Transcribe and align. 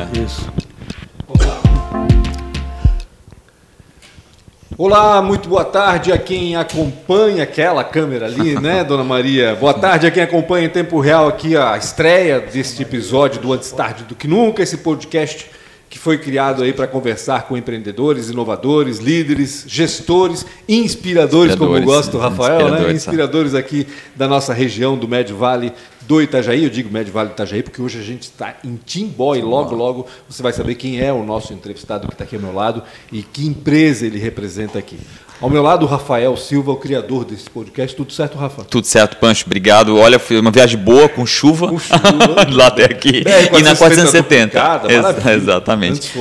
É. 0.00 0.18
Isso. 0.18 0.50
Olá, 4.78 5.20
muito 5.20 5.46
boa 5.46 5.62
tarde 5.62 6.10
a 6.10 6.16
quem 6.16 6.56
acompanha 6.56 7.42
aquela 7.42 7.84
câmera 7.84 8.24
ali, 8.24 8.54
né, 8.58 8.82
Dona 8.82 9.04
Maria? 9.04 9.54
Boa 9.54 9.74
tarde 9.74 10.06
a 10.06 10.10
quem 10.10 10.22
acompanha 10.22 10.68
em 10.68 10.70
tempo 10.70 10.98
real 11.00 11.28
aqui 11.28 11.54
a 11.54 11.76
estreia 11.76 12.40
deste 12.40 12.80
episódio 12.80 13.42
do 13.42 13.52
Antes 13.52 13.70
Tarde 13.72 14.04
do 14.04 14.14
Que 14.14 14.26
Nunca, 14.26 14.62
esse 14.62 14.78
podcast 14.78 15.50
que 15.90 15.98
foi 15.98 16.16
criado 16.18 16.62
aí 16.62 16.72
para 16.72 16.86
conversar 16.86 17.48
com 17.48 17.56
empreendedores, 17.56 18.30
inovadores, 18.30 18.98
líderes, 18.98 19.64
gestores, 19.66 20.46
inspiradores, 20.68 21.52
inspiradores 21.52 21.56
como 21.56 21.82
gosta 21.82 22.16
o 22.16 22.20
Rafael, 22.20 22.60
inspiradores, 22.60 22.86
né? 22.86 22.92
Inspiradores 22.92 23.54
aqui 23.54 23.86
da 24.14 24.28
nossa 24.28 24.54
região 24.54 24.96
do 24.96 25.08
Médio 25.08 25.36
Vale 25.36 25.72
do 26.02 26.22
Itajaí. 26.22 26.62
Eu 26.62 26.70
digo 26.70 26.92
Médio 26.92 27.12
Vale 27.12 27.30
do 27.30 27.32
Itajaí 27.32 27.64
porque 27.64 27.82
hoje 27.82 27.98
a 27.98 28.02
gente 28.02 28.22
está 28.22 28.56
em 28.64 28.76
Timbó 28.76 29.34
e 29.34 29.42
logo, 29.42 29.74
logo 29.74 30.06
você 30.28 30.40
vai 30.40 30.52
saber 30.52 30.76
quem 30.76 31.00
é 31.00 31.12
o 31.12 31.24
nosso 31.24 31.52
entrevistado 31.52 32.06
que 32.06 32.14
está 32.14 32.22
aqui 32.22 32.36
ao 32.36 32.42
meu 32.42 32.54
lado 32.54 32.84
e 33.10 33.24
que 33.24 33.44
empresa 33.44 34.06
ele 34.06 34.20
representa 34.20 34.78
aqui. 34.78 34.96
Ao 35.40 35.48
meu 35.48 35.62
lado, 35.62 35.86
o 35.86 35.88
Rafael 35.88 36.36
Silva, 36.36 36.70
o 36.72 36.76
criador 36.76 37.24
desse 37.24 37.48
podcast. 37.48 37.96
Tudo 37.96 38.12
certo, 38.12 38.36
Rafa? 38.36 38.62
Tudo 38.64 38.86
certo, 38.86 39.16
Pancho. 39.16 39.44
Obrigado. 39.46 39.96
Olha, 39.96 40.18
foi 40.18 40.38
uma 40.38 40.50
viagem 40.50 40.78
boa, 40.78 41.08
com 41.08 41.24
chuva. 41.24 41.68
Com 41.68 41.78
chuva. 41.80 42.46
lá 42.50 42.66
até 42.66 42.84
aqui. 42.84 43.22
É, 43.26 43.58
e 43.58 43.62
na 43.62 43.74
470. 43.74 44.58
Ex 44.88 45.26
exatamente. 45.42 46.12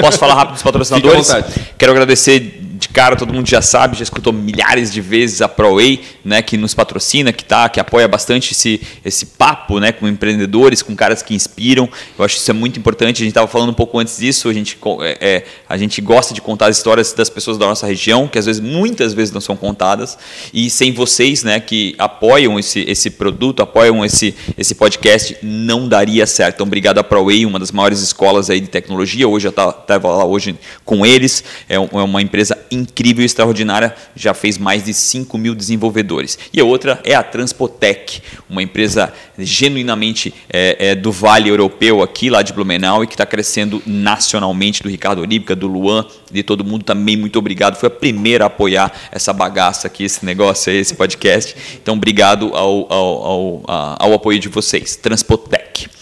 Posso 0.00 0.18
falar 0.18 0.34
rápido 0.34 0.54
dos 0.54 0.62
patrocinadores? 0.64 1.28
Quero 1.76 1.90
agradecer 1.90 2.61
de 2.82 2.88
cara, 2.88 3.14
todo 3.14 3.32
mundo 3.32 3.48
já 3.48 3.62
sabe, 3.62 3.96
já 3.96 4.02
escutou 4.02 4.32
milhares 4.32 4.92
de 4.92 5.00
vezes 5.00 5.40
a 5.40 5.48
ProWay, 5.48 6.00
né, 6.24 6.42
que 6.42 6.56
nos 6.56 6.74
patrocina, 6.74 7.32
que 7.32 7.44
tá, 7.44 7.68
que 7.68 7.78
apoia 7.78 8.08
bastante 8.08 8.52
esse, 8.52 8.80
esse 9.04 9.26
papo, 9.26 9.78
né, 9.78 9.92
com 9.92 10.08
empreendedores, 10.08 10.82
com 10.82 10.94
caras 10.96 11.22
que 11.22 11.34
inspiram. 11.34 11.88
Eu 12.18 12.24
acho 12.24 12.36
isso 12.36 12.50
é 12.50 12.54
muito 12.54 12.78
importante. 12.78 13.18
A 13.18 13.24
gente 13.24 13.28
estava 13.28 13.46
falando 13.46 13.70
um 13.70 13.74
pouco 13.74 13.98
antes 13.98 14.18
disso. 14.18 14.48
A 14.48 14.52
gente, 14.52 14.76
é, 15.00 15.18
é, 15.20 15.44
a 15.68 15.76
gente 15.76 16.00
gosta 16.00 16.34
de 16.34 16.40
contar 16.40 16.66
as 16.66 16.76
histórias 16.76 17.12
das 17.12 17.30
pessoas 17.30 17.56
da 17.56 17.66
nossa 17.66 17.86
região, 17.86 18.26
que 18.26 18.38
às 18.38 18.46
vezes, 18.46 18.60
muitas 18.60 19.14
vezes, 19.14 19.32
não 19.32 19.40
são 19.40 19.56
contadas. 19.56 20.18
E 20.52 20.68
sem 20.68 20.92
vocês, 20.92 21.44
né, 21.44 21.60
que 21.60 21.94
apoiam 21.98 22.58
esse, 22.58 22.80
esse 22.80 23.10
produto, 23.10 23.62
apoiam 23.62 24.04
esse, 24.04 24.34
esse 24.58 24.74
podcast, 24.74 25.36
não 25.40 25.88
daria 25.88 26.26
certo. 26.26 26.56
Então, 26.56 26.66
obrigado 26.66 26.98
a 26.98 27.04
ProWay, 27.04 27.46
uma 27.46 27.60
das 27.60 27.70
maiores 27.70 28.00
escolas 28.00 28.50
aí 28.50 28.60
de 28.60 28.68
tecnologia. 28.68 29.28
Hoje 29.28 29.46
eu 29.46 29.50
estava 29.50 30.08
lá 30.08 30.24
hoje 30.24 30.56
com 30.84 31.06
eles. 31.06 31.44
É, 31.68 31.76
é 31.76 31.78
uma 31.78 32.20
empresa 32.20 32.58
incrível 32.74 33.22
e 33.22 33.26
extraordinária, 33.26 33.94
já 34.14 34.34
fez 34.34 34.58
mais 34.58 34.84
de 34.84 34.94
5 34.94 35.36
mil 35.38 35.54
desenvolvedores. 35.54 36.38
E 36.52 36.60
a 36.60 36.64
outra 36.64 37.00
é 37.04 37.14
a 37.14 37.22
Transpotec, 37.22 38.22
uma 38.48 38.62
empresa 38.62 39.12
genuinamente 39.38 40.34
é, 40.48 40.90
é, 40.90 40.94
do 40.94 41.12
Vale 41.12 41.48
Europeu 41.48 42.02
aqui, 42.02 42.30
lá 42.30 42.42
de 42.42 42.52
Blumenau, 42.52 43.04
e 43.04 43.06
que 43.06 43.14
está 43.14 43.26
crescendo 43.26 43.82
nacionalmente, 43.86 44.82
do 44.82 44.88
Ricardo 44.88 45.20
Olímpica, 45.20 45.54
do 45.54 45.66
Luan, 45.66 46.06
de 46.30 46.42
todo 46.42 46.64
mundo 46.64 46.84
também, 46.84 47.16
muito 47.16 47.38
obrigado. 47.38 47.76
Foi 47.76 47.86
a 47.86 47.90
primeira 47.90 48.44
a 48.44 48.46
apoiar 48.46 48.92
essa 49.10 49.32
bagaça 49.32 49.86
aqui, 49.86 50.04
esse 50.04 50.24
negócio, 50.24 50.72
esse 50.72 50.94
podcast. 50.94 51.54
Então, 51.82 51.94
obrigado 51.94 52.54
ao, 52.54 52.92
ao, 52.92 53.24
ao, 53.24 53.62
ao 53.98 54.12
apoio 54.14 54.38
de 54.38 54.48
vocês. 54.48 54.96
Transpotec 54.96 56.01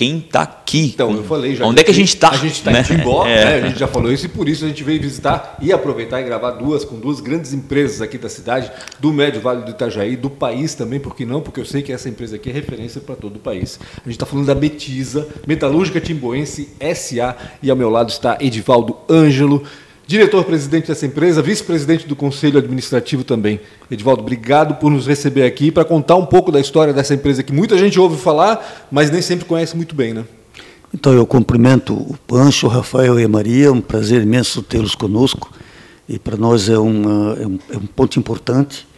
quem 0.00 0.16
está 0.16 0.40
aqui. 0.40 0.92
Então, 0.94 1.12
eu 1.12 1.24
falei 1.24 1.54
já. 1.54 1.66
Onde 1.66 1.82
é 1.82 1.84
que 1.84 1.90
a 1.90 1.94
gente 1.94 2.08
está? 2.08 2.30
A 2.30 2.36
gente 2.38 2.54
está 2.54 2.70
né? 2.70 2.80
em 2.80 2.84
Timbó, 2.84 3.26
é. 3.28 3.44
né? 3.44 3.54
a 3.56 3.68
gente 3.68 3.78
já 3.78 3.86
falou 3.86 4.10
isso, 4.10 4.24
e 4.24 4.30
por 4.30 4.48
isso 4.48 4.64
a 4.64 4.68
gente 4.68 4.82
veio 4.82 4.98
visitar 4.98 5.58
e 5.60 5.70
aproveitar 5.74 6.22
e 6.22 6.24
gravar 6.24 6.52
duas 6.52 6.86
com 6.86 6.98
duas 6.98 7.20
grandes 7.20 7.52
empresas 7.52 8.00
aqui 8.00 8.16
da 8.16 8.30
cidade, 8.30 8.72
do 8.98 9.12
Médio 9.12 9.42
Vale 9.42 9.62
do 9.62 9.72
Itajaí, 9.72 10.16
do 10.16 10.30
país 10.30 10.74
também, 10.74 10.98
por 10.98 11.14
que 11.14 11.26
não? 11.26 11.42
Porque 11.42 11.60
eu 11.60 11.66
sei 11.66 11.82
que 11.82 11.92
essa 11.92 12.08
empresa 12.08 12.36
aqui 12.36 12.48
é 12.48 12.52
referência 12.54 12.98
para 12.98 13.14
todo 13.14 13.36
o 13.36 13.38
país. 13.38 13.78
A 13.92 14.04
gente 14.04 14.12
está 14.12 14.24
falando 14.24 14.46
da 14.46 14.54
Metiza, 14.54 15.28
Metalúrgica 15.46 16.00
Timboense 16.00 16.70
SA, 16.94 17.36
e 17.62 17.70
ao 17.70 17.76
meu 17.76 17.90
lado 17.90 18.08
está 18.08 18.38
Edivaldo 18.40 18.96
Ângelo 19.06 19.64
diretor-presidente 20.10 20.88
dessa 20.88 21.06
empresa, 21.06 21.40
vice-presidente 21.40 22.04
do 22.04 22.16
conselho 22.16 22.58
administrativo 22.58 23.22
também. 23.22 23.60
Edivaldo, 23.88 24.22
obrigado 24.22 24.74
por 24.74 24.90
nos 24.90 25.06
receber 25.06 25.44
aqui 25.44 25.70
para 25.70 25.84
contar 25.84 26.16
um 26.16 26.26
pouco 26.26 26.50
da 26.50 26.58
história 26.58 26.92
dessa 26.92 27.14
empresa 27.14 27.44
que 27.44 27.52
muita 27.52 27.78
gente 27.78 27.98
ouve 28.00 28.20
falar, 28.20 28.88
mas 28.90 29.08
nem 29.08 29.22
sempre 29.22 29.44
conhece 29.44 29.76
muito 29.76 29.94
bem, 29.94 30.12
né? 30.12 30.24
Então 30.92 31.12
eu 31.12 31.24
cumprimento 31.24 31.94
o 31.94 32.16
Pancho, 32.26 32.66
o 32.66 32.68
Rafael 32.68 33.20
e 33.20 33.24
a 33.24 33.28
Maria, 33.28 33.68
é 33.68 33.70
um 33.70 33.80
prazer 33.80 34.22
imenso 34.22 34.64
tê-los 34.64 34.96
conosco 34.96 35.48
e 36.08 36.18
para 36.18 36.36
nós 36.36 36.68
é, 36.68 36.76
uma, 36.76 37.36
é, 37.40 37.46
um, 37.46 37.58
é 37.70 37.76
um 37.76 37.86
ponto 37.86 38.18
importante 38.18 38.88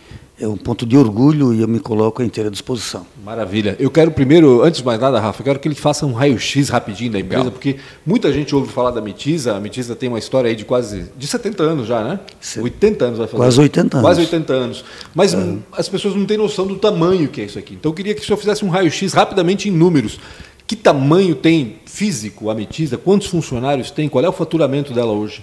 é 0.43 0.49
um 0.49 0.57
ponto 0.57 0.85
de 0.85 0.97
orgulho 0.97 1.55
e 1.55 1.61
eu 1.61 1.69
me 1.69 1.79
coloco 1.79 2.21
à 2.21 2.25
inteira 2.25 2.51
disposição. 2.51 3.07
Maravilha. 3.25 3.77
Eu 3.79 3.93
quero 3.93 4.11
primeiro, 4.11 4.63
antes 4.65 4.81
de 4.81 4.85
mais 4.85 5.01
nada, 5.01 5.21
Rafa, 5.21 5.41
eu 5.41 5.45
quero 5.45 5.61
que 5.61 5.69
ele 5.69 5.77
faça 5.77 6.05
um 6.05 6.13
raio-x 6.13 6.69
rapidinho 6.69 7.13
da 7.13 7.21
empresa, 7.21 7.45
Legal. 7.45 7.53
porque 7.53 7.77
muita 8.05 8.33
gente 8.33 8.53
ouve 8.53 8.73
falar 8.73 8.91
da 8.91 9.01
Metiza. 9.01 9.55
A 9.55 9.61
Metiza 9.61 9.95
tem 9.95 10.09
uma 10.09 10.19
história 10.19 10.49
aí 10.49 10.57
de 10.57 10.65
quase 10.65 11.07
de 11.17 11.27
70 11.29 11.63
anos 11.63 11.87
já, 11.87 12.03
né? 12.03 12.19
80 12.59 13.05
anos 13.05 13.19
vai 13.19 13.29
fazer. 13.29 13.37
Quase 13.37 13.61
80 13.61 13.97
anos. 13.99 14.09
Quase 14.09 14.21
80 14.23 14.53
anos. 14.53 14.85
Mas 15.15 15.33
é. 15.33 15.57
as 15.73 15.89
pessoas 15.89 16.17
não 16.17 16.27
têm 16.27 16.37
noção 16.37 16.67
do 16.67 16.75
tamanho 16.75 17.29
que 17.29 17.41
é 17.41 17.45
isso 17.45 17.59
aqui. 17.59 17.75
Então 17.75 17.93
eu 17.93 17.95
queria 17.95 18.13
que 18.13 18.21
o 18.21 18.25
senhor 18.25 18.37
fizesse 18.37 18.65
um 18.65 18.69
raio-x 18.69 19.13
rapidamente 19.13 19.69
em 19.69 19.73
números. 19.73 20.19
Que 20.67 20.75
tamanho 20.75 21.37
tem 21.37 21.77
físico 21.87 22.51
a 22.51 22.55
Metiza? 22.55 22.99
Quantos 22.99 23.29
funcionários 23.29 23.93
tem? 23.93 24.09
Qual 24.09 24.25
é 24.25 24.29
o 24.29 24.33
faturamento 24.33 24.93
dela 24.93 25.13
hoje? 25.13 25.41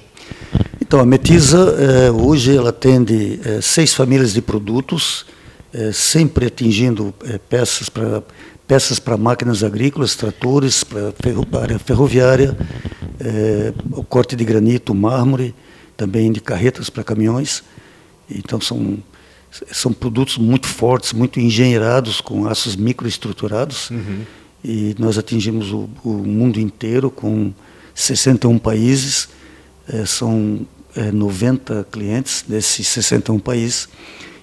Então, 0.89 0.99
a 0.99 1.05
Metiza, 1.05 1.75
eh, 1.77 2.09
hoje, 2.09 2.57
ela 2.57 2.71
atende 2.71 3.39
eh, 3.45 3.59
seis 3.61 3.93
famílias 3.93 4.33
de 4.33 4.41
produtos, 4.41 5.23
eh, 5.71 5.91
sempre 5.93 6.47
atingindo 6.47 7.13
peças 7.47 7.89
para 7.89 8.23
peças 8.67 8.97
para 8.97 9.15
máquinas 9.15 9.63
agrícolas, 9.63 10.15
tratores, 10.15 10.83
para 10.83 11.11
ferro, 11.11 11.47
área 11.61 11.77
ferroviária, 11.77 12.57
o 13.91 14.03
corte 14.03 14.35
de 14.35 14.43
granito, 14.43 14.95
mármore, 14.95 15.53
também 15.95 16.31
de 16.31 16.41
carretas 16.41 16.89
para 16.89 17.03
caminhões. 17.03 17.63
Então, 18.27 18.59
são, 18.59 18.97
são 19.71 19.93
produtos 19.93 20.39
muito 20.39 20.65
fortes, 20.65 21.13
muito 21.13 21.39
engenheirados, 21.39 22.19
com 22.19 22.47
aços 22.47 22.75
microestruturados. 22.75 23.91
Uhum. 23.91 24.21
E 24.63 24.95
nós 24.97 25.19
atingimos 25.19 25.71
o, 25.71 25.87
o 26.03 26.13
mundo 26.13 26.59
inteiro 26.59 27.11
com 27.11 27.53
61 27.93 28.57
países. 28.57 29.29
são 30.05 30.65
é, 30.95 31.11
90 31.11 31.87
clientes 31.91 32.43
desses 32.47 32.87
61 32.87 33.39
países. 33.39 33.89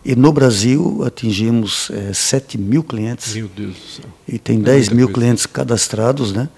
E 0.05 0.15
no 0.15 0.33
Brasil 0.33 1.03
atingimos 1.05 1.91
é, 1.91 2.13
7 2.13 2.57
mil 2.57 2.85
clientes. 2.85 3.35
Meu 3.35 3.49
Deus 3.49 3.75
do 3.75 4.03
céu. 4.03 4.05
E 4.29 4.39
tem 4.39 4.61
10 4.61 4.91
mil 4.91 5.07
coisa. 5.09 5.21
clientes 5.21 5.47
cadastrados, 5.47 6.33
né? 6.33 6.49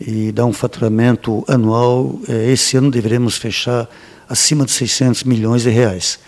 E 0.00 0.30
dá 0.30 0.44
um 0.46 0.52
faturamento 0.52 1.44
anual. 1.48 2.20
É, 2.28 2.52
esse 2.52 2.76
ano 2.76 2.90
deveremos 2.90 3.36
fechar 3.36 3.88
acima 4.28 4.64
de 4.64 4.70
600 4.70 5.24
milhões 5.24 5.62
de 5.62 5.70
reais. 5.70 6.20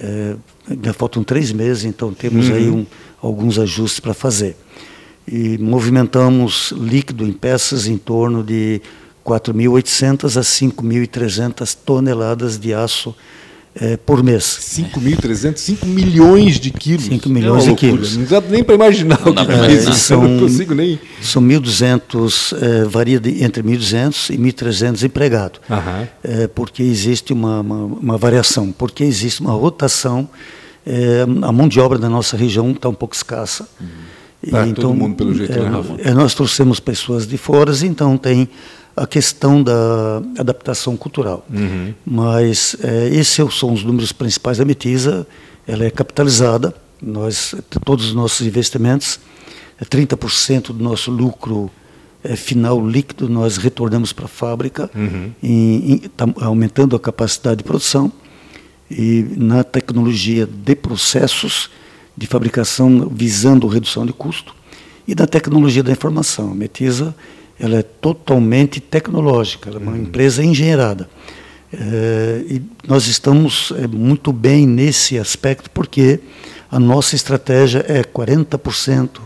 É, 0.00 0.34
ainda 0.68 0.92
faltam 0.92 1.22
três 1.22 1.52
meses, 1.52 1.84
então 1.84 2.12
temos 2.12 2.48
uhum. 2.48 2.54
aí 2.54 2.70
um, 2.70 2.86
alguns 3.22 3.58
ajustes 3.58 4.00
para 4.00 4.14
fazer. 4.14 4.56
E 5.26 5.58
movimentamos 5.58 6.72
líquido 6.72 7.24
em 7.24 7.32
peças 7.32 7.86
em 7.86 7.98
torno 7.98 8.42
de 8.42 8.80
4.800 9.28 10.38
a 10.38 10.40
5.300 10.40 11.76
toneladas 11.84 12.58
de 12.58 12.72
aço 12.72 13.14
é, 13.74 13.96
por 13.96 14.22
mês. 14.24 14.42
5.300, 14.44 15.56
5 15.58 15.86
milhões 15.86 16.58
de 16.58 16.70
quilos. 16.70 17.04
5 17.04 17.28
milhões 17.28 17.66
é 17.66 17.70
de 17.70 17.76
quilos. 17.76 18.16
Não 18.16 18.24
dá 18.24 18.40
nem 18.40 18.64
para 18.64 18.74
imaginar 18.74 19.20
não, 19.20 19.32
o 19.32 19.46
que 19.46 19.52
é, 19.52 19.72
isso. 19.72 19.92
São, 19.92 20.26
não 20.26 20.40
consigo 20.40 20.74
nem. 20.74 20.98
São 21.20 21.42
1.200, 21.42 22.56
é, 22.60 22.84
varia 22.84 23.20
de, 23.20 23.44
entre 23.44 23.62
1.200 23.62 24.34
e 24.34 24.38
1.300 24.38 25.02
empregados. 25.04 25.60
Uhum. 25.68 26.06
É, 26.24 26.46
porque 26.48 26.82
existe 26.82 27.32
uma, 27.32 27.60
uma, 27.60 27.84
uma, 27.84 28.16
variação, 28.16 28.72
porque 28.72 29.04
existe 29.04 29.42
uma 29.42 29.52
rotação. 29.52 30.28
É, 30.86 31.26
a 31.42 31.52
mão 31.52 31.68
de 31.68 31.78
obra 31.78 31.98
da 31.98 32.08
nossa 32.08 32.34
região 32.36 32.70
está 32.70 32.88
um 32.88 32.94
pouco 32.94 33.14
escassa. 33.14 33.68
Uhum. 33.78 33.86
E, 34.42 34.48
então, 34.48 34.72
todo 34.72 34.94
mundo 34.94 35.16
pelo 35.16 35.34
jeito, 35.34 35.52
é, 35.52 35.62
né, 35.62 35.68
Rafa? 35.68 35.96
É, 35.98 36.14
nós 36.14 36.34
trouxemos 36.34 36.80
pessoas 36.80 37.26
de 37.26 37.36
fora, 37.36 37.72
então 37.82 38.16
tem 38.16 38.48
a 39.02 39.06
questão 39.06 39.62
da 39.62 40.22
adaptação 40.38 40.96
cultural. 40.96 41.46
Uhum. 41.52 41.94
Mas 42.04 42.76
é, 42.82 43.08
esses 43.08 43.54
são 43.54 43.72
os 43.72 43.84
números 43.84 44.12
principais 44.12 44.58
da 44.58 44.64
Metisa. 44.64 45.26
Ela 45.66 45.84
é 45.84 45.90
capitalizada. 45.90 46.74
Nós, 47.00 47.54
todos 47.84 48.06
os 48.06 48.14
nossos 48.14 48.46
investimentos, 48.46 49.20
30% 49.80 50.72
do 50.72 50.82
nosso 50.82 51.10
lucro 51.10 51.70
é, 52.22 52.34
final 52.34 52.84
líquido 52.84 53.28
nós 53.28 53.56
retornamos 53.56 54.12
para 54.12 54.24
a 54.24 54.28
fábrica, 54.28 54.90
uhum. 54.94 55.30
em, 55.42 55.92
em, 55.92 55.98
tá 55.98 56.26
aumentando 56.40 56.96
a 56.96 57.00
capacidade 57.00 57.58
de 57.58 57.64
produção 57.64 58.12
e 58.90 59.26
na 59.36 59.62
tecnologia 59.62 60.46
de 60.46 60.74
processos 60.74 61.70
de 62.16 62.26
fabricação 62.26 63.08
visando 63.08 63.68
redução 63.68 64.04
de 64.04 64.12
custo 64.12 64.54
e 65.06 65.14
na 65.14 65.26
tecnologia 65.26 65.82
da 65.82 65.92
informação. 65.92 66.50
A 66.50 66.54
Metisa 66.54 67.14
ela 67.58 67.78
é 67.78 67.82
totalmente 67.82 68.80
tecnológica, 68.80 69.68
ela 69.68 69.78
é 69.78 69.82
uma 69.82 69.92
uhum. 69.92 70.02
empresa 70.02 70.44
engenheirada. 70.44 71.08
É, 71.72 72.44
e 72.48 72.62
nós 72.86 73.06
estamos 73.06 73.72
é, 73.76 73.86
muito 73.86 74.32
bem 74.32 74.66
nesse 74.66 75.18
aspecto 75.18 75.70
porque 75.70 76.18
a 76.70 76.78
nossa 76.78 77.14
estratégia 77.14 77.84
é 77.86 78.02
40% 78.02 79.20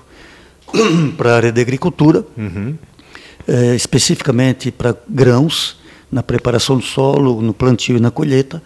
para 1.17 1.33
a 1.33 1.37
área 1.37 1.53
de 1.53 1.61
agricultura, 1.61 2.25
uhum. 2.37 2.75
é, 3.47 3.75
especificamente 3.75 4.71
para 4.71 4.97
grãos, 5.09 5.81
na 6.11 6.23
preparação 6.23 6.77
do 6.77 6.85
solo, 6.85 7.41
no 7.41 7.55
plantio 7.55 7.97
e 7.97 8.01
na 8.01 8.11
colheita, 8.11 8.63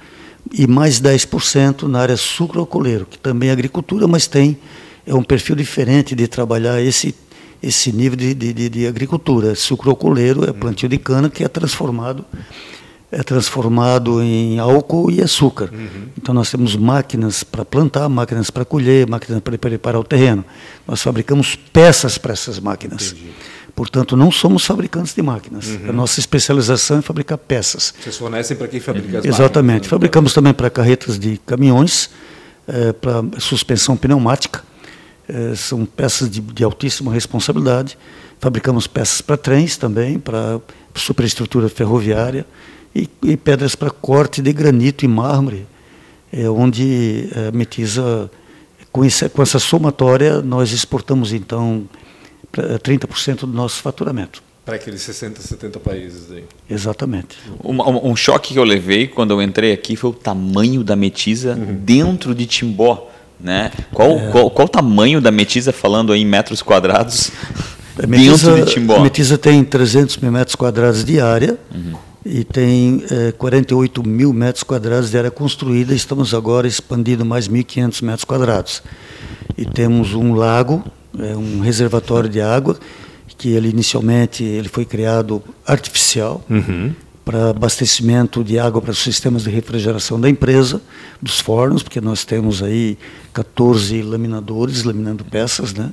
e 0.53 0.67
mais 0.67 1.01
10% 1.01 1.83
na 1.83 2.01
área 2.01 2.17
sucroalcooleiro, 2.17 3.07
que 3.07 3.19
também 3.19 3.49
é 3.49 3.53
agricultura, 3.53 4.07
mas 4.07 4.27
tem 4.27 4.59
é 5.07 5.15
um 5.15 5.23
perfil 5.23 5.55
diferente 5.55 6.15
de 6.17 6.27
trabalhar 6.27 6.83
esse 6.83 7.15
esse 7.62 7.93
nível 7.93 8.17
de, 8.17 8.35
de, 8.35 8.69
de 8.69 8.87
agricultura. 8.87 9.55
Sucroalcooleiro 9.55 10.49
é 10.49 10.53
plantio 10.53 10.88
de 10.88 10.99
cana 10.99 11.29
que 11.31 11.44
é 11.44 11.49
transformado 11.49 12.25
é 13.11 13.23
transformado 13.23 14.20
em 14.23 14.58
álcool 14.58 15.11
e 15.11 15.23
açúcar. 15.23 15.70
Uhum. 15.73 16.08
Então 16.19 16.35
nós 16.35 16.50
temos 16.50 16.75
máquinas 16.75 17.44
para 17.44 17.64
plantar, 17.64 18.08
máquinas 18.08 18.50
para 18.50 18.64
colher, 18.64 19.08
máquinas 19.08 19.41
para 19.41 19.56
preparar 19.56 20.00
o 20.00 20.05
terreno. 20.05 20.44
Nós 20.87 21.00
fabricamos 21.03 21.55
peças 21.55 22.19
para 22.19 22.32
essas 22.32 22.58
máquinas. 22.58 23.12
Entendi. 23.12 23.31
Portanto, 23.75 24.17
não 24.17 24.32
somos 24.32 24.64
fabricantes 24.64 25.14
de 25.14 25.23
máquinas. 25.23 25.67
Uhum. 25.67 25.91
A 25.91 25.93
nossa 25.93 26.19
especialização 26.19 26.99
é 26.99 27.02
fabricar 27.02 27.37
peças. 27.37 27.93
Vocês 28.00 28.17
fornecem 28.17 28.56
para 28.56 28.69
quem 28.69 28.81
fabrica 28.81 29.19
as 29.19 29.25
Exatamente. 29.25 29.29
máquinas? 29.29 29.41
Exatamente. 29.41 29.82
Né? 29.82 29.88
Fabricamos 29.88 30.32
também 30.32 30.55
para 30.55 30.70
carretas 30.70 31.19
de 31.19 31.38
caminhões, 31.44 32.11
é, 32.67 32.93
para 32.93 33.23
suspensão 33.38 33.97
pneumática. 33.97 34.64
É, 35.28 35.55
são 35.55 35.84
peças 35.84 36.31
de, 36.31 36.40
de 36.40 36.64
altíssima 36.64 37.12
responsabilidade. 37.12 37.99
Fabricamos 38.38 38.87
peças 38.87 39.20
para 39.20 39.37
trens 39.37 39.76
também, 39.76 40.19
para 40.19 40.61
superestrutura 40.94 41.69
ferroviária 41.69 42.46
e, 42.94 43.08
e 43.23 43.37
pedras 43.37 43.75
para 43.75 43.90
corte 43.90 44.40
de 44.40 44.52
granito 44.52 45.05
e 45.05 45.08
mármore, 45.08 45.67
é, 46.32 46.49
onde 46.49 47.28
a 47.49 47.56
Metiza, 47.56 48.31
com, 48.93 49.05
essa, 49.05 49.28
com 49.28 49.43
essa 49.43 49.58
somatória, 49.58 50.40
nós 50.40 50.73
exportamos 50.73 51.32
então 51.32 51.88
30% 52.52 53.40
do 53.40 53.46
nosso 53.49 53.82
faturamento. 53.82 54.43
Para 54.64 54.76
aqueles 54.76 55.02
60, 55.02 55.40
70 55.40 55.78
países 55.78 56.32
aí. 56.32 56.44
Exatamente. 56.69 57.38
Um, 57.62 58.11
um, 58.11 58.17
choque 58.17 58.52
que 58.52 58.58
eu 58.58 58.64
levei 58.64 59.06
quando 59.06 59.31
eu 59.31 59.40
entrei 59.40 59.73
aqui 59.73 59.94
foi 59.94 60.11
o 60.11 60.12
tamanho 60.12 60.82
da 60.82 60.96
Metiza 60.96 61.55
uhum. 61.55 61.76
dentro 61.76 62.34
de 62.34 62.46
Timbó. 62.46 63.08
Né? 63.38 63.71
Qual, 63.93 64.11
é. 64.12 64.31
qual, 64.31 64.50
qual 64.50 64.67
o 64.67 64.71
tamanho 64.71 65.21
da 65.21 65.31
Metiza, 65.31 65.73
falando 65.73 66.15
em 66.15 66.25
metros 66.25 66.62
quadrados, 66.62 67.31
a 68.03 68.06
Metiza, 68.09 68.53
dentro 68.53 68.67
de 68.67 68.73
Timbó? 68.73 68.97
A 68.97 69.00
Metiza 69.00 69.37
tem 69.38 69.62
300 69.62 70.17
mil 70.19 70.33
metros 70.33 70.55
quadrados 70.55 71.05
de 71.05 71.21
área. 71.21 71.59
Uhum 71.75 72.06
e 72.29 72.43
tem 72.43 73.05
é, 73.09 73.31
48 73.31 74.06
mil 74.06 74.33
metros 74.33 74.65
quadrados 74.65 75.11
de 75.11 75.17
área 75.17 75.31
construída. 75.31 75.94
Estamos 75.94 76.35
agora 76.35 76.67
expandindo 76.67 77.25
mais 77.25 77.49
1.500 77.49 78.03
metros 78.03 78.25
quadrados. 78.25 78.83
E 79.56 79.65
temos 79.65 80.12
um 80.12 80.35
lago, 80.35 80.83
é, 81.19 81.37
um 81.37 81.61
reservatório 81.61 82.29
de 82.29 82.41
água, 82.41 82.77
que 83.38 83.50
ele 83.50 83.69
inicialmente 83.69 84.43
ele 84.43 84.69
foi 84.69 84.85
criado 84.85 85.43
artificial 85.67 86.43
uhum. 86.50 86.93
Para 87.26 87.50
abastecimento 87.50 88.44
de 88.44 88.56
água 88.56 88.81
para 88.81 88.93
os 88.93 88.99
sistemas 88.99 89.43
de 89.43 89.50
refrigeração 89.50 90.20
da 90.20 90.31
empresa, 90.31 90.81
dos 91.20 91.40
fornos, 91.40 91.82
porque 91.82 92.00
nós 92.00 92.25
temos 92.25 92.62
aí 92.62 92.96
14 93.34 94.00
laminadores 94.00 94.84
laminando 94.84 95.25
peças, 95.25 95.75
né? 95.75 95.93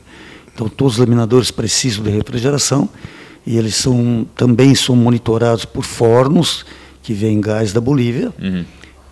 Então 0.53 0.69
todos 0.69 0.93
os 0.93 0.99
laminadores 0.99 1.49
precisam 1.49 2.03
de 2.03 2.11
refrigeração 2.11 2.87
e 3.47 3.57
eles 3.57 3.73
são 3.73 4.27
também 4.35 4.75
são 4.75 4.95
monitorados 4.95 5.65
por 5.65 5.83
fornos 5.83 6.67
que 7.01 7.13
vêm 7.13 7.41
gás 7.41 7.73
da 7.73 7.81
Bolívia 7.81 8.31
uhum. 8.39 8.63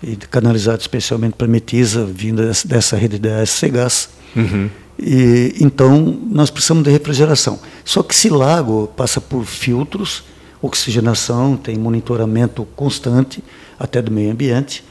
e 0.03 0.15
canalizados 0.15 0.83
especialmente 0.83 1.33
para 1.33 1.47
Metiza, 1.47 2.06
vindo 2.06 2.44
dessa, 2.44 2.68
dessa 2.68 2.95
rede 2.97 3.18
da 3.18 3.44
SC 3.44 3.68
Gás. 3.69 4.09
Uhum. 4.35 4.69
E, 5.00 5.56
então 5.59 6.19
nós 6.29 6.51
precisamos 6.51 6.83
de 6.83 6.91
refrigeração. 6.91 7.59
Só 7.83 8.03
que 8.03 8.13
esse 8.13 8.29
lago 8.29 8.94
passa 8.95 9.19
por 9.19 9.44
filtros, 9.44 10.23
oxigenação, 10.62 11.58
tem 11.58 11.78
monitoramento 11.78 12.68
constante 12.75 13.44
até 13.80 14.02
do 14.02 14.12
meio 14.12 14.31
ambiente. 14.31 14.84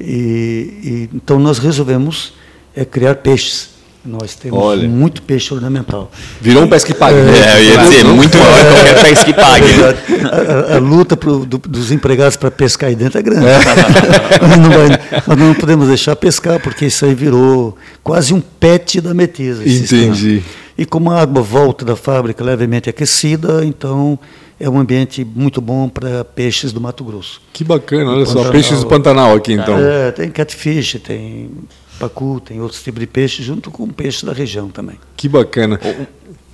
E, 0.00 1.08
e 1.10 1.10
então 1.12 1.38
nós 1.38 1.58
resolvemos 1.58 2.34
é, 2.74 2.84
criar 2.84 3.16
peixes. 3.16 3.78
Nós 4.04 4.34
temos 4.34 4.58
Olha. 4.58 4.88
muito 4.88 5.20
peixe 5.20 5.52
ornamental. 5.52 6.10
Virou 6.40 6.62
um 6.62 6.68
pesque 6.68 6.94
pague. 6.94 7.18
Né? 7.18 7.38
É, 7.38 7.58
eu 7.58 7.64
ia 7.64 7.78
dizer, 7.78 8.04
muito 8.04 8.38
maior 8.38 8.54
que 8.56 8.72
qualquer 8.72 9.02
pesque 9.02 9.34
pague. 9.34 9.66
A, 10.28 10.72
a, 10.72 10.76
a 10.76 10.78
luta 10.78 11.16
pro, 11.16 11.46
do, 11.46 11.58
dos 11.58 11.90
empregados 11.90 12.36
para 12.36 12.50
pescar 12.50 12.88
aí 12.90 12.96
dentro 12.96 13.18
é 13.18 13.22
grande. 13.22 13.46
É. 13.46 13.58
não 14.56 14.70
vai, 14.70 15.22
mas 15.26 15.38
não 15.38 15.54
podemos 15.54 15.88
deixar 15.88 16.14
pescar, 16.16 16.60
porque 16.60 16.86
isso 16.86 17.04
aí 17.04 17.14
virou 17.14 17.76
quase 18.02 18.34
um 18.34 18.40
pet 18.40 19.00
da 19.00 19.14
metiza. 19.14 19.66
Entendi. 19.66 20.42
E 20.76 20.84
como 20.84 21.10
a 21.10 21.20
água 21.20 21.42
volta 21.42 21.84
da 21.84 21.96
fábrica 21.96 22.44
levemente 22.44 22.90
aquecida, 22.90 23.64
então 23.64 24.18
é 24.60 24.68
um 24.68 24.78
ambiente 24.78 25.24
muito 25.24 25.60
bom 25.60 25.88
para 25.88 26.24
peixes 26.24 26.72
do 26.72 26.80
Mato 26.80 27.04
Grosso. 27.04 27.40
Que 27.52 27.62
bacana, 27.62 28.10
olha 28.10 28.26
só, 28.26 28.50
peixes 28.50 28.80
do 28.80 28.86
Pantanal 28.86 29.34
aqui 29.34 29.52
então. 29.52 29.78
É, 29.78 30.10
tem 30.10 30.30
catfish, 30.30 31.00
tem 31.04 31.50
pacu, 31.98 32.40
tem 32.44 32.60
outros 32.60 32.82
tipos 32.82 33.00
de 33.00 33.06
peixe, 33.06 33.42
junto 33.42 33.70
com 33.70 33.88
peixe 33.88 34.24
da 34.24 34.32
região 34.32 34.68
também. 34.68 34.96
Que 35.16 35.28
bacana. 35.28 35.80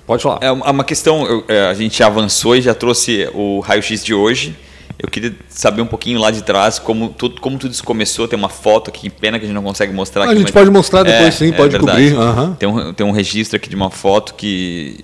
Pode 0.05 0.21
falar. 0.21 0.39
É 0.41 0.51
uma 0.51 0.83
questão, 0.83 1.25
eu, 1.25 1.43
é, 1.47 1.67
a 1.67 1.73
gente 1.73 2.01
avançou 2.03 2.55
e 2.55 2.61
já 2.61 2.73
trouxe 2.73 3.29
o 3.33 3.59
raio-x 3.59 4.03
de 4.03 4.13
hoje. 4.13 4.55
Eu 4.97 5.09
queria 5.09 5.35
saber 5.49 5.81
um 5.81 5.87
pouquinho 5.87 6.19
lá 6.19 6.31
de 6.31 6.41
trás 6.41 6.79
como 6.79 7.09
tudo, 7.09 7.41
como 7.41 7.57
tudo 7.57 7.71
isso 7.71 7.83
começou. 7.83 8.27
Tem 8.27 8.37
uma 8.37 8.49
foto 8.49 8.89
aqui, 8.89 9.09
pena 9.09 9.37
que 9.37 9.45
a 9.45 9.47
gente 9.47 9.55
não 9.55 9.63
consegue 9.63 9.91
mostrar. 9.93 10.23
Ah, 10.23 10.25
aqui, 10.25 10.35
a 10.35 10.39
gente 10.39 10.53
pode 10.53 10.69
mostrar 10.69 11.03
depois, 11.03 11.27
é, 11.27 11.31
sim, 11.31 11.49
é 11.49 11.51
pode 11.51 11.77
cobrir. 11.77 12.15
Uhum. 12.15 12.53
Tem, 12.53 12.69
um, 12.69 12.93
tem 12.93 13.05
um 13.05 13.11
registro 13.11 13.57
aqui 13.57 13.67
de 13.67 13.75
uma 13.75 13.89
foto 13.89 14.35
que 14.35 15.03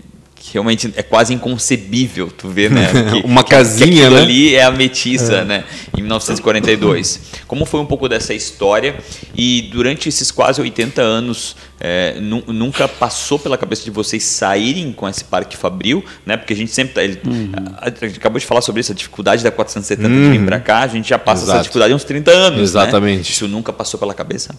que 0.52 0.58
realmente 0.58 0.92
é 0.98 1.02
quase 1.02 1.34
inconcebível 1.34 2.30
tu 2.30 2.50
ver, 2.50 2.70
né? 2.70 2.92
Que, 3.12 3.26
Uma 3.26 3.42
casinha, 3.42 4.10
que 4.10 4.14
né? 4.14 4.22
ali 4.22 4.56
é 4.56 4.64
a 4.64 4.72
Metiça, 4.72 5.38
é. 5.38 5.46
né? 5.46 5.64
Em 5.98 6.02
1942. 6.02 7.22
Como 7.48 7.66
foi 7.66 7.80
um 7.80 7.86
pouco 7.86 8.10
dessa 8.10 8.34
história 8.34 8.98
e 9.34 9.70
durante 9.72 10.10
esses 10.10 10.30
quase 10.30 10.60
80 10.60 11.02
anos 11.02 11.56
é, 11.80 12.18
nunca 12.20 12.86
passou 12.86 13.40
pela 13.40 13.58
cabeça 13.58 13.86
de 13.86 13.92
vocês 13.92 14.24
saírem 14.24 14.92
com 14.92 15.08
esse 15.08 15.24
parque 15.24 15.56
fabril, 15.56 16.04
né? 16.26 16.36
Porque 16.36 16.52
a 16.52 16.56
gente 16.56 16.72
sempre 16.72 16.96
tá, 16.96 17.04
ele, 17.04 17.18
uhum. 17.26 17.52
a, 17.78 17.88
a, 17.88 18.08
gente 18.08 18.18
acabou 18.18 18.38
de 18.38 18.46
falar 18.46 18.62
sobre 18.62 18.82
isso, 18.82 18.92
a 18.92 18.96
dificuldade 18.96 19.44
da 19.44 19.52
470 19.52 20.08
uhum. 20.08 20.14
de 20.14 20.30
vir 20.32 20.40
uhum. 20.42 20.46
para 20.46 20.60
cá, 20.60 20.80
a 20.80 20.88
gente 20.88 21.08
já 21.08 21.18
passa 21.18 21.44
Exato. 21.44 21.52
essa 21.52 21.64
dificuldade 21.64 21.94
há 21.94 21.96
uns 21.96 22.04
30 22.04 22.30
anos, 22.30 22.58
né? 22.58 22.64
Exatamente. 22.64 23.18
Né? 23.18 23.22
Isso 23.22 23.48
nunca 23.48 23.72
passou 23.72 23.98
pela 23.98 24.14
cabeça? 24.14 24.54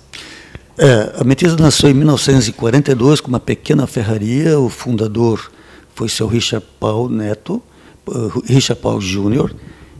É, 0.78 1.12
a 1.20 1.24
Metiza 1.24 1.56
nasceu 1.58 1.90
em 1.90 1.94
1942 1.94 3.20
com 3.20 3.28
uma 3.28 3.40
pequena 3.40 3.86
ferraria, 3.86 4.58
o 4.58 4.70
fundador 4.70 5.52
foi 5.94 6.08
seu 6.08 6.26
Richard 6.26 6.64
Paul 6.78 7.08
Neto, 7.08 7.62
eh, 8.08 8.12
Richard 8.52 8.80
Paul 8.80 8.98
Jr., 8.98 9.54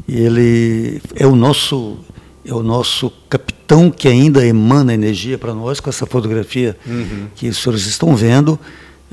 e 0.09 0.19
ele 0.19 1.03
é 1.15 1.27
o 1.27 1.37
nosso 1.37 1.99
é 2.45 2.53
o 2.53 2.63
nosso 2.63 3.09
capitão 3.31 3.89
que 3.89 4.09
ainda 4.09 4.45
emana 4.45 4.93
energia 4.93 5.39
para 5.39 5.55
nós 5.55 5.79
com 5.79 5.89
essa 5.89 6.05
fotografia 6.05 6.77
uhum. 6.85 7.29
que 7.37 7.49
os 7.49 7.59
senhores 7.59 7.87
estão 7.87 8.17
vendo. 8.17 8.59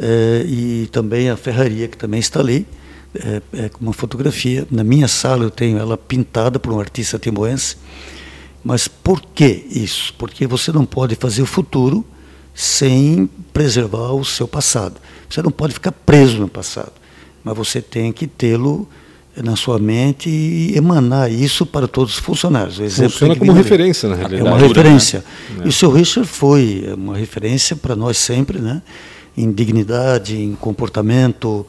É, 0.01 0.45
e 0.47 0.89
também 0.91 1.29
a 1.29 1.37
ferraria 1.37 1.87
que 1.87 1.95
também 1.95 2.19
está 2.19 2.39
ali. 2.39 2.65
É, 3.13 3.41
é 3.53 3.71
uma 3.79 3.93
fotografia. 3.93 4.65
Na 4.71 4.83
minha 4.83 5.07
sala 5.07 5.43
eu 5.43 5.51
tenho 5.51 5.77
ela 5.77 5.95
pintada 5.95 6.57
por 6.57 6.73
um 6.73 6.79
artista 6.79 7.19
timboense 7.19 7.75
mas 8.63 8.87
por 8.87 9.21
que 9.21 9.65
isso? 9.69 10.13
Porque 10.17 10.45
você 10.45 10.71
não 10.71 10.85
pode 10.85 11.15
fazer 11.15 11.41
o 11.41 11.45
futuro 11.45 12.05
sem 12.59 13.29
preservar 13.53 14.11
o 14.11 14.25
seu 14.25 14.45
passado. 14.45 14.99
Você 15.29 15.41
não 15.41 15.49
pode 15.49 15.73
ficar 15.73 15.93
preso 15.93 16.39
no 16.39 16.49
passado, 16.49 16.91
mas 17.41 17.55
você 17.55 17.81
tem 17.81 18.11
que 18.11 18.27
tê-lo 18.27 18.85
na 19.41 19.55
sua 19.55 19.79
mente 19.79 20.29
e 20.29 20.75
emanar 20.75 21.31
isso 21.31 21.65
para 21.65 21.87
todos 21.87 22.15
os 22.15 22.19
funcionários. 22.19 22.77
O 22.77 22.89
Funciona 22.89 23.33
como 23.33 23.53
referência, 23.53 24.09
na 24.09 24.15
realidade. 24.15 24.45
É 24.45 24.51
uma 24.51 24.59
referência. 24.59 25.23
Né? 25.55 25.63
E 25.63 25.69
o 25.69 25.71
seu 25.71 25.89
Richard 25.89 26.27
foi 26.27 26.93
uma 26.97 27.15
referência 27.15 27.77
para 27.77 27.95
nós 27.95 28.17
sempre, 28.17 28.59
né? 28.59 28.81
em 29.37 29.49
dignidade, 29.53 30.37
em 30.37 30.53
comportamento, 30.53 31.65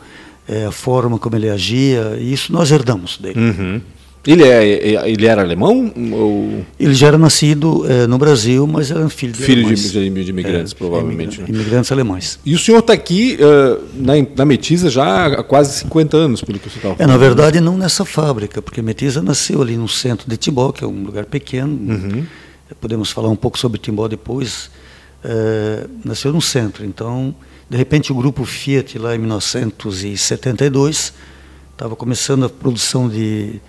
é, 0.49 0.67
a 0.67 0.73
forma 0.73 1.21
como 1.21 1.37
ele 1.37 1.49
agia, 1.49 2.17
e 2.19 2.33
isso 2.33 2.53
nós 2.53 2.73
herdamos 2.73 3.17
dele. 3.17 3.39
Uhum. 3.39 3.81
Ele, 4.27 4.45
é, 4.45 4.95
é, 4.95 5.11
ele 5.11 5.27
era 5.27 5.41
alemão? 5.41 5.91
Ou... 6.13 6.65
Ele 6.79 6.93
já 6.93 7.07
era 7.07 7.17
nascido 7.17 7.91
é, 7.91 8.07
no 8.07 8.19
Brasil, 8.19 8.67
mas 8.67 8.91
era 8.91 9.09
filho 9.09 9.33
de 9.33 9.43
Filho 9.43 9.75
de, 9.75 9.75
de, 9.75 10.25
de, 10.25 10.31
imigrantes, 10.31 10.73
é, 10.73 10.77
provavelmente. 10.77 11.41
Né? 11.41 11.47
Imigrantes 11.49 11.91
alemães. 11.91 12.39
E 12.45 12.55
o 12.55 12.59
senhor 12.59 12.81
está 12.81 12.93
aqui 12.93 13.39
uh, 13.41 13.83
na, 13.95 14.13
na 14.37 14.45
Metiza 14.45 14.91
já 14.91 15.27
há 15.27 15.43
quase 15.43 15.79
50 15.79 16.17
anos, 16.17 16.43
pelo 16.43 16.59
que 16.59 16.69
você 16.69 16.77
estava 16.77 16.97
falando. 16.97 17.11
É, 17.11 17.13
na 17.13 17.19
verdade, 17.19 17.61
não 17.61 17.79
nessa 17.79 18.05
fábrica, 18.05 18.61
porque 18.61 18.81
a 18.81 18.83
Metiza 18.83 19.23
nasceu 19.23 19.63
ali 19.63 19.77
no 19.77 19.89
centro 19.89 20.29
de 20.29 20.37
Timbó, 20.37 20.71
que 20.71 20.85
é 20.85 20.87
um 20.87 21.03
lugar 21.03 21.25
pequeno. 21.25 21.73
Uhum. 21.73 22.27
Podemos 22.79 23.11
falar 23.11 23.31
um 23.31 23.37
pouco 23.37 23.59
sobre 23.59 23.81
Timbó 23.81 24.07
depois. 24.07 24.71
Uh, 25.25 25.89
nasceu 26.05 26.31
no 26.33 26.43
centro, 26.43 26.85
então, 26.85 27.35
de 27.69 27.77
repente, 27.77 28.13
o 28.13 28.15
grupo 28.15 28.45
Fiat, 28.45 28.99
lá 28.99 29.15
em 29.15 29.19
1972, 29.19 31.13
estava 31.73 31.97
começando 31.97 32.45
a 32.45 32.49
produção 32.49 33.09
de 33.09 33.61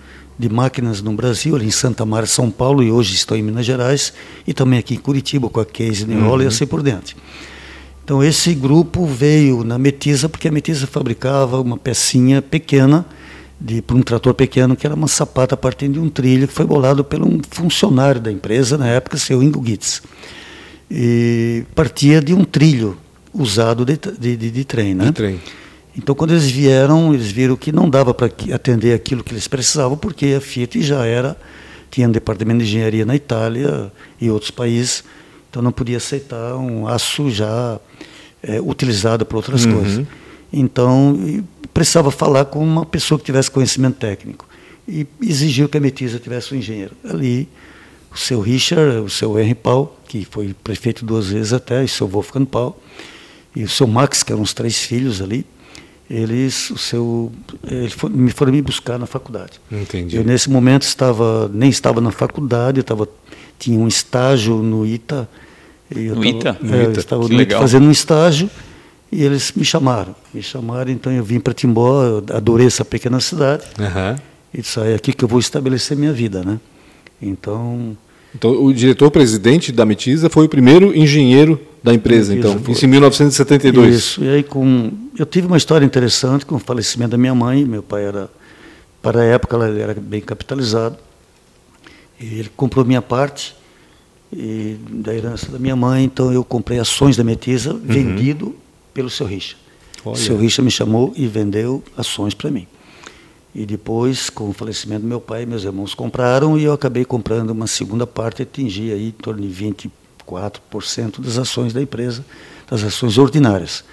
de 0.42 0.48
máquinas 0.48 1.00
no 1.00 1.12
Brasil, 1.12 1.54
ali 1.54 1.66
em 1.66 1.70
Santa 1.70 2.04
Maria, 2.04 2.26
São 2.26 2.50
Paulo, 2.50 2.82
e 2.82 2.90
hoje 2.90 3.14
estou 3.14 3.36
em 3.36 3.42
Minas 3.42 3.64
Gerais, 3.64 4.12
e 4.44 4.52
também 4.52 4.76
aqui 4.76 4.94
em 4.94 4.98
Curitiba, 4.98 5.48
com 5.48 5.60
a 5.60 5.64
Case 5.64 6.04
Neola 6.04 6.38
uhum. 6.38 6.42
e 6.42 6.46
assim 6.46 6.66
por 6.66 6.82
diante. 6.82 7.16
Então, 8.04 8.24
esse 8.24 8.52
grupo 8.52 9.06
veio 9.06 9.62
na 9.62 9.78
Metiza, 9.78 10.28
porque 10.28 10.48
a 10.48 10.50
Metiza 10.50 10.88
fabricava 10.88 11.60
uma 11.60 11.78
pecinha 11.78 12.42
pequena 12.42 13.06
de 13.60 13.80
para 13.80 13.96
um 13.96 14.02
trator 14.02 14.34
pequeno 14.34 14.74
que 14.74 14.84
era 14.84 14.96
uma 14.96 15.06
sapata 15.06 15.56
partindo 15.56 15.92
de 15.92 16.00
um 16.00 16.08
trilho 16.08 16.48
que 16.48 16.52
foi 16.52 16.66
bolado 16.66 17.04
por 17.04 17.22
um 17.22 17.40
funcionário 17.48 18.20
da 18.20 18.32
empresa 18.32 18.76
na 18.76 18.88
época, 18.88 19.16
seu 19.16 19.40
Ingo 19.40 19.64
Gitz. 19.64 20.02
E 20.90 21.62
partia 21.72 22.20
de 22.20 22.34
um 22.34 22.42
trilho 22.42 22.98
usado 23.32 23.84
de, 23.84 23.96
de, 23.96 24.36
de, 24.36 24.50
de 24.50 24.64
trem, 24.64 24.92
né? 24.96 25.04
De 25.04 25.12
trem. 25.12 25.40
Então, 25.96 26.14
quando 26.14 26.30
eles 26.30 26.50
vieram, 26.50 27.12
eles 27.12 27.30
viram 27.30 27.56
que 27.56 27.70
não 27.70 27.88
dava 27.88 28.14
para 28.14 28.30
atender 28.54 28.94
aquilo 28.94 29.22
que 29.22 29.32
eles 29.32 29.46
precisavam, 29.46 29.96
porque 29.96 30.34
a 30.36 30.40
Fiat 30.40 30.82
já 30.82 31.04
era 31.04 31.36
tinha 31.92 32.08
um 32.08 32.10
departamento 32.10 32.60
de 32.60 32.64
engenharia 32.64 33.04
na 33.04 33.14
Itália 33.14 33.92
e 34.18 34.30
outros 34.30 34.50
países, 34.50 35.04
então 35.50 35.60
não 35.60 35.70
podia 35.70 35.98
aceitar 35.98 36.56
um 36.56 36.88
aço 36.88 37.30
já 37.30 37.78
é, 38.42 38.58
utilizado 38.58 39.26
para 39.26 39.36
outras 39.36 39.66
uhum. 39.66 39.74
coisas. 39.74 40.06
Então, 40.50 41.44
precisava 41.72 42.10
falar 42.10 42.46
com 42.46 42.64
uma 42.64 42.86
pessoa 42.86 43.18
que 43.18 43.26
tivesse 43.26 43.50
conhecimento 43.50 43.98
técnico. 43.98 44.48
E 44.88 45.06
exigiu 45.20 45.68
que 45.68 45.76
a 45.76 45.80
Metisa 45.80 46.18
tivesse 46.18 46.54
um 46.54 46.56
engenheiro. 46.56 46.92
Ali, 47.04 47.46
o 48.10 48.18
seu 48.18 48.40
Richard, 48.40 48.96
o 48.96 49.10
seu 49.10 49.38
Henry 49.38 49.54
Paul, 49.54 49.94
que 50.08 50.26
foi 50.30 50.54
prefeito 50.64 51.04
duas 51.04 51.28
vezes 51.28 51.52
até, 51.52 51.82
e 51.82 51.84
o 51.84 51.88
seu 51.88 52.08
Wolfgang 52.08 52.46
Paul, 52.46 52.76
e 53.54 53.64
o 53.64 53.68
seu 53.68 53.86
Max, 53.86 54.22
que 54.22 54.32
eram 54.32 54.42
os 54.42 54.54
três 54.54 54.78
filhos 54.78 55.20
ali, 55.20 55.44
eles, 56.12 56.68
o 56.68 56.76
seu, 56.76 57.32
eles 57.66 57.94
foram, 57.94 58.14
me 58.14 58.30
foram 58.30 58.52
me 58.52 58.60
buscar 58.60 58.98
na 58.98 59.06
faculdade. 59.06 59.58
Entendi. 59.70 60.14
Eu, 60.14 60.22
nesse 60.22 60.50
momento, 60.50 60.82
estava 60.82 61.50
nem 61.52 61.70
estava 61.70 62.02
na 62.02 62.10
faculdade, 62.10 62.78
eu 62.78 62.82
estava, 62.82 63.08
tinha 63.58 63.78
um 63.78 63.88
estágio 63.88 64.56
no 64.56 64.84
ITA. 64.84 65.26
no 65.90 66.14
tava, 66.14 66.26
ITA? 66.26 66.58
É, 66.62 66.66
no 66.66 66.74
eu 66.74 66.92
estava 66.92 67.26
no 67.26 67.40
ITA 67.40 67.58
fazendo 67.58 67.86
um 67.86 67.90
estágio 67.90 68.50
e 69.10 69.22
eles 69.22 69.52
me 69.52 69.64
chamaram. 69.64 70.14
Me 70.34 70.42
chamaram, 70.42 70.90
então 70.92 71.10
eu 71.10 71.24
vim 71.24 71.40
para 71.40 71.54
Timbó, 71.54 72.04
eu 72.04 72.24
adorei 72.30 72.66
essa 72.66 72.84
pequena 72.84 73.18
cidade. 73.18 73.64
Uhum. 73.78 74.18
E 74.52 74.60
disse, 74.60 74.78
ah, 74.78 74.84
é 74.84 74.94
aqui 74.94 75.14
que 75.14 75.24
eu 75.24 75.28
vou 75.28 75.40
estabelecer 75.40 75.96
minha 75.96 76.12
vida, 76.12 76.44
né? 76.44 76.60
Então... 77.22 77.96
Então, 78.34 78.64
o 78.64 78.72
diretor-presidente 78.72 79.70
da 79.70 79.84
Metisa 79.84 80.30
foi 80.30 80.46
o 80.46 80.48
primeiro 80.48 80.96
engenheiro 80.96 81.60
da 81.82 81.92
empresa, 81.92 82.34
então, 82.34 82.60
isso 82.68 82.84
em 82.84 82.88
1972. 82.88 83.94
Isso, 83.94 84.24
e 84.24 84.28
aí 84.28 84.42
com... 84.42 84.90
Eu 85.18 85.26
tive 85.26 85.46
uma 85.46 85.56
história 85.56 85.84
interessante 85.84 86.46
com 86.46 86.54
o 86.54 86.58
falecimento 86.58 87.10
da 87.10 87.18
minha 87.18 87.34
mãe, 87.34 87.64
meu 87.64 87.82
pai 87.82 88.04
era... 88.04 88.30
Para 89.02 89.20
a 89.20 89.24
época, 89.24 89.56
ela 89.56 89.68
era 89.68 89.94
bem 89.94 90.20
capitalizado. 90.20 90.96
Ele 92.20 92.48
comprou 92.56 92.84
minha 92.84 93.02
parte 93.02 93.52
e 94.32 94.76
da 94.88 95.12
herança 95.14 95.50
da 95.50 95.58
minha 95.58 95.74
mãe, 95.74 96.04
então 96.04 96.32
eu 96.32 96.44
comprei 96.44 96.78
ações 96.78 97.16
da 97.16 97.24
Metisa, 97.24 97.74
uhum. 97.74 97.80
vendido 97.84 98.54
pelo 98.94 99.10
seu 99.10 99.26
Richa. 99.26 99.56
O 100.04 100.16
seu 100.16 100.36
Richa 100.36 100.62
me 100.62 100.70
chamou 100.70 101.12
e 101.16 101.26
vendeu 101.26 101.82
ações 101.96 102.32
para 102.32 102.50
mim. 102.50 102.66
E 103.54 103.66
depois, 103.66 104.30
com 104.30 104.48
o 104.48 104.52
falecimento 104.52 105.02
do 105.02 105.06
meu 105.06 105.20
pai, 105.20 105.44
meus 105.44 105.64
irmãos 105.64 105.94
compraram 105.94 106.56
e 106.56 106.64
eu 106.64 106.72
acabei 106.72 107.04
comprando 107.04 107.50
uma 107.50 107.66
segunda 107.66 108.06
parte, 108.06 108.42
atingi 108.42 108.90
aí 108.92 109.08
em 109.08 109.10
torno 109.10 109.46
de 109.46 109.74
24% 110.26 111.20
das 111.20 111.36
ações 111.36 111.72
da 111.72 111.82
empresa, 111.82 112.24
das 112.70 112.82
ações 112.82 113.18
ordinárias. 113.18 113.84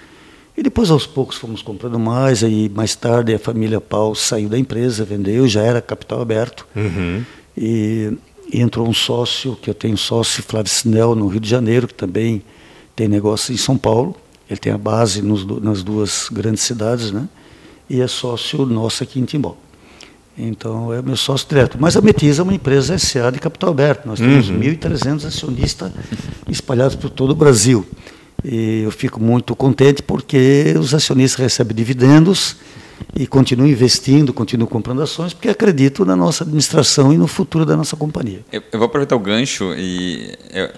E 0.56 0.62
depois, 0.62 0.90
aos 0.90 1.06
poucos, 1.06 1.36
fomos 1.36 1.62
comprando 1.62 1.98
mais, 1.98 2.42
aí 2.42 2.70
mais 2.70 2.94
tarde 2.94 3.34
a 3.34 3.38
família 3.38 3.80
Paul 3.80 4.14
saiu 4.14 4.48
da 4.48 4.58
empresa, 4.58 5.04
vendeu, 5.04 5.46
já 5.46 5.62
era 5.62 5.80
capital 5.80 6.22
aberto. 6.22 6.66
Uhum. 6.74 7.22
E, 7.56 8.12
e, 8.52 8.60
entrou 8.60 8.88
um 8.88 8.94
sócio, 8.94 9.56
que 9.56 9.68
eu 9.68 9.74
tenho 9.74 9.96
sócio, 9.96 10.42
Flávio 10.42 10.70
Sinel, 10.70 11.14
no 11.14 11.28
Rio 11.28 11.40
de 11.40 11.48
Janeiro, 11.48 11.86
que 11.86 11.94
também 11.94 12.42
tem 12.96 13.08
negócio 13.08 13.52
em 13.52 13.56
São 13.56 13.76
Paulo. 13.76 14.16
Ele 14.48 14.58
tem 14.58 14.72
a 14.72 14.78
base 14.78 15.22
nos, 15.22 15.46
nas 15.62 15.82
duas 15.82 16.28
grandes 16.30 16.62
cidades, 16.62 17.12
né? 17.12 17.28
E 17.90 18.00
é 18.00 18.06
sócio 18.06 18.64
nosso 18.64 19.02
aqui 19.02 19.18
em 19.18 19.24
Timbó. 19.24 19.56
Então, 20.38 20.94
é 20.94 21.02
meu 21.02 21.16
sócio 21.16 21.48
direto. 21.48 21.76
Mas 21.78 21.96
a 21.96 22.00
Metisa 22.00 22.40
é 22.40 22.44
uma 22.44 22.54
empresa 22.54 22.96
SA 22.96 23.30
de 23.30 23.40
capital 23.40 23.70
aberto. 23.70 24.06
Nós 24.06 24.20
temos 24.20 24.48
uhum. 24.48 24.60
1.300 24.60 25.26
acionistas 25.26 25.90
espalhados 26.48 26.94
por 26.94 27.10
todo 27.10 27.30
o 27.30 27.34
Brasil. 27.34 27.84
E 28.44 28.82
eu 28.82 28.92
fico 28.92 29.20
muito 29.20 29.56
contente 29.56 30.04
porque 30.04 30.72
os 30.78 30.94
acionistas 30.94 31.40
recebem 31.40 31.74
dividendos 31.74 32.56
e 33.18 33.26
continuam 33.26 33.68
investindo, 33.68 34.32
continuam 34.32 34.68
comprando 34.68 35.02
ações, 35.02 35.34
porque 35.34 35.48
acredito 35.48 36.04
na 36.04 36.14
nossa 36.14 36.44
administração 36.44 37.12
e 37.12 37.18
no 37.18 37.26
futuro 37.26 37.66
da 37.66 37.76
nossa 37.76 37.96
companhia. 37.96 38.40
Eu, 38.52 38.62
eu 38.72 38.78
vou 38.78 38.86
aproveitar 38.86 39.16
o 39.16 39.18
gancho 39.18 39.74
e 39.76 40.38
eu, 40.52 40.70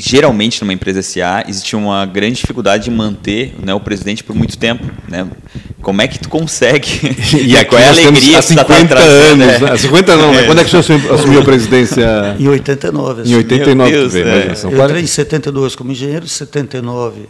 geralmente 0.00 0.60
numa 0.62 0.72
empresa 0.72 1.02
SA 1.02 1.44
existe 1.48 1.76
uma 1.76 2.06
grande 2.06 2.36
dificuldade 2.40 2.84
de 2.84 2.90
manter 2.90 3.54
né, 3.62 3.74
o 3.74 3.80
presidente 3.80 4.24
por 4.24 4.34
muito 4.34 4.56
tempo, 4.56 4.84
né? 5.08 5.26
Como 5.82 6.02
é 6.02 6.08
que 6.08 6.18
tu 6.18 6.28
consegue? 6.28 6.88
E, 7.40 7.54
e 7.54 7.64
qual 7.64 7.80
é 7.80 7.86
a 7.86 7.90
alegria 7.90 8.38
há 8.38 8.42
50 8.42 8.94
tá 8.94 9.00
anos, 9.00 9.46
né? 9.46 9.58
né? 9.58 9.76
50 9.76 10.16
não, 10.16 10.34
é. 10.34 10.44
quando 10.44 10.60
é 10.60 10.64
que 10.64 10.76
o 10.76 10.82
senhor 10.82 11.14
assumiu 11.14 11.40
a 11.40 11.44
presidência? 11.44 12.36
Em 12.38 12.48
89. 12.48 13.30
Em 13.30 13.36
89, 13.36 13.90
Deus, 13.90 14.12
vê, 14.12 14.22
é. 14.22 14.54
Eu 14.64 14.84
entrei 14.84 15.02
em 15.02 15.06
72 15.06 15.76
como 15.76 15.92
engenheiro, 15.92 16.24
em 16.24 16.28
79 16.28 17.28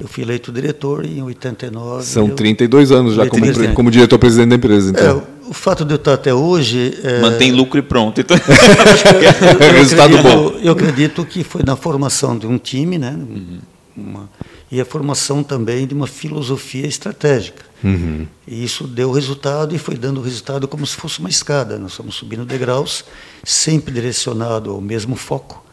eu 0.00 0.06
fui 0.06 0.22
eleito 0.22 0.52
diretor 0.52 1.04
e 1.04 1.18
em 1.18 1.22
89. 1.22 2.04
São 2.04 2.28
32 2.28 2.92
anos 2.92 3.14
já 3.14 3.26
como, 3.26 3.44
como 3.74 3.90
diretor-presidente 3.90 4.50
da 4.50 4.54
empresa, 4.54 4.90
então. 4.90 5.18
É, 5.18 5.37
o 5.48 5.52
fato 5.52 5.84
de 5.84 5.92
eu 5.92 5.96
estar 5.96 6.14
até 6.14 6.32
hoje. 6.32 6.98
É... 7.02 7.20
Mantém 7.20 7.52
lucro 7.52 7.78
e 7.78 7.82
pronto. 7.82 8.20
Então... 8.20 8.36
é 8.36 9.72
resultado 9.72 10.16
acredito, 10.16 10.36
bom. 10.36 10.58
Eu 10.60 10.72
acredito 10.72 11.24
que 11.24 11.42
foi 11.42 11.62
na 11.64 11.76
formação 11.76 12.36
de 12.36 12.46
um 12.46 12.58
time, 12.58 12.98
né? 12.98 13.12
Uhum. 13.12 13.58
Uma, 13.96 14.30
e 14.70 14.80
a 14.80 14.84
formação 14.84 15.42
também 15.42 15.86
de 15.86 15.94
uma 15.94 16.06
filosofia 16.06 16.86
estratégica. 16.86 17.64
Uhum. 17.82 18.26
E 18.46 18.62
isso 18.62 18.86
deu 18.86 19.10
resultado 19.10 19.74
e 19.74 19.78
foi 19.78 19.96
dando 19.96 20.20
resultado 20.20 20.68
como 20.68 20.86
se 20.86 20.94
fosse 20.94 21.18
uma 21.18 21.28
escada. 21.28 21.78
Nós 21.78 21.92
estamos 21.92 22.14
subindo 22.14 22.44
degraus, 22.44 23.04
sempre 23.42 23.92
direcionado 23.92 24.70
ao 24.70 24.80
mesmo 24.80 25.16
foco 25.16 25.64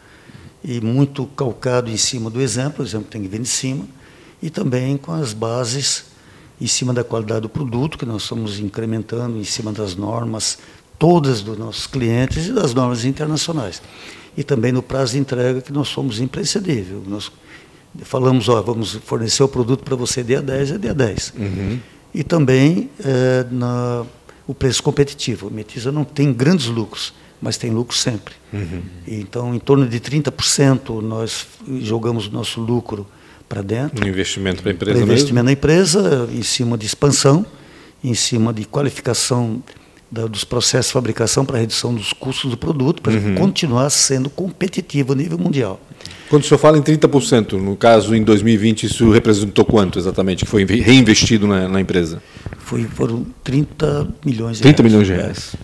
e 0.64 0.80
muito 0.80 1.26
calcado 1.26 1.88
em 1.88 1.96
cima 1.96 2.28
do 2.28 2.40
exemplo, 2.40 2.82
o 2.82 2.86
exemplo 2.86 3.06
tem 3.08 3.22
que 3.22 3.28
vir 3.28 3.40
de 3.40 3.48
cima 3.48 3.86
e 4.42 4.50
também 4.50 4.96
com 4.96 5.12
as 5.12 5.32
bases 5.32 6.06
em 6.60 6.66
cima 6.66 6.92
da 6.92 7.04
qualidade 7.04 7.42
do 7.42 7.48
produto, 7.48 7.98
que 7.98 8.06
nós 8.06 8.22
estamos 8.22 8.58
incrementando 8.58 9.36
em 9.36 9.44
cima 9.44 9.72
das 9.72 9.94
normas 9.94 10.58
todas 10.98 11.42
dos 11.42 11.58
nossos 11.58 11.86
clientes 11.86 12.46
e 12.46 12.52
das 12.52 12.72
normas 12.72 13.04
internacionais. 13.04 13.82
E 14.36 14.42
também 14.42 14.72
no 14.72 14.82
prazo 14.82 15.12
de 15.12 15.18
entrega, 15.18 15.60
que 15.60 15.72
nós 15.72 15.88
somos 15.88 16.20
imprescindível. 16.20 17.02
Nós 17.06 17.30
falamos, 18.02 18.48
ó, 18.48 18.60
vamos 18.62 18.94
fornecer 19.04 19.42
o 19.42 19.48
produto 19.48 19.82
para 19.82 19.96
você 19.96 20.22
dia 20.22 20.42
10, 20.42 20.72
é 20.72 20.78
dia 20.78 20.94
10. 20.94 21.34
Uhum. 21.36 21.78
E 22.14 22.22
também 22.22 22.90
é, 23.04 23.46
na, 23.50 24.04
o 24.46 24.54
preço 24.54 24.82
competitivo. 24.82 25.48
A 25.48 25.50
Metisa 25.50 25.92
não 25.92 26.04
tem 26.04 26.32
grandes 26.32 26.66
lucros, 26.66 27.12
mas 27.40 27.56
tem 27.56 27.70
lucro 27.70 27.96
sempre. 27.96 28.34
Uhum. 28.52 28.82
Então, 29.06 29.54
em 29.54 29.58
torno 29.58 29.86
de 29.86 30.00
30% 30.00 31.00
nós 31.02 31.46
jogamos 31.80 32.26
o 32.26 32.30
nosso 32.30 32.60
lucro 32.60 33.06
para 33.48 33.62
dentro. 33.62 34.04
Um 34.04 34.08
investimento 34.08 34.62
para 34.62 34.72
a 34.72 34.74
empresa 34.74 34.98
investimento 34.98 35.34
mesmo? 35.34 35.44
na 35.44 35.52
empresa, 35.52 36.28
em 36.32 36.42
cima 36.42 36.76
de 36.76 36.86
expansão, 36.86 37.46
em 38.02 38.14
cima 38.14 38.52
de 38.52 38.64
qualificação 38.64 39.62
da, 40.10 40.26
dos 40.26 40.44
processos 40.44 40.88
de 40.88 40.92
fabricação 40.92 41.44
para 41.44 41.58
redução 41.58 41.94
dos 41.94 42.12
custos 42.12 42.50
do 42.50 42.56
produto, 42.56 43.02
para 43.02 43.12
uhum. 43.12 43.34
continuar 43.34 43.90
sendo 43.90 44.30
competitivo 44.30 45.12
a 45.12 45.16
nível 45.16 45.38
mundial. 45.38 45.80
Quando 46.28 46.42
o 46.42 46.46
senhor 46.46 46.58
fala 46.58 46.76
em 46.76 46.82
30%, 46.82 47.52
no 47.52 47.76
caso 47.76 48.14
em 48.14 48.22
2020, 48.22 48.84
isso 48.84 49.10
representou 49.10 49.64
quanto 49.64 49.98
exatamente 49.98 50.44
que 50.44 50.50
foi 50.50 50.64
reinvestido 50.64 51.46
na, 51.46 51.68
na 51.68 51.80
empresa? 51.80 52.20
Foi, 52.58 52.84
foram 52.84 53.24
30 53.44 54.08
milhões 54.24 54.56
de 54.56 54.62
30 54.62 54.82
reais. 54.82 54.92
milhões 54.92 55.06
de 55.06 55.12
reais. 55.12 55.56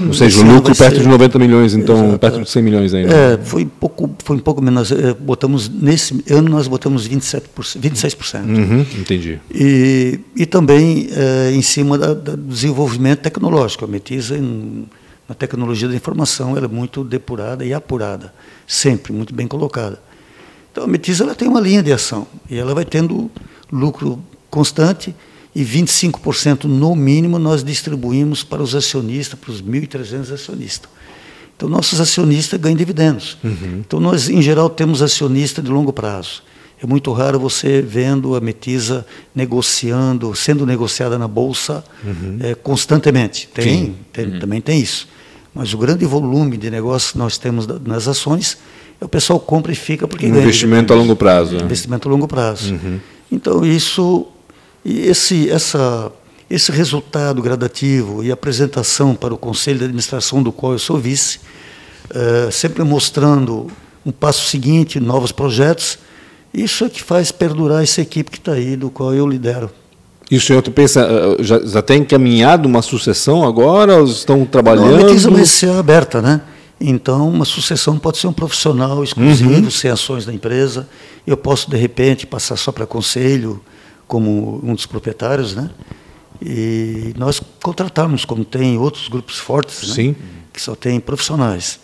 Ou 0.00 0.12
seja, 0.12 0.40
o 0.40 0.54
lucro 0.54 0.74
perto 0.74 0.96
ser... 0.96 1.02
de 1.02 1.08
90 1.08 1.38
milhões, 1.38 1.74
então 1.74 1.96
Exato. 1.96 2.18
perto 2.18 2.42
de 2.42 2.50
100 2.50 2.62
milhões 2.62 2.94
ainda. 2.94 3.14
É, 3.14 3.38
foi 3.38 3.64
um 3.64 3.68
pouco, 3.68 4.10
foi 4.24 4.36
um 4.36 4.40
pouco 4.40 4.62
menos. 4.62 4.90
É, 4.90 5.14
botamos 5.14 5.68
nesse 5.68 6.24
ano 6.30 6.48
nós 6.50 6.66
botamos 6.66 7.08
27%, 7.08 7.42
26%. 7.78 8.44
Uhum, 8.44 8.80
entendi. 8.98 9.38
E, 9.52 10.20
e 10.36 10.46
também 10.46 11.08
é, 11.12 11.52
em 11.52 11.62
cima 11.62 11.98
da, 11.98 12.14
do 12.14 12.36
desenvolvimento 12.36 13.20
tecnológico. 13.20 13.84
A 13.84 13.88
Metisa 13.88 14.36
em, 14.36 14.86
na 15.28 15.34
tecnologia 15.34 15.88
da 15.88 15.94
informação 15.94 16.56
ela 16.56 16.66
é 16.66 16.68
muito 16.68 17.04
depurada 17.04 17.64
e 17.64 17.72
apurada, 17.72 18.32
sempre 18.66 19.12
muito 19.12 19.34
bem 19.34 19.46
colocada. 19.46 19.98
Então 20.70 20.84
a 20.84 20.86
Metisa 20.86 21.24
ela 21.24 21.34
tem 21.34 21.48
uma 21.48 21.60
linha 21.60 21.82
de 21.82 21.92
ação 21.92 22.26
e 22.50 22.58
ela 22.58 22.74
vai 22.74 22.84
tendo 22.84 23.30
lucro 23.70 24.18
constante 24.50 25.14
e 25.54 25.64
25% 25.64 26.64
no 26.64 26.94
mínimo 26.96 27.38
nós 27.38 27.62
distribuímos 27.62 28.42
para 28.42 28.62
os 28.62 28.74
acionistas, 28.74 29.38
para 29.38 29.50
os 29.50 29.62
1.300 29.62 30.32
acionistas. 30.32 30.90
Então, 31.56 31.68
nossos 31.68 32.00
acionistas 32.00 32.58
ganham 32.60 32.76
dividendos. 32.76 33.38
Uhum. 33.44 33.82
Então, 33.86 34.00
nós, 34.00 34.28
em 34.28 34.42
geral, 34.42 34.68
temos 34.68 35.00
acionista 35.00 35.62
de 35.62 35.70
longo 35.70 35.92
prazo. 35.92 36.42
É 36.82 36.86
muito 36.86 37.12
raro 37.12 37.38
você 37.38 37.80
vendo 37.80 38.34
a 38.34 38.40
Metisa 38.40 39.06
negociando, 39.34 40.34
sendo 40.34 40.66
negociada 40.66 41.16
na 41.16 41.28
Bolsa 41.28 41.84
uhum. 42.04 42.38
é, 42.40 42.54
constantemente. 42.54 43.48
Tem, 43.54 43.94
tem 44.12 44.26
uhum. 44.26 44.38
também 44.40 44.60
tem 44.60 44.80
isso. 44.80 45.06
Mas 45.54 45.72
o 45.72 45.78
grande 45.78 46.04
volume 46.04 46.56
de 46.56 46.68
negócios 46.68 47.12
que 47.12 47.18
nós 47.18 47.38
temos 47.38 47.66
nas 47.86 48.08
ações, 48.08 48.58
é 49.00 49.04
o 49.04 49.08
pessoal 49.08 49.38
compra 49.38 49.70
e 49.70 49.76
fica 49.76 50.08
porque 50.08 50.26
um 50.26 50.30
ganha. 50.30 50.42
Investimento 50.42 50.92
a 50.92 50.96
longo 50.96 51.14
prazo. 51.14 51.56
Investimento 51.56 52.08
a 52.08 52.10
longo 52.10 52.26
prazo. 52.26 52.74
Uhum. 52.74 52.98
Então, 53.30 53.64
isso 53.64 54.26
e 54.84 55.06
esse, 55.06 55.48
essa, 55.50 56.12
esse 56.50 56.70
resultado 56.70 57.40
gradativo 57.40 58.22
e 58.22 58.30
apresentação 58.30 59.14
para 59.14 59.32
o 59.32 59.38
conselho 59.38 59.78
de 59.78 59.84
administração 59.84 60.42
do 60.42 60.52
qual 60.52 60.72
eu 60.72 60.78
sou 60.78 60.98
vice, 60.98 61.40
uh, 62.10 62.52
sempre 62.52 62.82
mostrando 62.84 63.68
um 64.04 64.12
passo 64.12 64.46
seguinte, 64.48 65.00
novos 65.00 65.32
projetos, 65.32 65.98
isso 66.52 66.84
é 66.84 66.88
que 66.88 67.02
faz 67.02 67.32
perdurar 67.32 67.82
essa 67.82 68.00
equipe 68.00 68.30
que 68.30 68.38
está 68.38 68.52
aí, 68.52 68.76
do 68.76 68.90
qual 68.90 69.14
eu 69.14 69.26
lidero. 69.26 69.70
E 70.30 70.36
o 70.36 70.40
senhor 70.40 70.62
pensa, 70.62 71.00
eh, 71.00 71.42
já, 71.42 71.60
já 71.60 71.82
tem 71.82 72.00
encaminhado 72.00 72.68
uma 72.68 72.80
sucessão 72.80 73.44
agora? 73.44 73.98
Ou 73.98 74.04
estão 74.04 74.44
trabalhando? 74.44 75.04
Metiza 75.04 75.30
vai 75.30 75.44
ser 75.44 75.70
aberta, 75.70 76.22
né? 76.22 76.40
Então, 76.80 77.28
uma 77.28 77.44
sucessão 77.44 77.98
pode 77.98 78.18
ser 78.18 78.26
um 78.26 78.32
profissional 78.32 79.02
exclusivo, 79.02 79.64
uhum. 79.64 79.70
sem 79.70 79.90
ações 79.90 80.24
da 80.24 80.32
empresa. 80.32 80.88
Eu 81.26 81.36
posso, 81.36 81.70
de 81.70 81.76
repente, 81.76 82.26
passar 82.26 82.56
só 82.56 82.72
para 82.72 82.86
conselho, 82.86 83.60
como 84.06 84.60
um 84.62 84.74
dos 84.74 84.86
proprietários, 84.86 85.54
né? 85.54 85.70
E 86.42 87.14
nós 87.16 87.40
contratarmos, 87.62 88.24
como 88.24 88.44
tem 88.44 88.76
outros 88.76 89.08
grupos 89.08 89.38
fortes, 89.38 89.88
né? 89.88 89.94
Sim. 89.94 90.16
que 90.52 90.60
só 90.60 90.74
tem 90.74 91.00
profissionais. 91.00 91.80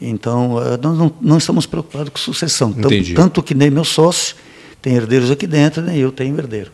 Então, 0.00 0.60
eh, 0.60 0.78
nós 0.82 0.98
não, 0.98 1.12
não 1.20 1.38
estamos 1.38 1.64
preocupados 1.66 2.10
com 2.10 2.18
sucessão. 2.18 2.72
Tanto, 2.72 3.14
tanto, 3.14 3.42
que 3.42 3.54
nem 3.54 3.70
meu 3.70 3.84
sócio 3.84 4.34
tem 4.80 4.94
herdeiros 4.94 5.30
aqui 5.30 5.46
dentro, 5.46 5.80
nem 5.80 5.96
eu 5.98 6.10
tenho 6.10 6.36
herdeiro. 6.36 6.72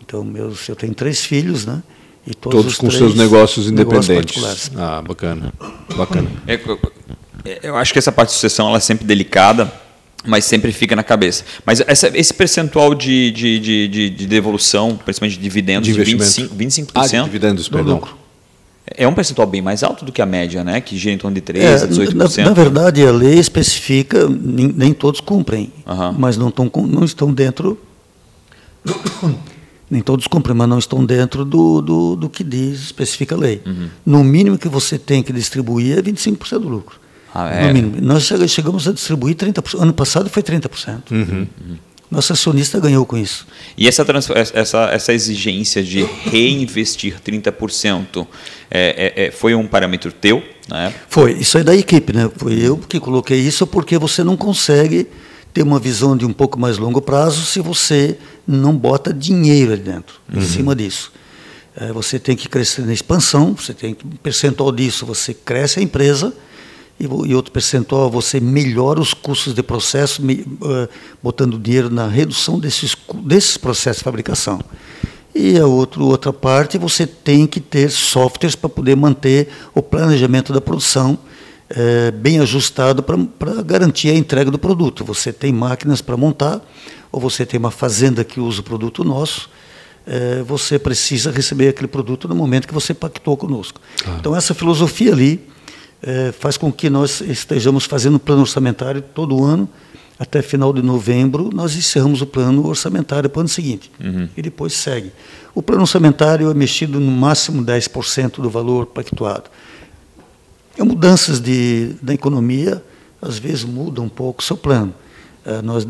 Então, 0.00 0.24
meus, 0.24 0.66
eu 0.68 0.74
tenho 0.74 0.94
três 0.94 1.24
filhos, 1.24 1.66
né? 1.66 1.82
E 2.26 2.34
todos, 2.34 2.62
todos 2.62 2.76
com 2.78 2.90
seus 2.90 3.14
negócios 3.14 3.68
independentes. 3.68 4.36
Negócios 4.36 4.70
ah, 4.76 5.02
bacana. 5.02 5.52
Bacana. 5.94 6.30
É, 6.46 6.58
eu 7.62 7.76
acho 7.76 7.92
que 7.92 7.98
essa 7.98 8.10
parte 8.10 8.28
de 8.28 8.34
sucessão 8.34 8.68
ela 8.68 8.78
é 8.78 8.80
sempre 8.80 9.04
delicada, 9.04 9.70
mas 10.26 10.44
sempre 10.44 10.72
fica 10.72 10.96
na 10.96 11.02
cabeça. 11.02 11.44
Mas 11.64 11.80
essa, 11.86 12.10
esse 12.16 12.32
percentual 12.32 12.94
de, 12.94 13.30
de, 13.30 13.58
de, 13.58 13.88
de, 13.88 14.10
de 14.10 14.26
devolução, 14.26 14.96
principalmente 14.96 15.36
de 15.36 15.42
dividendos, 15.42 15.88
de, 15.88 16.04
de 16.04 16.16
25%, 16.16 16.48
25%. 16.56 16.90
Ah, 16.94 17.06
de 17.06 17.24
dividendos, 17.24 17.68
perdão. 17.68 17.94
Lucro. 17.94 18.16
É 18.86 19.08
um 19.08 19.14
percentual 19.14 19.46
bem 19.46 19.62
mais 19.62 19.82
alto 19.82 20.04
do 20.04 20.12
que 20.12 20.20
a 20.20 20.26
média, 20.26 20.62
né? 20.62 20.80
que 20.80 20.96
gira 20.98 21.14
em 21.14 21.18
torno 21.18 21.34
de 21.34 21.40
13% 21.40 21.56
é, 21.56 21.74
a 21.74 21.88
18%. 21.88 22.36
Na, 22.38 22.44
na, 22.44 22.52
verdade, 22.52 23.04
a 23.04 23.10
lei 23.10 23.38
especifica, 23.38 24.28
nem, 24.28 24.68
nem 24.68 24.92
todos 24.92 25.20
cumprem, 25.20 25.72
uhum. 25.86 26.12
mas 26.18 26.36
não, 26.36 26.50
tão, 26.50 26.70
não 26.86 27.02
estão 27.02 27.32
dentro 27.32 27.78
nem 29.90 30.02
todos 30.02 30.26
cumprem, 30.26 30.54
mas 30.54 30.68
não 30.68 30.78
estão 30.78 31.04
dentro 31.04 31.44
do, 31.44 31.80
do, 31.80 32.16
do 32.16 32.28
que 32.28 32.44
diz, 32.44 32.80
especifica 32.80 33.34
a 33.34 33.38
lei. 33.38 33.62
Uhum. 33.64 33.88
No 34.04 34.24
mínimo 34.24 34.58
que 34.58 34.68
você 34.68 34.98
tem 34.98 35.22
que 35.22 35.32
distribuir 35.32 35.98
é 35.98 36.02
25% 36.02 36.58
do 36.58 36.68
lucro. 36.68 37.03
Ah, 37.34 37.50
é? 37.50 37.66
No 37.66 37.74
mínimo. 37.74 37.96
Nós 38.00 38.30
chegamos 38.48 38.86
a 38.86 38.92
distribuir 38.92 39.34
30%. 39.34 39.80
Ano 39.82 39.92
passado 39.92 40.30
foi 40.30 40.42
30%. 40.42 41.10
Uhum. 41.10 41.46
Nosso 42.10 42.32
acionista 42.32 42.78
ganhou 42.78 43.04
com 43.04 43.16
isso. 43.16 43.44
E 43.76 43.88
essa, 43.88 44.06
essa, 44.54 44.84
essa 44.84 45.12
exigência 45.12 45.82
de 45.82 46.04
reinvestir 46.30 47.16
30% 47.20 48.26
é, 48.70 49.14
é, 49.16 49.26
é, 49.26 49.30
foi 49.32 49.54
um 49.54 49.66
parâmetro 49.66 50.12
teu? 50.12 50.42
Né? 50.68 50.94
Foi. 51.08 51.32
Isso 51.32 51.58
é 51.58 51.64
da 51.64 51.74
equipe. 51.74 52.12
Né? 52.12 52.30
Foi 52.36 52.54
eu 52.54 52.76
que 52.76 53.00
coloquei 53.00 53.40
isso 53.40 53.66
porque 53.66 53.98
você 53.98 54.22
não 54.22 54.36
consegue 54.36 55.08
ter 55.52 55.62
uma 55.62 55.78
visão 55.78 56.16
de 56.16 56.24
um 56.24 56.32
pouco 56.32 56.58
mais 56.58 56.78
longo 56.78 57.00
prazo 57.00 57.44
se 57.46 57.60
você 57.60 58.16
não 58.46 58.76
bota 58.76 59.12
dinheiro 59.12 59.72
ali 59.72 59.82
dentro, 59.82 60.16
uhum. 60.32 60.40
em 60.40 60.44
cima 60.44 60.74
disso. 60.74 61.12
É, 61.76 61.92
você 61.92 62.18
tem 62.18 62.36
que 62.36 62.48
crescer 62.48 62.82
na 62.82 62.92
expansão, 62.92 63.54
você 63.54 63.74
tem 63.74 63.96
um 64.04 64.10
percentual 64.16 64.70
disso, 64.70 65.04
você 65.04 65.34
cresce 65.34 65.80
a 65.80 65.82
empresa, 65.82 66.32
e, 66.98 67.04
e 67.04 67.34
outro 67.34 67.52
percentual 67.52 68.10
você 68.10 68.40
melhora 68.40 69.00
os 69.00 69.12
custos 69.14 69.54
de 69.54 69.62
processo, 69.62 70.22
me, 70.22 70.40
uh, 70.40 70.88
botando 71.22 71.58
dinheiro 71.58 71.90
na 71.90 72.06
redução 72.06 72.58
desses, 72.58 72.96
desses 73.22 73.56
processos 73.56 73.98
de 73.98 74.04
fabricação. 74.04 74.60
E 75.34 75.58
a 75.58 75.66
outro, 75.66 76.06
outra 76.06 76.32
parte, 76.32 76.78
você 76.78 77.06
tem 77.06 77.46
que 77.46 77.58
ter 77.58 77.90
softwares 77.90 78.54
para 78.54 78.68
poder 78.68 78.94
manter 78.94 79.48
o 79.74 79.82
planejamento 79.82 80.52
da 80.52 80.60
produção 80.60 81.18
é, 81.68 82.12
bem 82.12 82.38
ajustado 82.38 83.02
para 83.02 83.62
garantir 83.62 84.10
a 84.10 84.14
entrega 84.14 84.48
do 84.48 84.58
produto. 84.58 85.04
Você 85.04 85.32
tem 85.32 85.52
máquinas 85.52 86.00
para 86.00 86.16
montar, 86.16 86.60
ou 87.10 87.20
você 87.20 87.44
tem 87.44 87.58
uma 87.58 87.72
fazenda 87.72 88.22
que 88.22 88.38
usa 88.38 88.60
o 88.60 88.62
produto 88.62 89.02
nosso, 89.02 89.50
é, 90.06 90.42
você 90.42 90.78
precisa 90.78 91.32
receber 91.32 91.68
aquele 91.68 91.88
produto 91.88 92.28
no 92.28 92.34
momento 92.36 92.68
que 92.68 92.74
você 92.74 92.94
pactou 92.94 93.36
conosco. 93.36 93.80
Claro. 94.04 94.20
Então, 94.20 94.36
essa 94.36 94.54
filosofia 94.54 95.12
ali 95.12 95.40
é, 96.06 96.32
faz 96.32 96.56
com 96.56 96.70
que 96.70 96.90
nós 96.90 97.20
estejamos 97.22 97.84
fazendo 97.84 98.18
plano 98.18 98.42
orçamentário 98.42 99.00
todo 99.00 99.42
ano, 99.42 99.68
até 100.18 100.42
final 100.42 100.72
de 100.72 100.82
novembro, 100.82 101.50
nós 101.52 101.74
encerramos 101.74 102.20
o 102.20 102.26
plano 102.26 102.66
orçamentário 102.66 103.28
para 103.28 103.38
o 103.38 103.40
ano 103.40 103.48
seguinte. 103.48 103.90
Uhum. 103.98 104.28
E 104.36 104.42
depois 104.42 104.74
segue. 104.74 105.10
O 105.54 105.62
plano 105.62 105.82
orçamentário 105.82 106.50
é 106.50 106.54
mexido 106.54 107.00
no 107.00 107.10
máximo 107.10 107.64
10% 107.64 108.40
do 108.40 108.50
valor 108.50 108.86
pactuado. 108.86 109.50
E 110.78 110.82
mudanças 110.82 111.40
de, 111.40 111.94
da 112.02 112.12
economia, 112.12 112.82
às 113.20 113.38
vezes, 113.38 113.64
mudam 113.64 114.04
um 114.04 114.08
pouco 114.08 114.42
o 114.42 114.44
seu 114.44 114.56
plano. 114.56 114.94
É, 115.44 115.62
nós 115.62 115.86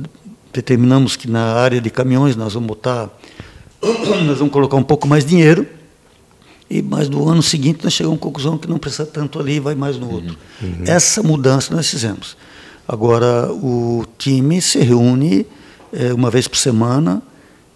determinamos 0.53 1.17
que 1.17 1.29
na 1.29 1.55
área 1.55 1.81
de 1.81 1.91
caminhões 1.91 2.37
nós 2.37 2.55
vamos 2.55 2.69
botar, 2.69 3.11
nós 4.25 4.39
vamos 4.39 4.53
colocar 4.53 4.77
um 4.77 4.83
pouco 4.83 5.09
mais 5.09 5.25
dinheiro, 5.25 5.67
e 6.69 6.83
mais 6.83 7.09
no 7.09 7.29
ano 7.29 7.43
seguinte 7.43 7.85
nós 7.85 7.93
chegamos 7.93 8.19
à 8.19 8.21
conclusão 8.21 8.59
que 8.59 8.69
não 8.69 8.79
precisa 8.79 9.07
tanto 9.07 9.39
ali, 9.39 9.61
vai 9.61 9.75
mais 9.75 9.97
no 9.97 10.11
outro. 10.11 10.37
Uhum. 10.63 10.69
uhum. 10.69 10.85
Essa 10.87 11.23
mudança 11.23 11.75
nós 11.75 11.89
fizemos. 11.89 12.37
Agora, 12.87 13.51
o 13.53 14.05
time 14.19 14.61
se 14.61 14.79
reúne 14.79 15.47
é, 15.93 16.13
uma 16.13 16.31
vez 16.31 16.47
por 16.47 16.57
semana, 16.59 17.23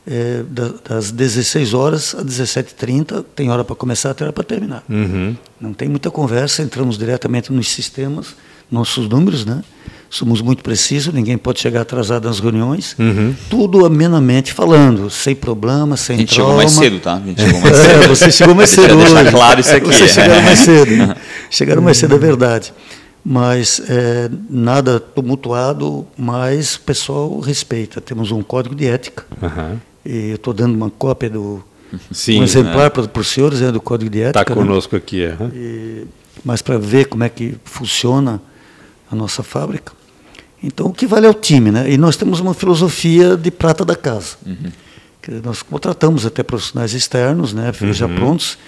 é, 0.06 0.42
das 0.88 1.10
16 1.10 1.74
horas 1.74 2.14
às 2.14 2.24
17h30, 2.24 3.24
tem 3.34 3.50
hora 3.50 3.64
para 3.64 3.76
começar, 3.76 4.12
tem 4.14 4.24
hora 4.24 4.32
para 4.32 4.44
terminar. 4.44 4.82
Uhum. 4.88 5.36
Não 5.60 5.72
tem 5.72 5.88
muita 5.88 6.10
conversa, 6.10 6.62
entramos 6.62 6.98
diretamente 6.98 7.52
nos 7.52 7.70
sistemas, 7.70 8.34
nossos 8.70 9.08
números, 9.08 9.44
né? 9.44 9.62
Somos 10.10 10.40
muito 10.40 10.62
precisos, 10.62 11.12
ninguém 11.12 11.36
pode 11.36 11.60
chegar 11.60 11.82
atrasado 11.82 12.26
nas 12.26 12.40
reuniões. 12.40 12.96
Uhum. 12.98 13.34
Tudo 13.50 13.84
amenamente 13.84 14.54
falando, 14.54 15.10
sem 15.10 15.34
problema, 15.34 15.96
sem 15.98 16.16
A 16.16 16.18
gente 16.20 16.34
trauma. 16.34 16.52
chegou 16.52 16.56
mais 16.56 16.72
cedo, 16.72 17.00
tá? 17.00 17.14
A 17.14 17.20
gente 17.20 17.42
chegou 17.42 17.60
mais 17.60 17.76
cedo. 17.76 18.02
É, 18.02 18.08
você 18.08 18.30
chegou 18.30 18.54
mais 18.54 18.70
cedo 18.70 18.96
hoje. 18.96 19.30
claro 19.30 19.60
isso 19.60 19.74
aqui. 19.74 19.86
Vocês 19.86 20.10
chegaram 20.10 20.42
mais 20.42 20.58
cedo. 20.58 21.16
chegaram 21.50 21.82
mais 21.82 21.96
cedo, 21.98 22.14
é 22.14 22.18
verdade 22.18 22.72
mas 23.30 23.82
é, 23.90 24.30
nada 24.48 24.98
tumultuado, 24.98 26.06
mas 26.16 26.76
o 26.76 26.80
pessoal 26.80 27.40
respeita. 27.40 28.00
Temos 28.00 28.30
um 28.30 28.42
código 28.42 28.74
de 28.74 28.86
ética. 28.86 29.26
Uhum. 29.42 29.78
E 30.06 30.30
eu 30.30 30.36
estou 30.36 30.54
dando 30.54 30.74
uma 30.74 30.88
cópia 30.88 31.28
do 31.28 31.62
Sim, 32.10 32.40
um 32.40 32.44
exemplar 32.44 32.86
é. 32.86 32.90
para, 32.90 33.20
os 33.20 33.28
senhores 33.28 33.60
é, 33.62 33.72
do 33.72 33.80
código 33.80 34.10
de 34.10 34.22
ética. 34.22 34.40
Está 34.40 34.54
conosco 34.54 34.94
né? 34.94 34.98
aqui, 34.98 35.22
é. 35.22 35.36
E, 35.54 36.06
mas 36.44 36.62
para 36.62 36.78
ver 36.78 37.06
como 37.06 37.24
é 37.24 37.28
que 37.28 37.56
funciona 37.64 38.40
a 39.10 39.16
nossa 39.16 39.42
fábrica. 39.42 39.92
Então 40.62 40.86
o 40.86 40.92
que 40.92 41.06
vale 41.06 41.26
é 41.26 41.30
o 41.30 41.34
time, 41.34 41.70
né? 41.70 41.90
E 41.90 41.96
nós 41.96 42.16
temos 42.16 42.40
uma 42.40 42.54
filosofia 42.54 43.36
de 43.36 43.50
prata 43.50 43.84
da 43.84 43.94
casa. 43.94 44.36
Uhum. 44.44 44.72
Que 45.22 45.30
nós 45.44 45.62
contratamos 45.62 46.26
até 46.26 46.42
profissionais 46.42 46.94
externos, 46.94 47.52
né? 47.52 47.72
Uhum. 47.80 47.92
Já 47.92 48.08
prontos 48.08 48.58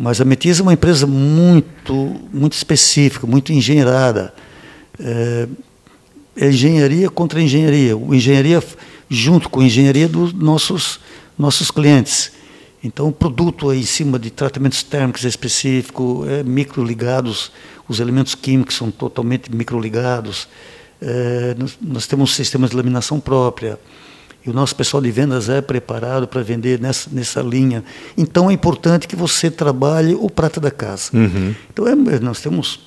mas 0.00 0.20
a 0.20 0.24
Metis 0.24 0.60
é 0.60 0.62
uma 0.62 0.72
empresa 0.72 1.08
muito, 1.08 2.20
muito 2.32 2.52
específica, 2.52 3.26
muito 3.26 3.52
engenheirada. 3.52 4.32
É, 4.96 5.48
é 6.36 6.48
engenharia 6.48 7.10
contra 7.10 7.42
engenharia. 7.42 7.96
O 7.96 8.14
engenharia 8.14 8.62
junto 9.10 9.50
com 9.50 9.58
a 9.58 9.64
engenharia 9.64 10.06
dos 10.06 10.32
nossos, 10.32 11.00
nossos 11.36 11.72
clientes. 11.72 12.30
Então, 12.84 13.08
o 13.08 13.12
produto 13.12 13.72
é 13.72 13.76
em 13.76 13.82
cima 13.82 14.20
de 14.20 14.30
tratamentos 14.30 14.84
térmicos 14.84 15.24
específicos, 15.24 16.28
é 16.28 16.44
microligados, 16.44 17.50
os 17.88 17.98
elementos 17.98 18.36
químicos 18.36 18.76
são 18.76 18.92
totalmente 18.92 19.52
microligados. 19.52 20.46
É, 21.00 21.54
nós, 21.58 21.78
nós, 21.80 22.06
temos 22.06 22.30
um 22.30 22.32
sistema 22.32 22.68
de 22.68 22.74
laminação 22.76 23.20
própria. 23.20 23.78
E 24.44 24.50
o 24.50 24.52
nosso 24.52 24.74
pessoal 24.74 25.02
de 25.02 25.10
vendas 25.10 25.48
é 25.48 25.60
preparado 25.60 26.26
para 26.26 26.42
vender 26.42 26.80
nessa, 26.80 27.08
nessa 27.12 27.40
linha. 27.40 27.84
Então 28.16 28.50
é 28.50 28.52
importante 28.52 29.06
que 29.06 29.16
você 29.16 29.50
trabalhe 29.50 30.14
o 30.14 30.30
prata 30.30 30.60
da 30.60 30.70
casa. 30.70 31.10
Uhum. 31.12 31.54
Então 31.70 31.86
é, 31.86 31.94
nós 32.20 32.40
temos 32.40 32.80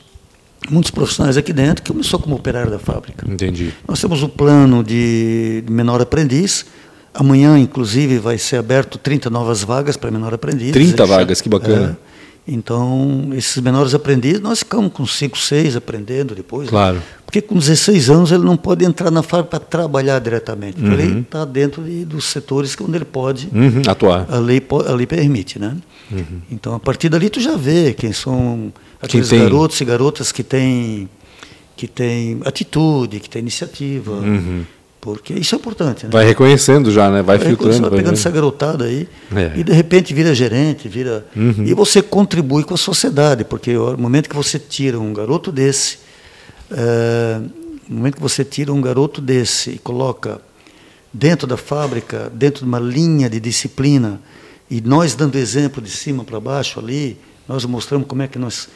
muitos 0.69 0.91
profissionais 0.91 1.37
aqui 1.37 1.53
dentro 1.53 1.83
que 1.83 1.91
começou 1.91 2.19
como 2.19 2.35
operário 2.35 2.71
da 2.71 2.79
fábrica. 2.79 3.25
Entendi. 3.29 3.73
Nós 3.87 3.99
temos 3.99 4.21
o 4.23 4.29
plano 4.29 4.83
de 4.83 5.63
menor 5.69 6.01
aprendiz. 6.01 6.65
Amanhã, 7.13 7.59
inclusive, 7.59 8.19
vai 8.19 8.37
ser 8.37 8.57
aberto 8.57 8.97
30 8.97 9.29
novas 9.29 9.63
vagas 9.63 9.97
para 9.97 10.09
menor 10.09 10.33
aprendiz. 10.33 10.71
30 10.71 11.05
vagas, 11.05 11.41
que 11.41 11.49
bacana. 11.49 11.97
É, 12.07 12.10
então, 12.47 13.29
esses 13.33 13.61
menores 13.61 13.93
aprendizes, 13.93 14.41
nós 14.41 14.59
ficamos 14.59 14.91
com 14.91 15.05
5, 15.05 15.37
6 15.37 15.75
aprendendo 15.75 16.33
depois. 16.33 16.65
Né? 16.65 16.71
Claro. 16.71 16.95
Né? 16.97 17.03
Porque 17.25 17.41
com 17.41 17.57
16 17.57 18.09
anos 18.09 18.31
ele 18.31 18.43
não 18.43 18.57
pode 18.57 18.83
entrar 18.83 19.11
na 19.11 19.21
fábrica 19.21 19.51
para 19.51 19.59
trabalhar 19.59 20.19
diretamente. 20.19 20.81
Uhum. 20.81 20.91
Ele 20.91 21.19
está 21.21 21.45
dentro 21.45 21.83
de, 21.83 22.03
dos 22.03 22.25
setores 22.25 22.75
onde 22.81 22.97
ele 22.97 23.05
pode 23.05 23.47
uhum, 23.53 23.81
atuar. 23.87 24.25
A 24.29 24.37
lei, 24.37 24.61
a 24.87 24.91
lei 24.91 25.05
permite, 25.05 25.57
né? 25.57 25.77
Uhum. 26.11 26.41
Então, 26.51 26.75
a 26.75 26.79
partir 26.79 27.07
dali 27.09 27.29
tu 27.29 27.39
já 27.39 27.55
vê 27.55 27.93
quem 27.93 28.11
são 28.11 28.73
aqueles 29.01 29.29
quem 29.29 29.39
garotos 29.39 29.79
e 29.79 29.85
garotas 29.85 30.31
que 30.31 30.43
têm 30.43 31.09
que 31.77 31.87
têm 31.87 32.41
atitude, 32.43 33.19
que 33.19 33.29
têm 33.29 33.41
iniciativa. 33.41 34.11
Uhum. 34.11 34.65
Porque 35.01 35.33
isso 35.33 35.55
é 35.55 35.57
importante. 35.57 36.05
Né? 36.05 36.11
Vai 36.13 36.25
reconhecendo 36.25 36.91
já, 36.91 37.09
né? 37.09 37.23
Vai, 37.23 37.39
vai 37.39 37.47
filtrando. 37.47 37.89
Vai 37.89 37.99
pegando 37.99 38.13
essa 38.13 38.29
garotada 38.29 38.85
aí 38.85 39.09
é. 39.35 39.51
e 39.59 39.63
de 39.63 39.73
repente 39.73 40.13
vira 40.13 40.33
gerente, 40.35 40.87
vira. 40.87 41.25
Uhum. 41.35 41.65
E 41.65 41.73
você 41.73 42.03
contribui 42.03 42.63
com 42.63 42.75
a 42.75 42.77
sociedade, 42.77 43.43
porque 43.43 43.73
no 43.73 43.97
momento 43.97 44.29
que 44.29 44.35
você 44.35 44.59
tira 44.59 44.99
um 44.99 45.11
garoto 45.11 45.51
desse, 45.51 45.97
é, 46.69 47.41
no 47.89 47.97
momento 47.97 48.15
que 48.15 48.21
você 48.21 48.45
tira 48.45 48.71
um 48.71 48.79
garoto 48.79 49.19
desse 49.19 49.71
e 49.71 49.79
coloca 49.79 50.39
dentro 51.11 51.47
da 51.47 51.57
fábrica, 51.57 52.31
dentro 52.31 52.59
de 52.59 52.67
uma 52.67 52.79
linha 52.79 53.27
de 53.27 53.39
disciplina, 53.39 54.21
e 54.69 54.79
nós 54.81 55.15
dando 55.15 55.35
exemplo 55.35 55.81
de 55.81 55.89
cima 55.89 56.23
para 56.23 56.39
baixo 56.39 56.79
ali, 56.79 57.17
nós 57.47 57.65
mostramos 57.65 58.07
como 58.07 58.21
é 58.21 58.27
que 58.27 58.37
nós 58.37 58.69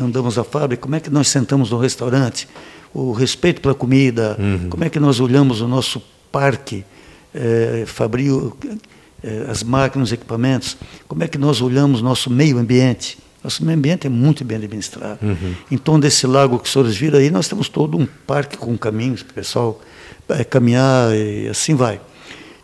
andamos 0.00 0.38
a 0.38 0.44
fábrica, 0.44 0.80
como 0.80 0.94
é 0.94 1.00
que 1.00 1.10
nós 1.10 1.26
sentamos 1.26 1.72
no 1.72 1.78
restaurante, 1.78 2.48
o 2.94 3.12
respeito 3.12 3.60
pela 3.60 3.74
comida, 3.74 4.36
uhum. 4.38 4.68
como 4.68 4.84
é 4.84 4.90
que 4.90 5.00
nós 5.00 5.20
olhamos 5.20 5.60
o 5.60 5.68
nosso 5.68 6.02
parque 6.30 6.84
é, 7.34 7.84
fabril, 7.86 8.56
é, 9.22 9.46
as 9.48 9.62
máquinas, 9.62 10.08
os 10.08 10.12
equipamentos, 10.12 10.76
como 11.08 11.22
é 11.22 11.28
que 11.28 11.38
nós 11.38 11.60
olhamos 11.60 12.00
o 12.00 12.04
nosso 12.04 12.30
meio 12.30 12.58
ambiente. 12.58 13.18
Nosso 13.42 13.64
meio 13.64 13.76
ambiente 13.76 14.06
é 14.06 14.10
muito 14.10 14.44
bem 14.44 14.56
administrado. 14.56 15.18
Uhum. 15.20 15.54
Então, 15.68 15.98
desse 15.98 16.28
lago 16.28 16.60
que 16.60 16.66
os 16.66 16.72
senhores 16.72 16.96
viram 16.96 17.18
aí, 17.18 17.28
nós 17.28 17.48
temos 17.48 17.68
todo 17.68 17.98
um 17.98 18.06
parque 18.06 18.56
com 18.56 18.76
caminhos 18.78 19.22
para 19.22 19.32
o 19.32 19.34
pessoal 19.34 19.80
é, 20.28 20.44
caminhar 20.44 21.12
e 21.12 21.48
assim 21.48 21.74
vai. 21.74 22.00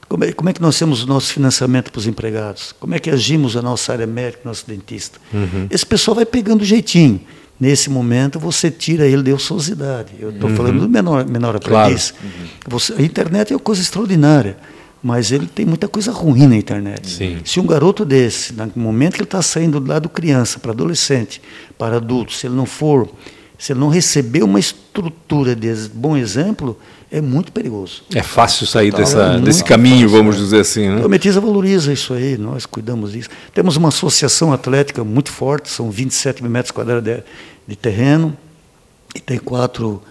Como 0.09 0.25
é, 0.25 0.33
como 0.33 0.49
é, 0.49 0.53
que 0.53 0.63
nós 0.63 0.79
temos 0.79 1.03
o 1.03 1.07
nosso 1.07 1.33
financiamento 1.33 1.91
para 1.91 1.99
os 1.99 2.07
empregados? 2.07 2.73
Como 2.79 2.95
é 2.95 2.99
que 2.99 3.11
agimos 3.11 3.57
a 3.57 3.63
nossa 3.63 3.93
área 3.93 4.07
médica, 4.07 4.43
nosso 4.45 4.67
dentista? 4.67 5.19
Uhum. 5.35 5.67
Esse 5.69 5.85
pessoal 5.85 6.15
vai 6.15 6.25
pegando 6.25 6.65
jeitinho 6.65 7.21
nesse 7.61 7.91
momento 7.91 8.39
você 8.39 8.71
tira 8.71 9.07
ele 9.07 9.23
de 9.23 9.33
ociosidade. 9.33 10.13
Eu 10.19 10.31
estou 10.31 10.51
uhum. 10.51 10.57
falando 10.57 10.81
do 10.81 10.89
menor, 10.89 11.27
menor 11.27 11.57
aprendiz. 11.57 12.13
Claro. 12.13 12.27
Uhum. 12.27 12.47
Você, 12.69 12.93
a 12.95 13.03
internet 13.03 13.53
é 13.53 13.57
uma 13.57 13.63
coisa 13.63 13.81
extraordinária, 13.81 14.57
mas 15.03 15.33
ele 15.33 15.47
tem 15.47 15.67
muita 15.67 15.89
coisa 15.89 16.13
ruim 16.13 16.47
na 16.47 16.57
internet. 16.57 17.09
Sim. 17.09 17.39
Se 17.45 17.61
um 17.61 17.67
garoto 17.67 18.05
desse, 18.05 18.53
no 18.53 18.71
momento 18.77 19.15
que 19.15 19.21
ele 19.21 19.25
está 19.25 19.43
saindo 19.43 19.81
do 19.81 19.89
lado 19.89 20.09
criança 20.09 20.59
para 20.59 20.73
adolescente, 20.73 21.41
para 21.77 21.97
adulto, 21.97 22.33
se 22.33 22.47
ele 22.47 22.55
não 22.55 22.67
for, 22.67 23.09
se 23.59 23.73
ele 23.73 23.81
não 23.81 23.89
receber 23.89 24.43
uma 24.43 24.61
estrutura 24.61 25.55
de 25.55 25.73
bom 25.93 26.17
exemplo, 26.17 26.79
é 27.11 27.21
muito 27.21 27.51
perigoso. 27.53 28.03
É 28.15 28.23
fácil 28.23 28.67
sair 28.67 28.93
dessa, 28.93 29.35
é 29.35 29.41
desse 29.41 29.65
caminho, 29.65 30.09
vamos 30.09 30.37
é. 30.37 30.39
dizer 30.39 30.61
assim. 30.61 30.89
Né? 30.89 30.95
Então, 30.95 31.07
a 31.07 31.09
Metiza 31.09 31.41
valoriza 31.41 31.93
isso 31.93 32.13
aí, 32.13 32.37
nós 32.37 32.67
cuidamos 32.67 33.13
disso. 33.13 33.31
Temos 33.55 33.77
uma 33.77 33.89
associação 33.89 34.53
atlética 34.53 35.03
muito 35.03 35.33
forte, 35.33 35.71
são 35.71 35.91
27 35.91 36.43
mil 36.43 36.51
metros 36.51 36.71
quadrados 36.71 37.03
de, 37.03 37.23
de 37.69 37.77
terreno, 37.77 38.37
e 39.15 39.21
tem 39.21 39.39
4, 39.39 40.03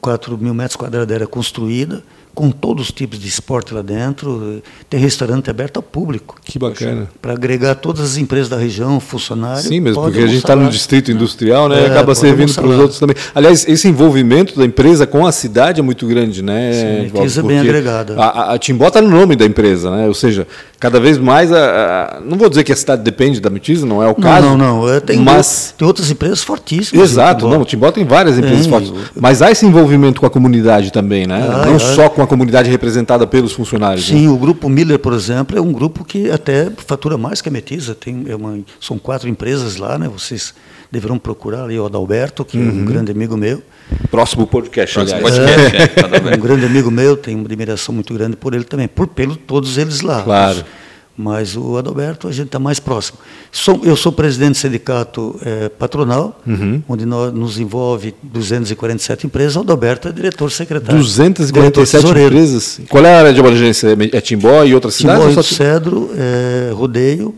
4 0.00 0.38
mil 0.38 0.54
metros 0.54 0.74
quadrados 0.74 1.06
de 1.06 1.14
área 1.14 1.26
construída 1.26 2.02
com 2.34 2.50
todos 2.50 2.86
os 2.86 2.90
tipos 2.90 3.18
de 3.18 3.28
esporte 3.28 3.72
lá 3.72 3.80
dentro. 3.80 4.62
Tem 4.90 4.98
restaurante 4.98 5.48
aberto 5.48 5.76
ao 5.76 5.82
público. 5.82 6.36
Que 6.44 6.58
bacana. 6.58 7.08
Para 7.22 7.32
agregar 7.32 7.76
todas 7.76 8.02
as 8.02 8.16
empresas 8.16 8.48
da 8.48 8.56
região, 8.56 8.98
funcionários. 8.98 9.66
Sim, 9.66 9.80
mesmo, 9.80 10.02
porque 10.02 10.18
a 10.18 10.26
gente 10.26 10.38
está 10.38 10.56
no 10.56 10.68
distrito 10.68 11.12
industrial, 11.12 11.68
né? 11.68 11.84
É, 11.84 11.86
acaba 11.86 12.14
servindo 12.14 12.52
para 12.52 12.66
os 12.66 12.78
outros 12.78 12.98
também. 12.98 13.16
Aliás, 13.34 13.66
esse 13.68 13.88
envolvimento 13.88 14.58
da 14.58 14.64
empresa 14.64 15.06
com 15.06 15.26
a 15.26 15.32
cidade 15.32 15.80
é 15.80 15.82
muito 15.82 16.06
grande, 16.06 16.42
né? 16.42 16.72
Sim, 16.72 17.40
é 17.40 17.42
bem 17.42 17.58
agregada. 17.60 18.16
A, 18.16 18.54
a 18.54 18.58
Timbó 18.58 18.88
está 18.88 19.00
no 19.00 19.08
nome 19.08 19.36
da 19.36 19.44
empresa, 19.44 19.90
né? 19.90 20.08
Ou 20.08 20.14
seja, 20.14 20.46
cada 20.80 20.98
vez 20.98 21.18
mais 21.18 21.52
a, 21.52 22.16
a, 22.16 22.20
não 22.20 22.36
vou 22.36 22.48
dizer 22.48 22.64
que 22.64 22.72
a 22.72 22.76
cidade 22.76 23.02
depende 23.02 23.40
da 23.40 23.48
Metisa, 23.48 23.86
não 23.86 24.02
é 24.02 24.08
o 24.08 24.14
caso. 24.14 24.48
Não, 24.48 24.56
não, 24.56 24.86
não. 24.86 25.00
Tem, 25.00 25.18
mas 25.18 25.74
tem 25.78 25.86
outras 25.86 26.10
empresas 26.10 26.42
fortíssimas. 26.42 27.10
Exato, 27.10 27.48
não, 27.48 27.60
o 27.60 27.64
Timbó 27.64 27.90
tem 27.92 28.04
várias 28.04 28.36
empresas 28.36 28.62
tem, 28.62 28.70
fortes. 28.70 28.92
Mas 29.14 29.40
há 29.40 29.50
esse 29.50 29.64
envolvimento 29.64 30.20
com 30.20 30.26
a 30.26 30.30
comunidade 30.30 30.92
também, 30.92 31.26
né? 31.26 31.48
Ah, 31.48 31.66
não 31.66 31.76
é. 31.76 31.78
só 31.78 32.08
com 32.08 32.23
a 32.24 32.26
comunidade 32.26 32.70
representada 32.70 33.26
pelos 33.26 33.52
funcionários. 33.52 34.06
Sim, 34.06 34.26
né? 34.26 34.32
o 34.32 34.36
grupo 34.36 34.68
Miller, 34.68 34.98
por 34.98 35.12
exemplo, 35.12 35.56
é 35.56 35.60
um 35.60 35.72
grupo 35.72 36.04
que 36.04 36.30
até 36.30 36.70
fatura 36.86 37.16
mais 37.16 37.40
que 37.40 37.48
a 37.48 37.52
Metisa. 37.52 37.94
Tem, 37.94 38.24
é 38.28 38.34
uma, 38.34 38.58
são 38.80 38.98
quatro 38.98 39.28
empresas 39.28 39.76
lá, 39.76 39.98
né? 39.98 40.08
Vocês 40.08 40.54
deverão 40.90 41.18
procurar 41.18 41.64
ali 41.64 41.78
o 41.78 41.86
Adalberto, 41.86 42.44
que 42.44 42.56
uhum. 42.56 42.68
é 42.68 42.72
um 42.72 42.76
uhum. 42.78 42.84
grande 42.84 43.12
amigo 43.12 43.36
meu. 43.36 43.62
Próximo 44.10 44.46
podcast, 44.46 44.98
aliás. 44.98 45.22
Podcast, 45.22 45.76
é, 45.76 46.32
é, 46.32 46.36
um 46.36 46.40
grande 46.40 46.64
amigo 46.64 46.90
meu, 46.90 47.16
tenho 47.16 47.38
uma 47.38 47.46
admiração 47.46 47.94
muito 47.94 48.14
grande 48.14 48.36
por 48.36 48.54
ele 48.54 48.64
também, 48.64 48.88
por 48.88 49.06
pelo 49.08 49.36
todos 49.36 49.76
eles 49.76 50.00
lá. 50.00 50.22
Claro. 50.22 50.58
Os, 50.58 50.83
mas 51.16 51.56
o 51.56 51.76
Adalberto 51.76 52.26
a 52.26 52.32
gente 52.32 52.46
está 52.46 52.58
mais 52.58 52.80
próximo. 52.80 53.18
Sou, 53.52 53.80
eu 53.84 53.96
sou 53.96 54.10
presidente 54.10 54.52
do 54.52 54.56
sindicato 54.58 55.38
é, 55.44 55.68
patronal, 55.68 56.40
uhum. 56.46 56.82
onde 56.88 57.06
nós, 57.06 57.32
nos 57.32 57.58
envolve 57.58 58.14
247 58.22 59.26
empresas. 59.26 59.56
O 59.56 59.60
Adalberto 59.60 60.08
é 60.08 60.12
diretor-secretário. 60.12 60.98
247 60.98 62.04
diretor 62.04 62.32
empresas? 62.32 62.80
Qual 62.88 63.04
é 63.04 63.14
a 63.14 63.18
área 63.18 63.32
de 63.32 63.40
abrangência? 63.40 63.96
É 64.12 64.20
Timbó 64.20 64.64
e 64.64 64.74
outras 64.74 64.94
cidades? 64.94 65.28
Timbó, 65.28 65.42
Cedro, 65.42 66.10
é, 66.16 66.72
Rodeio 66.72 67.34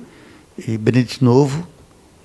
e 0.67 0.79
Benedito 0.79 1.25
Novo 1.25 1.67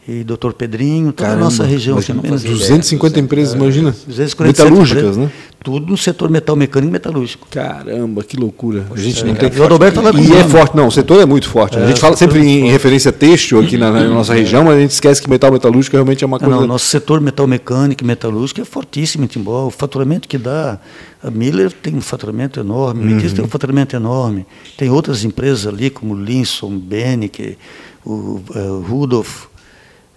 e 0.08 0.24
Doutor 0.24 0.54
Pedrinho, 0.54 1.12
toda 1.12 1.30
Caramba, 1.30 1.42
a 1.42 1.44
nossa 1.46 1.64
região. 1.64 1.98
Aqui, 1.98 2.12
250 2.12 3.14
ideia, 3.14 3.24
empresas, 3.24 3.54
é, 3.54 3.58
imagina. 3.58 3.92
247 3.92 4.42
Metalúrgicas, 4.44 5.18
né? 5.18 5.32
Tudo 5.64 5.92
no 5.92 5.98
setor 5.98 6.28
metal 6.28 6.56
mecânico 6.56 6.90
e 6.90 6.92
metalúrgico. 6.92 7.48
Caramba, 7.52 8.24
que 8.24 8.36
loucura. 8.36 8.88
a 8.92 8.98
gente 8.98 9.22
é, 9.22 9.28
não 9.28 9.36
tem. 9.36 9.52
E 9.54 9.60
o 9.60 9.68
Roberto 9.68 10.02
tá 10.02 10.10
E 10.20 10.36
é 10.36 10.44
forte, 10.44 10.76
não, 10.76 10.88
o 10.88 10.92
setor 10.92 11.22
é 11.22 11.26
muito 11.26 11.48
forte. 11.48 11.78
É, 11.78 11.84
a 11.84 11.88
gente 11.88 12.00
fala 12.00 12.18
sempre 12.18 12.40
em 12.40 12.62
forte. 12.62 12.72
referência 12.72 13.12
têxtil 13.12 13.60
aqui 13.60 13.78
na, 13.78 13.92
na 13.92 14.06
nossa 14.06 14.34
região, 14.34 14.64
mas 14.64 14.78
a 14.78 14.80
gente 14.80 14.92
esquece 14.92 15.22
que 15.22 15.30
metal 15.30 15.52
metalúrgico 15.52 15.96
realmente 15.96 16.24
é 16.24 16.28
uma 16.28 16.40
coisa. 16.40 16.56
Não, 16.56 16.66
nosso 16.66 16.86
setor 16.86 17.22
metal 17.22 17.46
mecânico 17.46 18.04
e 18.04 18.08
metalúrgico 18.08 18.60
é 18.60 18.66
fortíssimo 18.66 19.26
em 19.26 19.28
Timbó. 19.28 19.68
O 19.68 19.72
faturamento 19.72 20.28
que 20.28 20.38
dá. 20.38 20.80
A 21.24 21.30
Miller 21.30 21.72
tem 21.72 21.94
um 21.96 22.02
faturamento 22.02 22.60
enorme, 22.60 23.04
uhum. 23.04 23.16
Metis 23.16 23.32
tem 23.32 23.46
um 23.46 23.48
faturamento 23.48 23.96
enorme. 23.96 24.44
Tem 24.76 24.90
outras 24.90 25.24
empresas 25.24 25.68
ali, 25.68 25.92
como 25.92 26.16
Linson, 26.16 26.76
Benick, 26.80 27.56
o 28.04 28.42
uh, 28.56 28.84
Rudolf. 28.90 29.51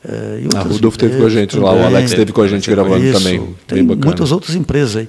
Uh, 0.05 0.57
a 0.57 0.61
Rudolf 0.61 0.95
esteve 0.95 1.17
com 1.17 1.25
a 1.25 1.31
gente 1.31 1.57
lá, 1.57 1.73
o 1.73 1.83
Alex 1.83 2.11
esteve 2.11 2.31
com 2.31 2.43
a 2.43 2.49
gente 2.49 2.69
gravando 2.71 3.03
isso, 3.03 3.19
também. 3.19 3.55
Tem 3.67 3.83
muitas 3.83 4.33
outras 4.33 4.55
empresas 4.55 4.97
aí. 4.97 5.09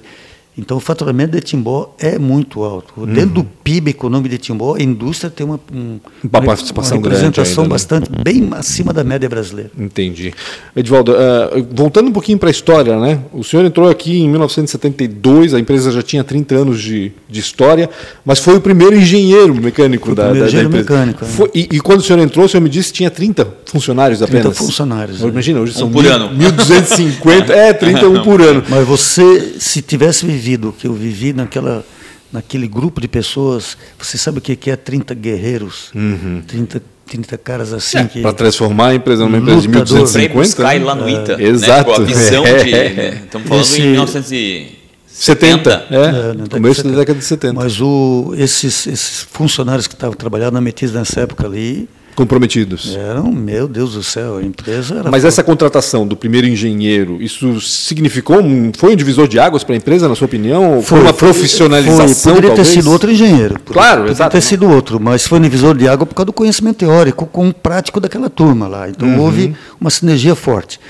Então, 0.58 0.78
o 0.78 0.80
faturamento 0.80 1.32
de 1.32 1.42
Timbó 1.42 1.94
é 1.98 2.18
muito 2.18 2.62
alto. 2.64 2.94
Uhum. 2.96 3.06
Dentro 3.06 3.34
do 3.34 3.44
PIB 3.44 3.90
econômico 3.90 4.30
de 4.30 4.38
Timbó, 4.38 4.74
a 4.76 4.82
indústria 4.82 5.30
tem 5.30 5.44
uma, 5.44 5.60
um, 5.70 5.98
uma, 6.24 6.42
participação 6.42 6.96
uma 6.96 7.02
representação 7.02 7.64
ainda, 7.64 7.74
né? 7.74 7.74
bastante 7.74 8.10
bem 8.24 8.48
acima 8.52 8.90
da 8.90 9.04
média 9.04 9.28
brasileira. 9.28 9.70
Entendi. 9.78 10.32
Edivaldo, 10.74 11.12
uh, 11.12 11.66
voltando 11.74 12.08
um 12.08 12.12
pouquinho 12.12 12.38
para 12.38 12.48
a 12.48 12.50
história, 12.50 12.98
né? 12.98 13.20
O 13.34 13.44
senhor 13.44 13.66
entrou 13.66 13.90
aqui 13.90 14.22
em 14.22 14.30
1972, 14.30 15.52
a 15.52 15.60
empresa 15.60 15.90
já 15.90 16.00
tinha 16.00 16.24
30 16.24 16.54
anos 16.54 16.80
de, 16.80 17.12
de 17.28 17.40
história, 17.40 17.90
mas 18.24 18.38
foi 18.38 18.56
o 18.56 18.60
primeiro 18.60 18.96
engenheiro 18.96 19.54
mecânico 19.54 20.14
da, 20.14 20.30
primeiro 20.30 20.40
da, 20.40 20.48
engenheiro 20.48 20.70
da 20.70 20.78
empresa. 20.78 21.00
Mecânico, 21.00 21.24
é. 21.24 21.28
foi, 21.28 21.50
e, 21.54 21.68
e, 21.72 21.80
quando 21.80 22.00
o 22.00 22.02
senhor 22.02 22.18
entrou, 22.18 22.46
o 22.46 22.48
senhor 22.48 22.62
me 22.62 22.70
disse 22.70 22.92
que 22.92 22.98
tinha 22.98 23.10
30 23.10 23.46
funcionários 23.66 24.22
apenas. 24.22 24.42
30 24.44 24.56
funcionários. 24.56 25.20
Imagina, 25.20 25.60
hoje 25.60 25.74
são 25.74 25.88
um 25.88 25.92
por 25.92 26.02
mil, 26.02 26.12
ano. 26.12 26.30
1.250, 26.30 27.50
é, 27.50 27.74
31 27.74 28.22
por 28.24 28.40
ano. 28.40 28.62
Mas 28.70 28.86
você, 28.86 29.56
se 29.58 29.82
tivesse 29.82 30.24
vivido 30.24 30.45
o 30.54 30.72
que 30.72 30.86
eu 30.86 30.94
vivi 30.94 31.32
naquela, 31.32 31.84
naquele 32.32 32.68
grupo 32.68 33.00
de 33.00 33.08
pessoas, 33.08 33.76
você 33.98 34.16
sabe 34.16 34.38
o 34.38 34.40
que 34.40 34.70
é 34.70 34.76
30 34.76 35.14
guerreiros, 35.14 35.90
uhum. 35.94 36.42
30 36.46 36.82
30 37.06 37.38
caras 37.38 37.72
assim 37.72 37.98
é, 37.98 38.04
que. 38.04 38.20
Para 38.20 38.32
transformar 38.32 38.88
a 38.88 38.94
empresa 38.94 39.24
numa 39.24 39.38
empresa 39.38 39.60
de 39.60 39.68
1250. 39.68 40.56
Cai 40.62 40.78
lá 40.80 40.94
no 40.94 41.08
ITA. 41.08 41.40
É, 41.40 41.44
exato. 41.44 41.88
Né? 41.90 41.96
Com 41.96 42.02
a 42.02 42.04
visão 42.04 42.42
de. 42.42 42.70
Né? 42.72 43.22
Estamos 43.24 43.48
falando 43.48 43.64
Esse, 43.64 43.80
em 43.80 43.90
1970. 43.92 45.86
É, 45.90 45.96
é 45.96 46.32
no 46.34 46.48
começo 46.48 46.82
da 46.82 46.96
década 46.96 47.18
de 47.18 47.24
70. 47.24 47.54
Mas 47.54 47.80
o, 47.80 48.34
esses, 48.36 48.86
esses 48.86 49.26
funcionários 49.30 49.86
que 49.86 49.94
estavam 49.94 50.16
trabalhando 50.16 50.54
na 50.54 50.60
Metis 50.60 50.92
nessa 50.92 51.20
época 51.20 51.46
ali, 51.46 51.88
comprometidos. 52.16 52.96
Eram, 52.96 53.30
meu 53.30 53.68
Deus 53.68 53.92
do 53.92 54.02
céu, 54.02 54.38
a 54.38 54.42
empresa 54.42 54.96
era. 54.96 55.10
Mas 55.10 55.24
essa 55.24 55.44
contratação 55.44 56.06
do 56.06 56.16
primeiro 56.16 56.48
engenheiro, 56.48 57.22
isso 57.22 57.60
significou 57.60 58.40
um, 58.42 58.72
foi 58.76 58.94
um 58.94 58.96
divisor 58.96 59.28
de 59.28 59.38
águas 59.38 59.62
para 59.62 59.74
a 59.74 59.76
empresa, 59.76 60.08
na 60.08 60.16
sua 60.16 60.24
opinião? 60.24 60.82
Foi, 60.82 60.98
foi 60.98 61.00
uma 61.00 61.12
profissionalização? 61.12 62.08
Foi, 62.08 62.32
poderia 62.32 62.56
talvez? 62.56 62.68
ter 62.68 62.74
sido 62.74 62.90
outro 62.90 63.12
engenheiro. 63.12 63.60
Claro, 63.66 63.96
poderia 63.98 64.12
exato. 64.12 64.30
ter 64.32 64.40
sido 64.40 64.68
outro, 64.68 64.98
mas 64.98 65.26
foi 65.26 65.38
um 65.38 65.42
divisor 65.42 65.76
de 65.76 65.86
água 65.86 66.06
por 66.06 66.14
causa 66.14 66.26
do 66.26 66.32
conhecimento 66.32 66.78
teórico 66.78 67.26
com 67.26 67.48
o 67.48 67.54
prático 67.54 68.00
daquela 68.00 68.28
turma 68.28 68.66
lá. 68.66 68.88
Então 68.88 69.06
uhum. 69.06 69.20
houve 69.20 69.54
uma 69.80 69.90
sinergia 69.90 70.34
forte. 70.34 70.80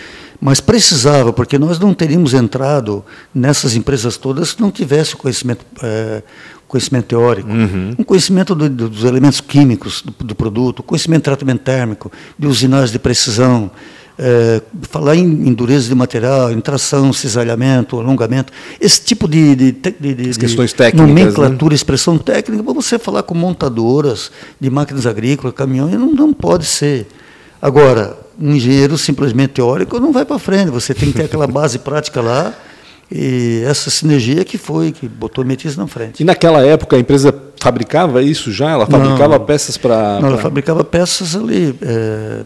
Mas 0.41 0.61
precisava, 0.61 1.33
porque 1.33 1.59
nós 1.59 1.79
não 1.79 1.95
teríamos 1.95 2.35
entrado 2.35 3.05
nessas 3.35 3.75
empresas 3.75 4.17
todas 4.17 4.51
se 4.51 4.61
não 4.61 4.71
tivesse 4.71 5.15
o 5.15 5.17
conhecimento, 5.17 5.65
é, 5.83 6.23
conhecimento 6.66 7.07
teórico, 7.07 7.48
uhum. 7.48 7.94
um 7.98 8.05
conhecimento 8.05 8.55
do, 8.55 8.68
do, 8.68 8.88
dos 8.88 9.05
elementos 9.05 9.40
químicos 9.40 10.02
do, 10.02 10.12
do, 10.24 10.35
produto, 10.35 10.83
conhecimento 10.83 11.20
de 11.20 11.24
tratamento 11.24 11.61
térmico, 11.61 12.11
de 12.38 12.46
usinagem 12.46 12.92
de 12.92 12.98
precisão, 12.98 13.70
é, 14.18 14.62
falar 14.83 15.14
em, 15.14 15.24
em, 15.24 15.52
dureza 15.52 15.88
de 15.88 15.94
material, 15.94 16.50
em 16.50 16.61
tração, 16.61 17.12
cisalhamento, 17.12 17.98
alongamento, 17.98 18.52
esse 18.81 19.00
tipo 19.00 19.29
de, 19.29 19.55
de, 19.55 19.72
de, 19.72 20.14
de 20.14 20.38
questões 20.38 20.72
técnicas, 20.72 21.09
nomenclatura, 21.09 21.72
né? 21.72 21.76
expressão 21.76 22.18
técnica, 22.18 22.62
para 22.62 22.72
você 22.72 22.98
falar 22.98 23.22
com 23.22 23.35
montadoras 23.35 24.31
de 24.59 24.70
máquinas 24.70 25.07
agrícolas, 25.07 25.55
caminhões, 25.55 25.94
não, 25.94 26.12
não 26.12 26.33
pode 26.33 26.64
ser. 26.64 27.07
Agora, 27.61 28.18
um 28.40 28.55
engenheiro 28.55 28.98
simplesmente 28.98 29.55
teórico 29.55 30.00
não 30.00 30.12
vai 30.12 30.24
para 30.24 30.38
frente, 30.38 30.70
você 30.70 30.94
tem 30.94 31.11
que 31.11 31.18
ter 31.18 31.24
aquela 31.24 31.46
base 31.48 31.79
prática 31.79 32.20
lá, 32.20 32.55
E 33.11 33.62
essa 33.64 33.88
sinergia 33.88 34.45
que 34.45 34.59
foi, 34.59 34.90
que 34.90 35.09
botou 35.09 35.42
a 35.42 35.47
Metis 35.47 35.77
na 35.77 35.87
frente. 35.87 36.23
E 36.23 36.25
naquela 36.25 36.61
época 36.64 36.97
a 36.97 36.99
empresa 36.99 37.33
fabricava 37.61 38.23
isso 38.23 38.51
já? 38.51 38.71
Ela 38.71 38.87
fabricava 38.87 39.38
não, 39.38 39.45
peças 39.45 39.77
para. 39.77 40.14
Não, 40.14 40.21
pra... 40.21 40.29
ela 40.29 40.38
fabricava 40.38 40.85
peças 40.85 41.37
ali. 41.37 41.75
É, 41.83 42.42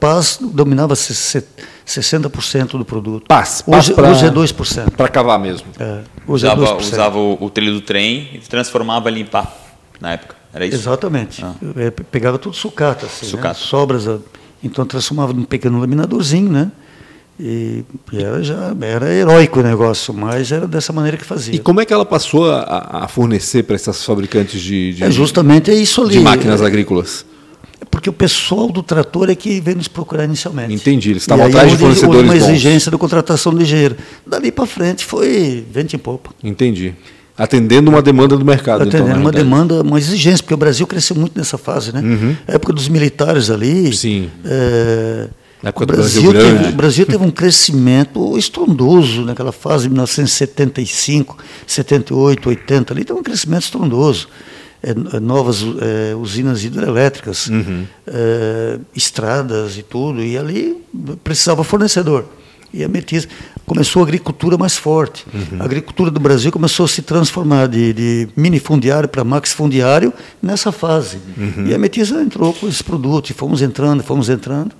Paz 0.00 0.38
dominava 0.40 0.94
60% 0.94 2.78
do 2.78 2.84
produto. 2.84 3.26
Paz, 3.26 3.62
Paz 3.62 3.86
hoje, 3.86 3.94
pra, 3.94 4.10
hoje 4.10 4.26
é 4.26 4.30
2%. 4.30 4.90
Para 4.92 5.08
cavar 5.08 5.38
mesmo. 5.38 5.66
É, 5.78 6.00
hoje 6.26 6.46
é 6.46 6.54
usava, 6.54 6.64
é 6.64 6.76
2%. 6.76 6.80
usava 6.80 7.18
o, 7.18 7.38
o 7.40 7.50
trilho 7.50 7.74
do 7.74 7.80
trem 7.80 8.30
e 8.34 8.38
transformava 8.38 9.10
em 9.10 9.14
limpar 9.14 9.54
na 10.00 10.12
época. 10.12 10.36
Era 10.52 10.66
isso? 10.66 10.76
Exatamente. 10.76 11.44
Ah. 11.44 11.54
É, 11.76 11.90
pegava 11.90 12.38
tudo 12.38 12.56
sucata, 12.56 13.06
assim, 13.06 13.26
né? 13.26 13.30
sucata. 13.30 13.58
Né? 13.58 13.66
sobras. 13.66 14.04
Então 14.62 14.84
transformava 14.86 15.32
num 15.32 15.44
pequeno 15.44 15.78
laminadorzinho, 15.80 16.50
né? 16.50 16.70
E, 17.40 17.84
e 18.12 18.22
era 18.22 18.42
já 18.42 18.74
era 18.80 19.12
heróico 19.12 19.60
o 19.60 19.62
negócio, 19.62 20.12
mas 20.12 20.50
era 20.50 20.66
dessa 20.66 20.92
maneira 20.92 21.16
que 21.16 21.24
fazia. 21.24 21.54
E 21.54 21.58
como 21.60 21.80
é 21.80 21.84
que 21.84 21.92
ela 21.92 22.04
passou 22.04 22.50
a, 22.50 23.04
a 23.04 23.08
fornecer 23.08 23.62
para 23.62 23.76
essas 23.76 24.04
fabricantes 24.04 24.60
de, 24.60 24.94
de, 24.94 25.04
é 25.04 25.10
justamente 25.10 25.70
é 25.70 25.74
isso 25.74 26.02
ali. 26.02 26.14
de 26.14 26.20
máquinas 26.20 26.60
agrícolas? 26.60 27.24
É 27.80 27.84
porque 27.84 28.10
o 28.10 28.12
pessoal 28.12 28.68
do 28.68 28.82
trator 28.82 29.30
é 29.30 29.36
que 29.36 29.60
veio 29.60 29.76
nos 29.76 29.86
procurar 29.86 30.24
inicialmente. 30.24 30.74
Entendi, 30.74 31.10
eles 31.10 31.22
estavam 31.22 31.46
atrás 31.46 31.70
de 31.70 31.78
fornecedores 31.78 32.16
houve 32.16 32.28
uma 32.28 32.36
exigência 32.36 32.90
da 32.90 32.98
contratação 32.98 33.52
ligeira. 33.52 33.96
Dali 34.26 34.50
para 34.50 34.66
frente 34.66 35.04
foi 35.04 35.64
vento 35.70 35.94
em 35.94 35.98
popa. 35.98 36.30
Entendi. 36.42 36.92
Atendendo 37.36 37.88
uma 37.88 38.02
demanda 38.02 38.36
do 38.36 38.44
mercado. 38.44 38.84
Então, 38.84 38.98
Atendendo 38.98 39.10
então, 39.10 39.20
uma 39.20 39.30
demanda, 39.30 39.82
uma 39.82 39.96
exigência, 39.96 40.42
porque 40.42 40.54
o 40.54 40.56
Brasil 40.56 40.84
cresceu 40.88 41.14
muito 41.14 41.38
nessa 41.38 41.56
fase, 41.56 41.94
né? 41.94 42.00
Uhum. 42.00 42.36
A 42.48 42.54
época 42.54 42.72
dos 42.72 42.88
militares 42.88 43.48
ali. 43.48 43.94
Sim. 43.94 44.28
É, 44.44 45.28
Na 45.62 45.70
época 45.70 45.84
o 45.84 45.86
Brasil, 45.86 46.32
Brasil 46.32 46.52
teve, 46.52 46.68
o 46.68 46.76
Brasil 46.76 47.06
teve 47.06 47.24
um 47.24 47.30
crescimento 47.30 48.38
estrondoso 48.38 49.24
naquela 49.24 49.52
fase 49.52 49.84
de 49.84 49.90
1975, 49.90 51.36
78, 51.66 52.48
80 52.48 52.94
ali, 52.94 53.04
teve 53.04 53.18
um 53.18 53.22
crescimento 53.22 53.62
estrondoso. 53.62 54.28
É, 54.80 54.90
é, 54.90 55.18
novas 55.18 55.64
é, 55.80 56.14
usinas 56.14 56.62
hidrelétricas, 56.62 57.48
uhum. 57.48 57.84
é, 58.06 58.78
estradas 58.94 59.76
e 59.76 59.82
tudo, 59.82 60.22
e 60.22 60.38
ali 60.38 60.76
precisava 61.24 61.64
fornecedor. 61.64 62.26
E 62.72 62.84
a 62.84 62.88
Metiz 62.88 63.26
começou 63.66 64.02
a 64.02 64.04
agricultura 64.04 64.56
mais 64.56 64.76
forte. 64.76 65.26
Uhum. 65.34 65.60
A 65.60 65.64
agricultura 65.64 66.12
do 66.12 66.20
Brasil 66.20 66.52
começou 66.52 66.84
a 66.84 66.88
se 66.88 67.02
transformar 67.02 67.66
de, 67.66 67.92
de 67.92 68.28
mini 68.36 68.60
fundiário 68.60 69.08
para 69.08 69.24
max 69.24 69.52
fundiário 69.52 70.12
nessa 70.40 70.70
fase. 70.70 71.18
Uhum. 71.36 71.66
E 71.66 71.74
a 71.74 71.78
Metiza 71.78 72.22
entrou 72.22 72.52
com 72.52 72.68
esses 72.68 72.82
produtos, 72.82 73.30
e 73.30 73.34
fomos 73.34 73.60
entrando, 73.62 74.04
fomos 74.04 74.28
entrando. 74.28 74.72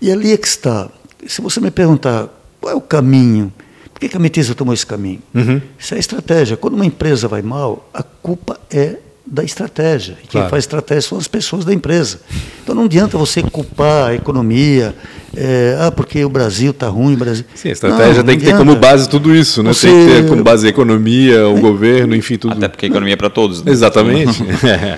E 0.00 0.10
ali 0.10 0.32
é 0.32 0.36
que 0.36 0.46
está. 0.46 0.88
Se 1.26 1.40
você 1.40 1.60
me 1.60 1.70
perguntar 1.70 2.28
qual 2.60 2.72
é 2.72 2.76
o 2.76 2.80
caminho, 2.80 3.52
por 3.92 4.00
que, 4.00 4.08
que 4.08 4.16
a 4.16 4.20
Metiza 4.20 4.54
tomou 4.54 4.74
esse 4.74 4.86
caminho? 4.86 5.20
Uhum. 5.34 5.60
Isso 5.78 5.94
é 5.94 5.98
estratégia. 5.98 6.56
Quando 6.56 6.74
uma 6.74 6.86
empresa 6.86 7.28
vai 7.28 7.42
mal, 7.42 7.88
a 7.92 8.02
culpa 8.02 8.58
é 8.70 8.96
da 9.26 9.44
estratégia. 9.44 10.16
E 10.24 10.26
quem 10.26 10.48
faz 10.48 10.64
estratégia 10.64 11.02
são 11.02 11.18
as 11.18 11.28
pessoas 11.28 11.64
da 11.64 11.72
empresa. 11.72 12.20
Então 12.62 12.74
não 12.74 12.84
adianta 12.84 13.16
você 13.16 13.42
culpar 13.42 14.08
a 14.08 14.14
economia, 14.14 14.94
é, 15.36 15.76
ah, 15.78 15.92
porque 15.92 16.24
o 16.24 16.28
Brasil 16.28 16.72
está 16.72 16.88
ruim, 16.88 17.14
o 17.14 17.16
Brasil. 17.16 17.44
Sim, 17.54 17.68
a 17.68 17.72
estratégia 17.72 18.16
não, 18.16 18.24
tem 18.24 18.38
que 18.38 18.44
ter 18.44 18.56
como 18.56 18.74
base 18.74 19.08
tudo 19.08 19.34
isso, 19.34 19.62
né? 19.62 19.72
Você... 19.72 19.86
Tem 19.86 20.06
que 20.06 20.12
ter 20.14 20.28
como 20.28 20.42
base 20.42 20.66
a 20.66 20.70
economia, 20.70 21.48
o 21.48 21.58
é. 21.58 21.60
governo, 21.60 22.16
enfim, 22.16 22.36
tudo. 22.36 22.54
Até 22.54 22.68
porque 22.68 22.86
a 22.86 22.88
economia 22.88 23.14
é 23.14 23.16
para 23.16 23.30
todos. 23.30 23.62
Né? 23.62 23.70
Exatamente. 23.70 24.42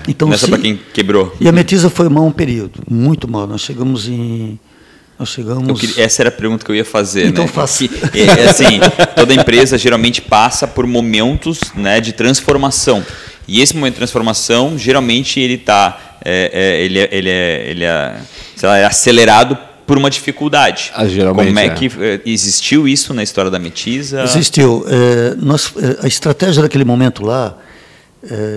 então, 0.07 0.29
Nessa 0.29 0.47
para 0.47 0.57
quem 0.57 0.79
quebrou. 0.93 1.35
E 1.39 1.47
a 1.47 1.51
Metisa 1.51 1.89
foi 1.89 2.09
mal 2.09 2.25
um 2.25 2.31
período, 2.31 2.79
muito 2.89 3.29
mal. 3.29 3.45
Nós 3.45 3.61
chegamos 3.61 4.07
em 4.07 4.57
nós 5.23 5.29
chegamos. 5.29 5.79
Queria, 5.79 6.03
essa 6.03 6.21
era 6.21 6.29
a 6.29 6.31
pergunta 6.31 6.65
que 6.65 6.71
eu 6.71 6.75
ia 6.75 6.85
fazer. 6.85 7.27
Então 7.27 7.45
né? 7.45 7.51
faça. 7.51 7.85
É, 7.85 8.41
é, 8.41 8.49
assim, 8.49 8.79
toda 9.15 9.33
empresa 9.33 9.77
geralmente 9.77 10.21
passa 10.21 10.67
por 10.67 10.85
momentos 10.85 11.59
né, 11.75 11.99
de 11.99 12.11
transformação. 12.11 13.05
E 13.47 13.61
esse 13.61 13.75
momento 13.75 13.93
de 13.93 13.97
transformação, 13.97 14.77
geralmente, 14.77 15.39
ele 15.39 15.55
está 15.55 16.17
é, 16.23 16.49
é, 16.53 16.85
ele 16.85 16.99
é, 16.99 17.09
ele 17.11 17.29
é, 17.29 17.69
ele 17.69 17.83
é, 17.83 18.15
lá, 18.61 18.77
é 18.77 18.85
acelerado 18.85 19.57
por 19.85 19.97
uma 19.97 20.09
dificuldade. 20.09 20.91
Ah, 20.95 21.05
geralmente, 21.05 21.47
Como 21.47 21.59
é, 21.59 21.65
é, 21.65 21.69
que 21.71 22.21
existiu 22.25 22.87
isso 22.87 23.13
na 23.13 23.23
história 23.23 23.51
da 23.51 23.59
Metisa? 23.59 24.23
Existiu. 24.23 24.85
É, 24.87 25.35
nós, 25.37 25.73
a 26.01 26.07
estratégia 26.07 26.61
daquele 26.61 26.85
momento 26.85 27.25
lá, 27.25 27.57
é, 27.57 27.72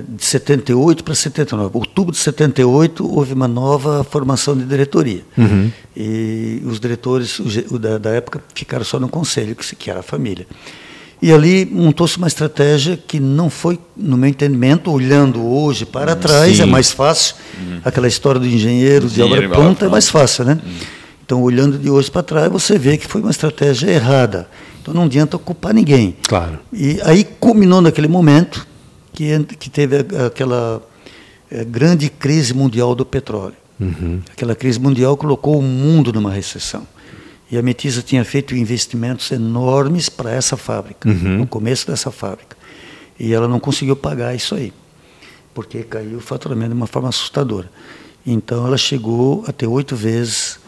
de 0.08 0.24
78 0.24 1.02
para 1.02 1.14
79. 1.14 1.70
Outubro 1.76 2.12
de 2.12 2.18
78 2.18 3.04
houve 3.04 3.32
uma 3.32 3.48
nova 3.48 4.04
formação 4.04 4.56
de 4.56 4.64
diretoria. 4.64 5.22
Uhum. 5.36 5.70
E 5.96 6.62
os 6.64 6.78
diretores 6.78 7.40
o, 7.70 7.78
da, 7.78 7.98
da, 7.98 8.10
época 8.10 8.40
ficaram 8.54 8.84
só 8.84 9.00
no 9.00 9.08
conselho, 9.08 9.56
que, 9.56 9.90
era 9.90 10.00
a 10.00 10.02
família. 10.04 10.46
E 11.20 11.32
ali 11.32 11.66
montou-se 11.66 12.16
uma 12.16 12.28
estratégia 12.28 12.96
que 12.96 13.18
não 13.18 13.50
foi, 13.50 13.78
no 13.96 14.16
meu 14.16 14.28
entendimento, 14.28 14.90
olhando 14.90 15.44
hoje 15.44 15.84
para 15.84 16.12
hum, 16.12 16.16
trás, 16.16 16.56
Sim. 16.56 16.62
é 16.62 16.66
mais 16.66 16.92
fácil. 16.92 17.34
Uhum. 17.58 17.80
Aquela 17.84 18.06
história 18.06 18.38
do 18.38 18.46
engenheiro, 18.46 19.06
engenheiro 19.06 19.08
de 19.08 19.22
obra 19.22 19.48
pronta, 19.48 19.86
é 19.86 19.88
mais 19.88 20.08
fácil, 20.08 20.44
né? 20.44 20.60
Uhum. 20.64 20.72
Então, 21.24 21.42
olhando 21.42 21.76
de 21.76 21.90
hoje 21.90 22.08
para 22.08 22.22
trás, 22.22 22.52
você 22.52 22.78
vê 22.78 22.96
que 22.96 23.08
foi 23.08 23.20
uma 23.20 23.32
estratégia 23.32 23.90
errada. 23.90 24.48
Então, 24.80 24.94
não 24.94 25.04
adianta 25.04 25.36
culpar 25.38 25.74
ninguém. 25.74 26.14
Claro. 26.28 26.60
E 26.72 27.00
aí 27.02 27.24
culminou 27.40 27.80
naquele 27.80 28.06
momento 28.06 28.64
que, 29.16 29.44
que 29.58 29.70
teve 29.70 29.96
aquela 30.26 30.82
é, 31.50 31.64
grande 31.64 32.10
crise 32.10 32.52
mundial 32.52 32.94
do 32.94 33.06
petróleo. 33.06 33.56
Uhum. 33.80 34.20
Aquela 34.30 34.54
crise 34.54 34.78
mundial 34.78 35.16
colocou 35.16 35.58
o 35.58 35.62
mundo 35.62 36.12
numa 36.12 36.30
recessão. 36.30 36.86
E 37.50 37.56
a 37.56 37.62
Metisa 37.62 38.02
tinha 38.02 38.24
feito 38.24 38.54
investimentos 38.54 39.30
enormes 39.30 40.08
para 40.10 40.30
essa 40.32 40.56
fábrica, 40.56 41.08
uhum. 41.08 41.38
no 41.38 41.46
começo 41.46 41.86
dessa 41.86 42.10
fábrica. 42.10 42.56
E 43.18 43.32
ela 43.32 43.48
não 43.48 43.58
conseguiu 43.58 43.96
pagar 43.96 44.34
isso 44.34 44.54
aí, 44.54 44.72
porque 45.54 45.82
caiu 45.82 46.18
o 46.18 46.20
faturamento 46.20 46.70
de 46.70 46.76
uma 46.76 46.86
forma 46.86 47.08
assustadora. 47.08 47.70
Então 48.26 48.66
ela 48.66 48.76
chegou 48.76 49.44
a 49.46 49.52
ter 49.52 49.66
oito 49.66 49.96
vezes 49.96 50.58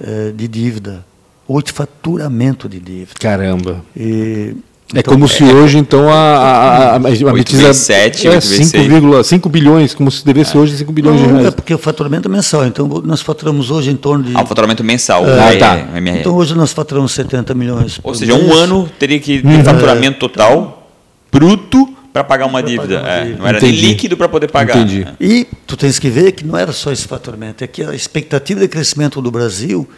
eh, 0.00 0.32
de 0.34 0.48
dívida, 0.48 1.04
oito 1.46 1.72
faturamento 1.72 2.68
de 2.68 2.80
dívida. 2.80 3.12
Caramba! 3.20 3.84
E 3.94 4.56
é 4.94 5.00
então, 5.00 5.14
como 5.14 5.24
é, 5.24 5.28
se 5.28 5.42
hoje, 5.42 5.78
então, 5.78 6.08
a, 6.08 6.12
a, 6.12 6.92
a, 6.92 6.96
a 6.96 7.32
Metiza 7.32 7.72
7, 7.72 8.28
é 8.28 8.36
5,5 8.36 9.48
bilhões, 9.48 9.94
como 9.94 10.10
se 10.10 10.24
devesse 10.24 10.56
é. 10.56 10.60
hoje 10.60 10.76
5 10.76 10.92
bilhões 10.92 11.18
não, 11.18 11.26
de 11.26 11.32
reais. 11.32 11.46
É 11.46 11.50
porque 11.50 11.72
o 11.72 11.78
faturamento 11.78 12.28
é 12.28 12.30
mensal, 12.30 12.66
então 12.66 12.86
nós 13.04 13.22
faturamos 13.22 13.70
hoje 13.70 13.90
em 13.90 13.96
torno 13.96 14.24
de... 14.24 14.36
Ah, 14.36 14.42
o 14.42 14.46
faturamento 14.46 14.84
mensal. 14.84 15.26
É, 15.26 15.56
ah, 15.56 15.58
tá. 15.58 15.78
Então 16.20 16.34
hoje 16.34 16.54
nós 16.54 16.72
faturamos 16.72 17.12
70 17.12 17.54
milhões. 17.54 18.00
Ou 18.02 18.14
seja, 18.14 18.36
mês. 18.36 18.46
um 18.46 18.52
ano 18.52 18.88
teria 18.98 19.18
que 19.18 19.40
ter 19.40 19.48
hum, 19.48 19.64
faturamento 19.64 20.18
total 20.18 20.90
bruto 21.32 21.88
para 22.12 22.22
pagar 22.22 22.44
uma 22.44 22.62
dívida. 22.62 23.00
Pagar 23.00 23.22
uma 23.22 23.30
é, 23.30 23.36
não 23.36 23.46
era 23.46 23.58
Entendi. 23.58 23.82
nem 23.82 23.90
líquido 23.92 24.16
para 24.16 24.28
poder 24.28 24.50
pagar. 24.50 24.76
Entendi. 24.76 25.06
E 25.18 25.46
tu 25.66 25.76
tens 25.76 25.98
que 25.98 26.10
ver 26.10 26.32
que 26.32 26.44
não 26.44 26.58
era 26.58 26.72
só 26.72 26.92
esse 26.92 27.08
faturamento, 27.08 27.64
é 27.64 27.66
que 27.66 27.82
a 27.82 27.94
expectativa 27.94 28.60
de 28.60 28.68
crescimento 28.68 29.22
do 29.22 29.30
Brasil 29.30 29.88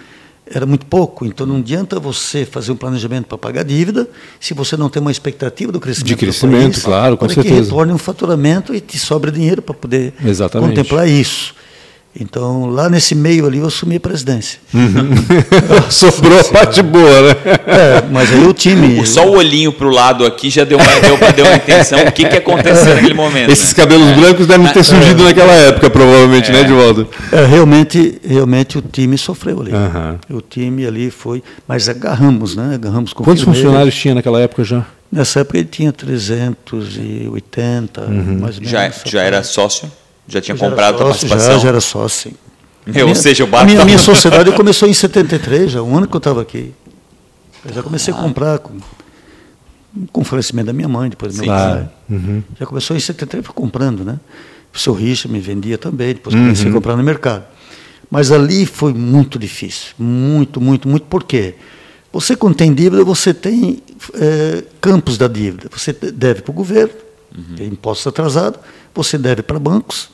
era 0.46 0.66
muito 0.66 0.86
pouco. 0.86 1.24
Então 1.24 1.46
não 1.46 1.56
adianta 1.56 1.98
você 1.98 2.44
fazer 2.44 2.72
um 2.72 2.76
planejamento 2.76 3.26
para 3.26 3.38
pagar 3.38 3.64
dívida 3.64 4.08
se 4.38 4.54
você 4.54 4.76
não 4.76 4.88
tem 4.88 5.00
uma 5.00 5.10
expectativa 5.10 5.72
do 5.72 5.80
crescimento. 5.80 6.08
De 6.08 6.16
crescimento, 6.16 6.72
país, 6.72 6.84
claro, 6.84 7.16
com 7.16 7.28
certeza. 7.28 7.54
que 7.54 7.60
retorne 7.62 7.92
um 7.92 7.98
faturamento 7.98 8.74
e 8.74 8.80
te 8.80 8.98
sobra 8.98 9.30
dinheiro 9.30 9.62
para 9.62 9.74
poder 9.74 10.14
Exatamente. 10.24 10.70
contemplar 10.70 11.08
isso. 11.08 11.54
Então, 12.18 12.66
lá 12.66 12.88
nesse 12.88 13.12
meio 13.12 13.44
ali, 13.44 13.58
eu 13.58 13.66
assumi 13.66 13.96
a 13.96 14.00
presidência. 14.00 14.60
Uhum. 14.72 15.10
Sobrou 15.90 16.38
a 16.38 16.44
parte 16.44 16.80
boa, 16.80 17.22
né? 17.22 17.30
É, 17.66 18.04
mas 18.08 18.32
aí 18.32 18.46
o 18.46 18.52
time. 18.52 19.04
Só 19.04 19.28
o 19.28 19.36
olhinho 19.36 19.72
para 19.72 19.88
o 19.88 19.90
lado 19.90 20.24
aqui 20.24 20.48
já 20.48 20.62
deu 20.62 20.78
uma, 20.78 20.86
deu, 21.00 21.18
deu 21.32 21.44
uma 21.44 21.56
intenção. 21.56 21.98
O 22.04 22.12
que, 22.12 22.28
que 22.28 22.36
aconteceu 22.36 22.94
naquele 23.02 23.14
momento? 23.14 23.50
Esses 23.50 23.70
né? 23.70 23.74
cabelos 23.74 24.06
é. 24.06 24.14
brancos 24.14 24.46
devem 24.46 24.68
ter 24.68 24.84
surgido 24.84 25.22
é. 25.22 25.26
naquela 25.26 25.52
época, 25.54 25.90
provavelmente, 25.90 26.52
né, 26.52 26.60
é. 26.60 26.62
né, 26.62 26.68
Edivaldo? 26.68 27.08
É, 27.32 27.46
realmente, 27.46 28.20
realmente 28.24 28.78
o 28.78 28.82
time 28.82 29.18
sofreu 29.18 29.60
ali. 29.60 29.72
Uhum. 29.72 30.36
O 30.36 30.40
time 30.40 30.86
ali 30.86 31.10
foi. 31.10 31.42
Mas 31.66 31.88
agarramos, 31.88 32.54
né? 32.54 32.74
Agarramos 32.74 33.12
com 33.12 33.24
Quantos 33.24 33.42
funcionários 33.42 33.96
tinha 33.96 34.14
naquela 34.14 34.40
época 34.40 34.62
já? 34.62 34.86
Nessa 35.10 35.40
época 35.40 35.58
ele 35.58 35.68
tinha 35.68 35.92
380, 35.92 38.02
uhum. 38.02 38.38
mais 38.40 38.56
ou 38.56 38.62
menos. 38.62 38.70
Já, 38.70 38.92
já 39.04 39.22
era 39.22 39.42
sócio? 39.42 39.90
Já 40.26 40.40
tinha 40.40 40.56
já 40.56 40.68
comprado 40.68 40.94
a 40.96 41.04
participação? 41.04 41.54
Já, 41.54 41.58
já 41.58 41.68
era 41.68 41.80
sócio, 41.80 42.30
sim. 42.30 42.36
Ou 43.02 43.14
seja, 43.14 43.44
o 43.44 43.56
a 43.56 43.64
minha, 43.64 43.80
a 43.80 43.84
minha 43.84 43.98
sociedade 43.98 44.52
começou 44.52 44.88
em 44.88 44.94
73, 44.94 45.72
já, 45.72 45.82
um 45.82 45.96
ano 45.96 46.06
que 46.06 46.14
eu 46.14 46.18
estava 46.18 46.42
aqui. 46.42 46.72
Eu 47.64 47.72
já 47.72 47.82
comecei 47.82 48.12
ah. 48.12 48.18
a 48.18 48.20
comprar 48.20 48.58
com, 48.58 48.78
com 50.12 50.20
o 50.20 50.24
falecimento 50.24 50.66
da 50.66 50.72
minha 50.72 50.88
mãe, 50.88 51.08
depois 51.08 51.34
do 51.34 51.38
meu 51.38 51.46
pai. 51.46 51.88
Uhum. 52.10 52.42
Já 52.58 52.66
começou 52.66 52.96
em 52.96 53.00
73, 53.00 53.44
fui 53.44 53.54
comprando, 53.54 54.04
né? 54.04 54.20
O 54.74 54.78
seu 54.78 54.92
Richard 54.92 55.32
me 55.32 55.40
vendia 55.40 55.78
também, 55.78 56.14
depois 56.14 56.34
comecei 56.34 56.66
uhum. 56.66 56.72
a 56.72 56.74
comprar 56.74 56.96
no 56.96 57.02
mercado. 57.02 57.44
Mas 58.10 58.30
ali 58.30 58.66
foi 58.66 58.92
muito 58.92 59.38
difícil, 59.38 59.94
muito, 59.98 60.60
muito, 60.60 60.88
muito. 60.88 61.06
Por 61.06 61.24
quê? 61.24 61.54
Você, 62.12 62.36
quando 62.36 62.54
tem 62.54 62.72
dívida, 62.72 63.02
você 63.02 63.32
tem 63.32 63.82
é, 64.14 64.62
campos 64.80 65.16
da 65.16 65.26
dívida. 65.26 65.68
Você 65.72 65.92
deve 65.92 66.42
para 66.42 66.50
o 66.50 66.54
governo, 66.54 66.94
uhum. 67.36 67.66
impostos 67.66 68.06
atrasados, 68.06 68.60
você 68.94 69.16
deve 69.16 69.42
para 69.42 69.58
bancos, 69.58 70.10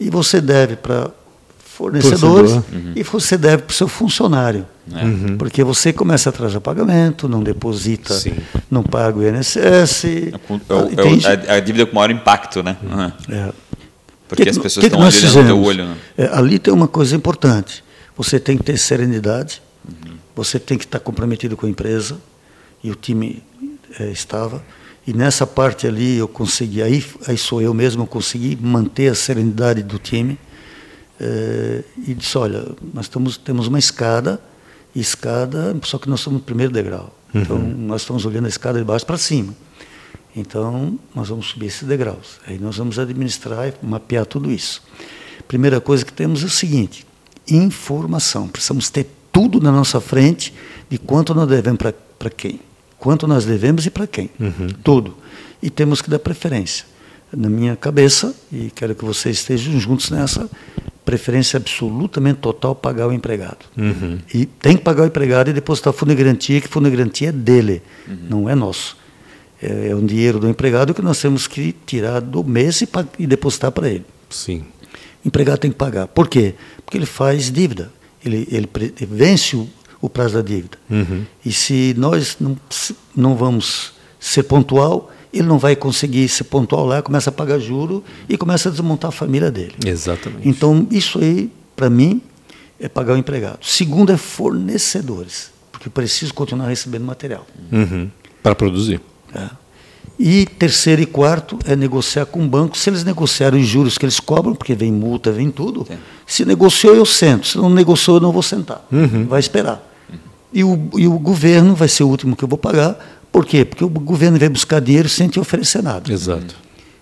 e 0.00 0.08
você 0.08 0.40
deve 0.40 0.76
para 0.76 1.10
fornecedores 1.58 2.52
uhum. 2.52 2.92
e 2.96 3.02
você 3.02 3.38
deve 3.38 3.64
para 3.64 3.72
o 3.72 3.74
seu 3.74 3.86
funcionário. 3.86 4.66
É. 4.92 5.04
Uhum. 5.04 5.36
Porque 5.38 5.62
você 5.62 5.92
começa 5.92 6.28
a 6.28 6.30
atrasar 6.30 6.60
pagamento, 6.60 7.28
não 7.28 7.42
deposita, 7.42 8.14
Sim. 8.14 8.34
não 8.70 8.82
paga 8.82 9.18
o 9.18 9.22
INSS. 9.26 10.04
É, 10.04 10.08
é, 10.08 11.46
é, 11.46 11.56
a 11.56 11.60
dívida 11.60 11.86
com 11.86 11.94
maior 11.94 12.10
impacto, 12.10 12.62
né? 12.62 12.76
Uhum. 12.82 13.34
É. 13.34 13.52
Porque 14.26 14.44
que, 14.44 14.50
as 14.50 14.58
pessoas 14.58 14.86
que 14.86 14.86
estão 14.86 15.02
ali 15.02 15.16
olhando 15.18 15.46
teu 15.46 15.62
olho. 15.62 15.84
Né? 15.86 15.96
É, 16.16 16.26
ali 16.32 16.58
tem 16.58 16.72
uma 16.72 16.88
coisa 16.88 17.14
importante. 17.14 17.84
Você 18.16 18.38
tem 18.38 18.56
que 18.56 18.62
ter 18.62 18.76
serenidade, 18.78 19.62
uhum. 19.86 20.14
você 20.34 20.58
tem 20.58 20.78
que 20.78 20.84
estar 20.84 21.00
comprometido 21.00 21.56
com 21.56 21.66
a 21.66 21.68
empresa, 21.68 22.16
e 22.82 22.90
o 22.90 22.94
time 22.94 23.42
é, 23.98 24.10
estava. 24.10 24.62
E 25.06 25.12
nessa 25.12 25.46
parte 25.46 25.86
ali 25.86 26.16
eu 26.16 26.28
consegui, 26.28 26.82
aí, 26.82 27.04
aí 27.26 27.36
sou 27.36 27.60
eu 27.60 27.72
mesmo, 27.72 28.02
eu 28.02 28.06
consegui 28.06 28.56
manter 28.60 29.08
a 29.10 29.14
serenidade 29.14 29.82
do 29.82 29.98
time. 29.98 30.38
É, 31.18 31.82
e 32.06 32.14
disse, 32.14 32.38
olha, 32.38 32.64
nós 32.94 33.06
estamos, 33.06 33.36
temos 33.36 33.66
uma 33.66 33.78
escada, 33.78 34.40
escada, 34.94 35.76
só 35.82 35.98
que 35.98 36.08
nós 36.08 36.20
estamos 36.20 36.40
no 36.40 36.44
primeiro 36.44 36.72
degrau. 36.72 37.14
Uhum. 37.34 37.40
Então, 37.42 37.58
nós 37.58 38.02
estamos 38.02 38.24
olhando 38.24 38.46
a 38.46 38.48
escada 38.48 38.78
de 38.78 38.84
baixo 38.84 39.06
para 39.06 39.18
cima. 39.18 39.54
Então, 40.34 40.98
nós 41.14 41.28
vamos 41.28 41.46
subir 41.46 41.66
esses 41.66 41.86
degraus. 41.86 42.38
Aí 42.46 42.58
nós 42.58 42.76
vamos 42.76 42.98
administrar 42.98 43.68
e 43.68 43.74
mapear 43.82 44.24
tudo 44.24 44.50
isso. 44.50 44.82
Primeira 45.48 45.80
coisa 45.80 46.04
que 46.04 46.12
temos 46.12 46.42
é 46.42 46.46
o 46.46 46.50
seguinte: 46.50 47.06
informação. 47.48 48.46
Precisamos 48.48 48.88
ter 48.90 49.08
tudo 49.32 49.60
na 49.60 49.72
nossa 49.72 50.00
frente 50.00 50.54
de 50.88 50.98
quanto 50.98 51.34
nós 51.34 51.48
devemos 51.48 51.80
para 52.18 52.30
quem. 52.30 52.60
Quanto 53.00 53.26
nós 53.26 53.46
devemos 53.46 53.86
e 53.86 53.90
para 53.90 54.06
quem. 54.06 54.30
Uhum. 54.38 54.68
Tudo. 54.84 55.16
E 55.62 55.70
temos 55.70 56.00
que 56.02 56.10
dar 56.10 56.18
preferência. 56.18 56.84
Na 57.32 57.48
minha 57.48 57.74
cabeça, 57.74 58.34
e 58.52 58.70
quero 58.74 58.94
que 58.94 59.04
vocês 59.04 59.38
estejam 59.38 59.80
juntos 59.80 60.10
nessa, 60.10 60.48
preferência 61.04 61.56
absolutamente 61.56 62.40
total 62.40 62.74
pagar 62.74 63.08
o 63.08 63.12
empregado. 63.12 63.64
Uhum. 63.76 64.18
E 64.32 64.46
tem 64.46 64.76
que 64.76 64.82
pagar 64.82 65.04
o 65.04 65.06
empregado 65.06 65.48
e 65.50 65.52
depositar 65.52 65.92
fundo 65.92 66.10
de 66.10 66.22
garantia, 66.22 66.60
que 66.60 66.68
fundo 66.68 66.90
de 66.90 66.96
garantia 66.96 67.30
é 67.30 67.32
dele, 67.32 67.82
uhum. 68.06 68.16
não 68.28 68.48
é 68.48 68.54
nosso. 68.54 68.96
É, 69.62 69.88
é 69.88 69.96
um 69.96 70.04
dinheiro 70.04 70.38
do 70.38 70.48
empregado 70.48 70.92
que 70.92 71.02
nós 71.02 71.20
temos 71.20 71.46
que 71.46 71.74
tirar 71.86 72.20
do 72.20 72.44
mês 72.44 72.82
e, 72.82 72.88
e 73.18 73.26
depositar 73.26 73.72
para 73.72 73.88
ele. 73.88 74.04
Sim. 74.28 74.64
O 75.24 75.28
empregado 75.28 75.58
tem 75.58 75.70
que 75.70 75.76
pagar. 75.76 76.06
Por 76.06 76.28
quê? 76.28 76.54
Porque 76.84 76.98
ele 76.98 77.06
faz 77.06 77.50
dívida. 77.50 77.90
Ele, 78.24 78.46
ele, 78.50 78.68
ele 78.76 79.06
vence 79.10 79.56
o, 79.56 79.68
o, 80.00 80.08
prazo 80.08 80.34
da 80.34 80.42
dívida. 80.42 80.78
Uhum. 80.88 81.24
E 81.44 81.52
se 81.52 81.94
nós 81.96 82.36
não, 82.40 82.56
não 83.14 83.36
vamos 83.36 83.92
ser 84.18 84.42
pontual, 84.44 85.10
ele 85.32 85.46
não 85.46 85.58
vai 85.58 85.76
conseguir 85.76 86.28
ser 86.28 86.44
pontual 86.44 86.84
lá, 86.84 87.02
começa 87.02 87.30
a 87.30 87.32
pagar 87.32 87.58
juro 87.58 88.02
e 88.28 88.36
começa 88.36 88.68
a 88.68 88.72
desmontar 88.72 89.08
a 89.08 89.12
família 89.12 89.50
dele. 89.50 89.74
Exatamente. 89.84 90.48
Então, 90.48 90.86
isso 90.90 91.18
aí, 91.18 91.50
para 91.76 91.88
mim, 91.88 92.20
é 92.78 92.88
pagar 92.88 93.14
o 93.14 93.16
empregado. 93.16 93.58
Segundo 93.62 94.12
é 94.12 94.16
fornecedores, 94.16 95.50
porque 95.70 95.88
eu 95.88 95.92
preciso 95.92 96.34
continuar 96.34 96.68
recebendo 96.68 97.04
material. 97.04 97.46
Uhum. 97.70 98.10
Para 98.42 98.54
produzir. 98.54 99.00
É. 99.34 99.48
E 100.22 100.44
terceiro 100.44 101.00
e 101.00 101.06
quarto 101.06 101.58
é 101.64 101.74
negociar 101.74 102.26
com 102.26 102.44
o 102.44 102.46
banco. 102.46 102.76
Se 102.76 102.90
eles 102.90 103.04
negociaram 103.04 103.58
os 103.58 103.66
juros 103.66 103.96
que 103.96 104.04
eles 104.04 104.20
cobram, 104.20 104.54
porque 104.54 104.74
vem 104.74 104.92
multa, 104.92 105.32
vem 105.32 105.50
tudo, 105.50 105.86
Sim. 105.86 105.96
se 106.26 106.44
negociou, 106.44 106.94
eu 106.94 107.06
sento. 107.06 107.46
Se 107.46 107.56
não 107.56 107.70
negociou, 107.70 108.18
eu 108.18 108.20
não 108.20 108.30
vou 108.30 108.42
sentar. 108.42 108.86
Uhum. 108.92 109.26
Vai 109.26 109.40
esperar. 109.40 109.89
E, 110.52 110.64
o, 110.64 110.90
e 110.96 111.06
o 111.06 111.18
governo 111.18 111.74
vai 111.74 111.88
ser 111.88 112.02
o 112.02 112.08
último 112.08 112.34
que 112.34 112.42
eu 112.42 112.48
vou 112.48 112.58
pagar, 112.58 112.98
por 113.30 113.46
quê? 113.46 113.64
Porque 113.64 113.84
o 113.84 113.88
governo 113.88 114.38
vem 114.38 114.50
buscar 114.50 114.80
dinheiro 114.80 115.08
sem 115.08 115.28
te 115.28 115.38
oferecer 115.38 115.82
nada. 115.82 116.12
Exato. 116.12 116.54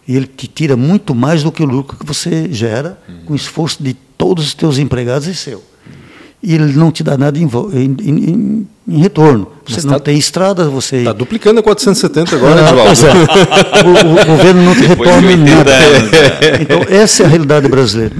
E 0.07 0.17
ele 0.17 0.27
te 0.27 0.47
tira 0.47 0.77
muito 0.77 1.15
mais 1.15 1.43
do 1.43 1.53
que 1.53 1.63
o 1.63 1.67
lucro 1.67 1.97
que 1.97 2.05
você 2.05 2.53
gera 2.53 2.99
uhum. 3.09 3.25
com 3.27 3.33
o 3.33 3.37
esforço 3.37 3.83
de 3.83 3.95
todos 3.95 4.45
os 4.47 4.55
teus 4.55 4.79
empregados 4.79 5.27
e 5.27 5.35
seu. 5.35 5.63
E 6.41 6.55
ele 6.55 6.73
não 6.75 6.93
te 6.93 7.03
dá 7.03 7.19
nada 7.19 7.37
em, 7.37 7.45
em, 7.45 7.97
em, 8.01 8.69
em 8.87 8.99
retorno. 8.99 9.49
Você 9.67 9.77
Mas 9.77 9.85
não 9.85 9.95
tá, 9.95 10.01
tem 10.01 10.17
estrada, 10.17 10.69
você. 10.69 10.99
Está 10.99 11.13
duplicando 11.13 11.59
a 11.59 11.63
470 11.65 12.37
agora, 12.37 12.69
ah, 12.69 12.73
Pois 12.85 13.03
é. 13.03 13.11
o, 13.13 14.23
o, 14.23 14.27
governo 14.37 14.63
não 14.63 14.75
te 14.75 14.83
retorna 14.83 15.37
nada. 15.37 15.75
Anos, 15.75 16.11
né? 16.13 16.19
Então, 16.61 16.81
essa 16.89 17.25
é 17.25 17.27
a 17.27 17.29
realidade 17.29 17.69
brasileira. 17.69 18.15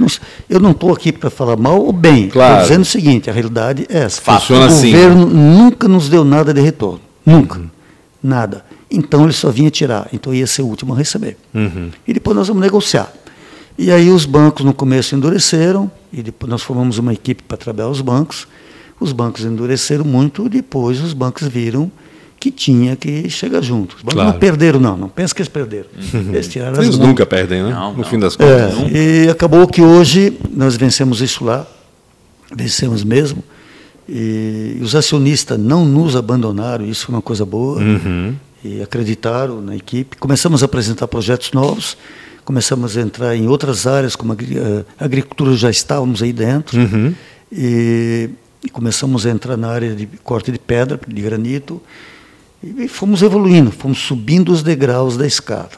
Eu 0.49 0.59
não 0.59 0.71
estou 0.71 0.91
aqui 0.91 1.13
para 1.13 1.29
falar 1.29 1.55
mal 1.55 1.81
ou 1.81 1.93
bem. 1.93 2.27
Claro. 2.27 2.53
Estou 2.55 2.67
dizendo 2.67 2.81
o 2.81 2.85
seguinte: 2.85 3.29
a 3.29 3.33
realidade 3.33 3.85
é 3.89 3.99
essa. 3.99 4.21
Funciona 4.21 4.65
o 4.65 4.67
assim. 4.67 4.89
O 4.89 4.91
governo 4.91 5.25
nunca 5.25 5.87
nos 5.87 6.09
deu 6.09 6.25
nada 6.25 6.53
de 6.53 6.59
retorno. 6.59 6.99
Nunca. 7.25 7.61
Nada. 8.21 8.65
Então 8.91 9.23
ele 9.23 9.33
só 9.33 9.49
vinha 9.49 9.69
tirar, 9.69 10.07
então 10.11 10.33
ia 10.33 10.47
ser 10.47 10.63
o 10.63 10.65
último 10.65 10.93
a 10.93 10.97
receber. 10.97 11.37
Uhum. 11.53 11.89
E 12.07 12.13
depois 12.13 12.35
nós 12.35 12.47
vamos 12.47 12.61
negociar. 12.61 13.11
E 13.77 13.91
aí 13.91 14.09
os 14.09 14.25
bancos 14.25 14.65
no 14.65 14.73
começo 14.73 15.15
endureceram, 15.15 15.89
e 16.11 16.21
depois 16.21 16.49
nós 16.49 16.61
formamos 16.61 16.97
uma 16.97 17.13
equipe 17.13 17.43
para 17.43 17.57
trabalhar 17.57 17.89
os 17.89 18.01
bancos. 18.01 18.47
Os 18.99 19.11
bancos 19.11 19.45
endureceram 19.45 20.03
muito, 20.03 20.45
e 20.45 20.49
depois 20.49 21.01
os 21.01 21.13
bancos 21.13 21.47
viram 21.47 21.91
que 22.39 22.51
tinha 22.51 22.95
que 22.95 23.29
chegar 23.29 23.61
junto. 23.61 23.97
Os 23.97 24.01
bancos 24.01 24.13
claro. 24.13 24.31
não 24.31 24.39
perderam, 24.39 24.79
não. 24.79 24.95
Não 24.95 25.09
pensa 25.09 25.35
que 25.35 25.41
eles 25.41 25.49
perderam. 25.49 25.87
Uhum. 26.13 26.33
Eles 26.33 26.47
tiraram 26.47 26.81
Eles 26.81 26.97
nunca 26.97 27.25
perdem, 27.25 27.63
né? 27.63 27.71
Não, 27.71 27.91
no 27.91 27.97
não. 27.97 28.03
fim 28.05 28.17
das 28.17 28.35
contas. 28.35 28.93
É, 28.93 29.25
e 29.25 29.29
acabou 29.29 29.67
que 29.67 29.81
hoje 29.81 30.37
nós 30.51 30.75
vencemos 30.77 31.21
isso 31.21 31.43
lá, 31.43 31.67
vencemos 32.55 33.03
mesmo. 33.03 33.43
E 34.07 34.79
os 34.81 34.95
acionistas 34.95 35.59
não 35.59 35.85
nos 35.85 36.15
abandonaram, 36.15 36.85
isso 36.85 37.05
foi 37.05 37.15
uma 37.15 37.21
coisa 37.21 37.45
boa, 37.45 37.79
uhum. 37.79 38.33
e 38.63 38.81
acreditaram 38.81 39.61
na 39.61 39.75
equipe. 39.75 40.17
Começamos 40.17 40.63
a 40.63 40.65
apresentar 40.65 41.07
projetos 41.07 41.51
novos, 41.51 41.95
começamos 42.49 42.97
a 42.97 43.01
entrar 43.01 43.35
em 43.35 43.47
outras 43.47 43.85
áreas, 43.85 44.15
como 44.15 44.33
a 44.33 44.35
agricultura, 45.05 45.55
já 45.55 45.69
estávamos 45.69 46.23
aí 46.23 46.33
dentro, 46.33 46.79
uhum. 46.79 47.13
e, 47.51 48.27
e, 48.65 48.69
começamos 48.71 49.27
a 49.27 49.29
entrar 49.29 49.55
na 49.55 49.69
área 49.69 49.93
de 49.93 50.07
corte 50.23 50.51
de 50.51 50.57
pedra, 50.57 50.99
de 51.07 51.21
granito, 51.21 51.79
e, 52.63 52.85
e 52.85 52.87
fomos 52.87 53.21
evoluindo, 53.21 53.71
fomos 53.71 53.99
subindo 53.99 54.51
os 54.51 54.63
degraus 54.63 55.15
da 55.15 55.27
escada. 55.27 55.73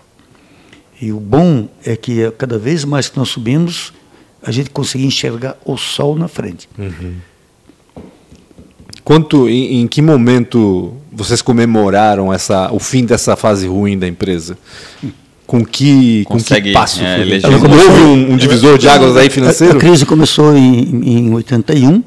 E 1.02 1.12
o 1.12 1.20
bom 1.20 1.68
é 1.84 1.98
que 1.98 2.22
eh, 2.22 2.32
cada 2.32 2.58
vez 2.58 2.86
mais 2.86 3.10
que 3.10 3.18
nós 3.18 3.28
subimos, 3.28 3.92
a 4.42 4.50
gente 4.50 4.70
conseguia 4.70 5.08
enxergar 5.08 5.58
o 5.66 5.76
sol 5.76 6.16
na 6.16 6.30
frente. 6.30 6.70
Uhum. 6.78 7.16
Quanto, 9.04 9.50
em, 9.50 9.82
em, 9.82 9.88
que 9.90 10.02
momento 10.02 10.94
vocês 11.12 11.42
comemoraram 11.42 12.32
essa, 12.32 12.72
o 12.72 12.80
fim 12.80 13.04
dessa 13.04 13.36
fase 13.36 13.68
ruim 13.68 14.00
da 14.00 14.08
empresa? 14.08 14.58
Com 15.52 15.66
que, 15.66 16.24
Consegue, 16.24 16.62
com 16.62 16.68
que 16.68 16.74
passo? 16.74 17.04
É, 17.04 17.24
houve 17.46 18.02
um, 18.04 18.32
um, 18.32 18.38
divisor 18.38 18.78
de 18.78 18.88
águas 18.88 19.18
aí 19.18 19.30
financeiro? 19.30 19.74
A, 19.74 19.78
a 19.78 19.80
crise 19.82 20.06
começou 20.06 20.56
em, 20.56 21.28
em 21.28 21.34
81, 21.34 22.02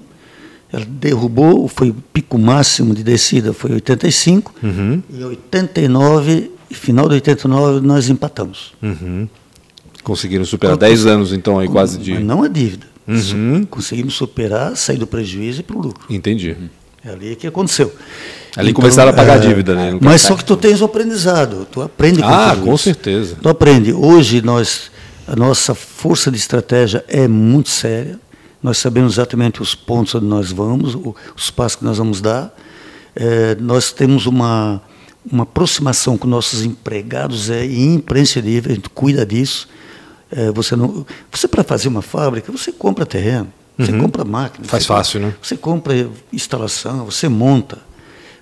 ela 0.73 0.87
derrubou, 0.89 1.69
foi 1.69 1.91
o 1.91 1.95
pico 2.11 2.39
máximo 2.39 2.95
de 2.95 3.05
descida, 3.05 3.53
foi 3.53 3.73
85, 3.73 4.55
uhum. 4.63 5.03
e 5.13 5.23
89, 5.23 6.53
final 6.71 7.07
de 7.07 7.17
89 7.17 7.87
nós 7.87 8.09
empatamos. 8.09 8.73
Uhum. 8.83 9.29
Conseguiram 10.03 10.47
superar 10.47 10.79
10 10.79 11.05
anos 11.05 11.31
então 11.35 11.59
aí 11.59 11.69
quase 11.69 11.99
de... 11.99 12.15
Mas 12.15 12.25
não 12.25 12.45
a 12.45 12.49
dívida. 12.49 12.87
Uhum. 13.07 13.67
Conseguimos 13.67 14.15
superar, 14.15 14.75
sair 14.75 14.97
do 14.97 15.07
prejuízo 15.07 15.61
e 15.61 15.63
para 15.63 15.77
o 15.77 15.83
lucro. 15.83 16.07
Entendi. 16.09 16.57
É 17.05 17.11
ali 17.11 17.37
que 17.37 17.47
aconteceu. 17.47 17.93
Ali 18.57 18.71
então, 18.71 18.81
começaram 18.81 19.11
a 19.11 19.13
pagar 19.13 19.35
é, 19.35 19.37
a 19.37 19.49
dívida, 19.49 19.75
né? 19.75 19.99
Mas 20.01 20.23
só 20.23 20.35
que 20.37 20.45
tu 20.45 20.57
tens 20.57 20.81
o 20.81 20.85
aprendizado, 20.85 21.67
tu 21.71 21.83
aprende 21.83 22.23
com 22.23 22.29
Ah, 22.29 22.57
com 22.57 22.75
isso. 22.75 22.85
certeza. 22.85 23.37
Tu 23.41 23.49
aprende. 23.49 23.93
Hoje 23.93 24.41
nós, 24.41 24.91
a 25.27 25.35
nossa 25.37 25.75
força 25.75 26.31
de 26.31 26.39
estratégia 26.39 27.05
é 27.09 27.27
muito 27.29 27.69
séria. 27.69 28.19
Nós 28.63 28.79
sabemos 28.79 29.15
exatamente 29.15 29.61
os 29.61 29.75
pontos 29.75 30.15
onde 30.15 30.27
nós 30.27 30.51
vamos, 30.51 30.97
os 31.37 31.51
passos 31.51 31.77
que 31.77 31.85
nós 31.85 31.99
vamos 31.99 32.21
dar. 32.21 32.55
É, 33.15 33.57
nós 33.61 33.93
temos 33.93 34.25
uma, 34.27 34.81
uma 35.31 35.43
aproximação 35.43 36.17
com 36.17 36.27
nossos 36.27 36.65
empregados 36.65 37.51
é 37.51 37.65
imprescindível, 37.67 38.73
a 38.73 38.75
gente 38.75 38.89
cuida 38.89 39.27
disso. 39.27 39.69
É, 40.31 40.51
você 40.51 40.75
não, 40.75 41.05
você 41.31 41.47
para 41.47 41.63
fazer 41.63 41.89
uma 41.89 42.03
fábrica, 42.03 42.51
você 42.51 42.73
compra 42.73 43.05
terreno. 43.05 43.53
Você 43.79 43.93
uhum. 43.93 44.01
compra 44.01 44.25
máquina. 44.25 44.67
Faz 44.69 44.87
fácil, 44.87 45.21
compra, 45.21 45.33
né? 45.33 45.39
Você 45.43 45.57
compra 45.57 46.11
instalação, 46.33 47.05
você 47.05 47.29
monta. 47.29 47.79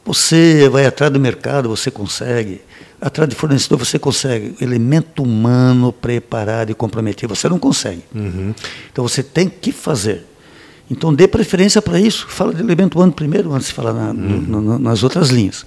Você 0.05 0.68
vai 0.68 0.85
atrás 0.85 1.12
do 1.12 1.21
mercado, 1.21 1.68
você 1.68 1.90
consegue. 1.90 2.61
Atrás 3.01 3.29
de 3.29 3.35
fornecedor, 3.35 3.79
você 3.79 3.99
consegue. 3.99 4.55
Elemento 4.61 5.23
humano 5.23 5.92
preparado 5.92 6.70
e 6.70 6.74
comprometido, 6.74 7.35
você 7.35 7.49
não 7.49 7.59
consegue. 7.59 8.03
Uhum. 8.14 8.55
Então 8.93 9.07
você 9.07 9.22
tem 9.22 9.49
que 9.49 9.72
fazer. 9.72 10.26
Então 10.91 11.14
dê 11.14 11.26
preferência 11.26 11.80
para 11.80 11.99
isso. 11.99 12.26
Fala 12.28 12.53
de 12.53 12.61
elemento 12.61 12.97
humano 12.97 13.12
primeiro, 13.12 13.53
antes 13.55 13.68
de 13.68 13.74
falar 13.74 13.93
na, 13.93 14.11
uhum. 14.11 14.78
nas 14.78 15.03
outras 15.03 15.30
linhas. 15.30 15.64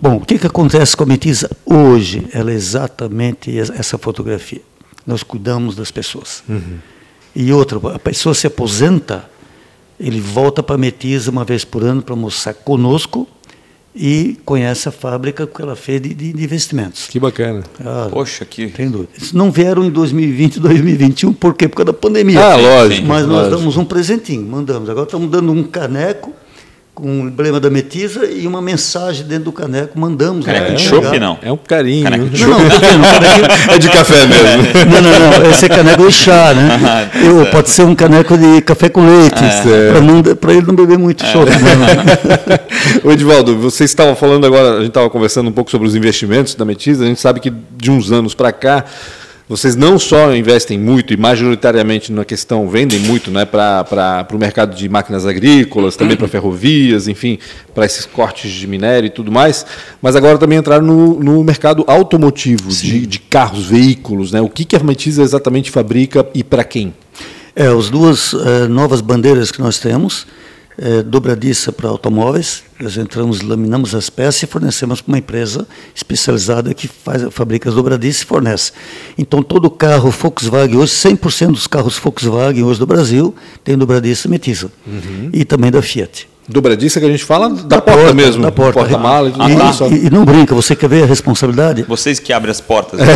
Bom, 0.00 0.16
o 0.16 0.20
que, 0.20 0.38
que 0.38 0.46
acontece 0.46 0.96
com 0.96 1.04
a 1.04 1.06
Metiza 1.06 1.50
hoje? 1.64 2.28
Ela 2.32 2.52
é 2.52 2.54
exatamente 2.54 3.58
essa 3.58 3.96
fotografia. 3.96 4.60
Nós 5.06 5.22
cuidamos 5.22 5.74
das 5.74 5.90
pessoas. 5.90 6.44
Uhum. 6.48 6.78
E 7.38 7.52
outra, 7.52 7.78
a 7.94 7.98
pessoa 7.98 8.34
se 8.34 8.46
aposenta, 8.46 9.28
ele 10.00 10.18
volta 10.22 10.62
para 10.62 10.76
a 10.76 10.78
Metiza 10.78 11.30
uma 11.30 11.44
vez 11.44 11.66
por 11.66 11.84
ano 11.84 12.00
para 12.00 12.14
almoçar 12.14 12.54
conosco 12.54 13.28
e 13.94 14.38
conhece 14.42 14.88
a 14.88 14.92
fábrica 14.92 15.46
que 15.46 15.60
ela 15.60 15.76
fez 15.76 16.00
de, 16.00 16.14
de 16.14 16.42
investimentos. 16.42 17.08
Que 17.08 17.20
bacana. 17.20 17.62
Ah, 17.78 18.08
Poxa, 18.10 18.46
que. 18.46 18.68
Tem 18.68 18.90
dúvida. 18.90 19.10
Eles 19.18 19.34
não 19.34 19.50
vieram 19.50 19.84
em 19.84 19.90
2020 19.90 20.58
2021, 20.60 21.34
por 21.34 21.52
quê? 21.52 21.68
Por 21.68 21.76
causa 21.76 21.92
da 21.92 21.98
pandemia. 21.98 22.42
Ah, 22.42 22.56
lógico. 22.56 23.06
Mas 23.06 23.26
nós 23.26 23.36
lógico. 23.36 23.56
damos 23.58 23.76
um 23.76 23.84
presentinho, 23.84 24.42
mandamos. 24.42 24.88
Agora 24.88 25.04
estamos 25.04 25.30
dando 25.30 25.52
um 25.52 25.62
caneco 25.62 26.32
com 26.96 27.20
o 27.24 27.28
emblema 27.28 27.60
da 27.60 27.68
Metiza 27.68 28.24
e 28.24 28.46
uma 28.46 28.62
mensagem 28.62 29.26
dentro 29.26 29.44
do 29.44 29.52
caneco, 29.52 30.00
mandamos. 30.00 30.46
Caneco 30.46 30.72
de 30.72 30.82
chopp, 30.82 31.18
não? 31.20 31.38
É 31.42 31.52
um 31.52 31.56
carinho. 31.58 32.04
Caneco 32.04 32.24
de 32.30 32.42
Não, 32.46 32.58
não, 32.58 32.70
caneco... 32.70 33.52
é 33.70 33.78
de 33.78 33.88
café 33.90 34.26
mesmo. 34.26 34.62
Não, 34.90 35.02
não, 35.02 35.40
não. 35.40 35.50
Esse 35.50 35.66
é 35.66 35.68
caneco 35.68 36.06
de 36.06 36.12
chá, 36.12 36.54
né? 36.54 36.80
Ah, 36.88 37.18
Eu, 37.18 37.36
certo. 37.40 37.50
pode 37.50 37.68
ser 37.68 37.82
um 37.82 37.94
caneco 37.94 38.38
de 38.38 38.62
café 38.62 38.88
com 38.88 39.04
leite, 39.06 39.42
para 40.40 40.52
ele 40.54 40.66
não 40.66 40.74
beber 40.74 40.96
muito 40.96 41.22
chopp. 41.26 41.50
né? 41.50 42.60
Ô 43.04 43.12
Edivaldo, 43.12 43.58
você 43.58 43.84
estava 43.84 44.16
falando 44.16 44.46
agora, 44.46 44.76
a 44.76 44.78
gente 44.78 44.88
estava 44.88 45.10
conversando 45.10 45.50
um 45.50 45.52
pouco 45.52 45.70
sobre 45.70 45.86
os 45.86 45.94
investimentos 45.94 46.54
da 46.54 46.64
Metiza, 46.64 47.04
a 47.04 47.06
gente 47.06 47.20
sabe 47.20 47.40
que 47.40 47.52
de 47.76 47.90
uns 47.90 48.10
anos 48.10 48.34
para 48.34 48.52
cá, 48.52 48.84
vocês 49.48 49.76
não 49.76 49.96
só 49.96 50.34
investem 50.34 50.76
muito 50.76 51.12
e 51.14 51.16
majoritariamente 51.16 52.10
na 52.10 52.24
questão, 52.24 52.68
vendem 52.68 52.98
muito 52.98 53.30
né, 53.30 53.44
para 53.44 54.26
o 54.32 54.38
mercado 54.38 54.74
de 54.74 54.88
máquinas 54.88 55.24
agrícolas, 55.24 55.94
também 55.94 56.16
para 56.16 56.26
ferrovias, 56.26 57.06
enfim, 57.06 57.38
para 57.72 57.86
esses 57.86 58.04
cortes 58.06 58.50
de 58.50 58.66
minério 58.66 59.06
e 59.06 59.10
tudo 59.10 59.30
mais, 59.30 59.64
mas 60.02 60.16
agora 60.16 60.36
também 60.36 60.58
entraram 60.58 60.84
no, 60.84 61.20
no 61.20 61.44
mercado 61.44 61.84
automotivo, 61.86 62.70
de, 62.70 63.06
de, 63.06 63.20
carros, 63.20 63.66
veículos. 63.66 64.32
Né? 64.32 64.40
O 64.40 64.48
que, 64.48 64.64
que 64.64 64.74
a 64.74 64.80
Metiza 64.80 65.22
exatamente 65.22 65.70
fabrica 65.70 66.26
e 66.34 66.42
para 66.42 66.64
quem? 66.64 66.92
É, 67.54 67.68
as 67.68 67.88
duas 67.88 68.32
uh, 68.32 68.68
novas 68.68 69.00
bandeiras 69.00 69.52
que 69.52 69.60
nós 69.60 69.78
temos, 69.78 70.26
é, 70.78 71.02
dobradiça 71.02 71.72
para 71.72 71.88
automóveis, 71.88 72.62
nós 72.78 72.96
entramos, 72.96 73.40
laminamos 73.40 73.94
as 73.94 74.10
peças 74.10 74.42
e 74.42 74.46
fornecemos 74.46 75.00
para 75.00 75.10
uma 75.10 75.18
empresa 75.18 75.66
especializada 75.94 76.74
que 76.74 76.86
faz, 76.86 77.22
fabrica 77.30 77.68
as 77.68 77.74
dobradiças 77.74 78.22
e 78.22 78.26
fornece. 78.26 78.72
Então, 79.16 79.42
todo 79.42 79.70
carro 79.70 80.10
Volkswagen, 80.10 80.76
hoje 80.76 80.92
100% 80.92 81.52
dos 81.52 81.66
carros 81.66 81.98
Volkswagen 81.98 82.62
hoje 82.62 82.78
do 82.78 82.86
Brasil 82.86 83.34
tem 83.64 83.76
dobradiça 83.76 84.28
metiza. 84.28 84.70
Uhum. 84.86 85.30
E 85.32 85.44
também 85.44 85.70
da 85.70 85.80
Fiat. 85.80 86.28
Dobradiça 86.48 87.00
que 87.00 87.06
a 87.06 87.10
gente 87.10 87.24
fala 87.24 87.48
da, 87.48 87.62
da 87.62 87.80
porta, 87.80 88.00
porta, 88.00 88.14
mesmo. 88.14 88.42
Da 88.42 88.52
porta. 88.52 88.78
Porta-mala 88.78 89.28
e 89.28 89.32
tudo 89.32 89.44
ah, 89.44 89.72
tá. 89.72 89.88
e, 89.88 90.06
e, 90.06 90.10
não 90.10 90.24
brinca, 90.24 90.54
você 90.54 90.76
quer 90.76 90.88
ver 90.88 91.02
a 91.02 91.06
responsabilidade? 91.06 91.82
Vocês 91.82 92.20
que 92.20 92.32
abrem 92.32 92.50
as 92.50 92.60
portas. 92.60 93.00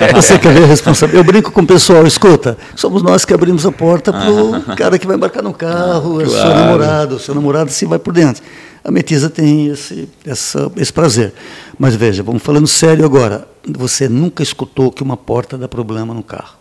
É. 0.00 0.12
você 0.14 0.38
quer 0.38 0.52
ver 0.52 0.64
a 0.64 0.66
responsabilidade? 0.66 1.26
Eu 1.26 1.32
brinco 1.32 1.50
com 1.50 1.60
o 1.60 1.66
pessoal, 1.66 2.06
escuta, 2.06 2.56
somos 2.74 3.02
nós 3.02 3.24
que 3.24 3.34
abrimos 3.34 3.66
a 3.66 3.72
porta 3.72 4.12
para 4.12 4.30
o 4.30 4.62
cara 4.76 4.98
que 4.98 5.06
vai 5.06 5.16
embarcar 5.16 5.42
no 5.42 5.52
carro, 5.52 6.20
é 6.20 6.24
claro. 6.24 6.40
seu 6.40 6.54
namorado, 6.54 7.18
seu 7.18 7.34
namorado 7.34 7.70
se 7.70 7.84
vai 7.86 7.98
por 7.98 8.12
dentro. 8.12 8.42
A 8.84 8.90
Metiza 8.90 9.28
tem 9.28 9.66
esse, 9.66 10.08
essa, 10.24 10.70
esse 10.76 10.92
prazer. 10.92 11.32
Mas 11.76 11.96
veja, 11.96 12.22
vamos 12.22 12.42
falando 12.42 12.68
sério 12.68 13.04
agora. 13.04 13.48
Você 13.68 14.08
nunca 14.08 14.42
escutou 14.42 14.92
que 14.92 15.02
uma 15.02 15.16
porta 15.16 15.58
dá 15.58 15.66
problema 15.66 16.14
no 16.14 16.22
carro. 16.22 16.54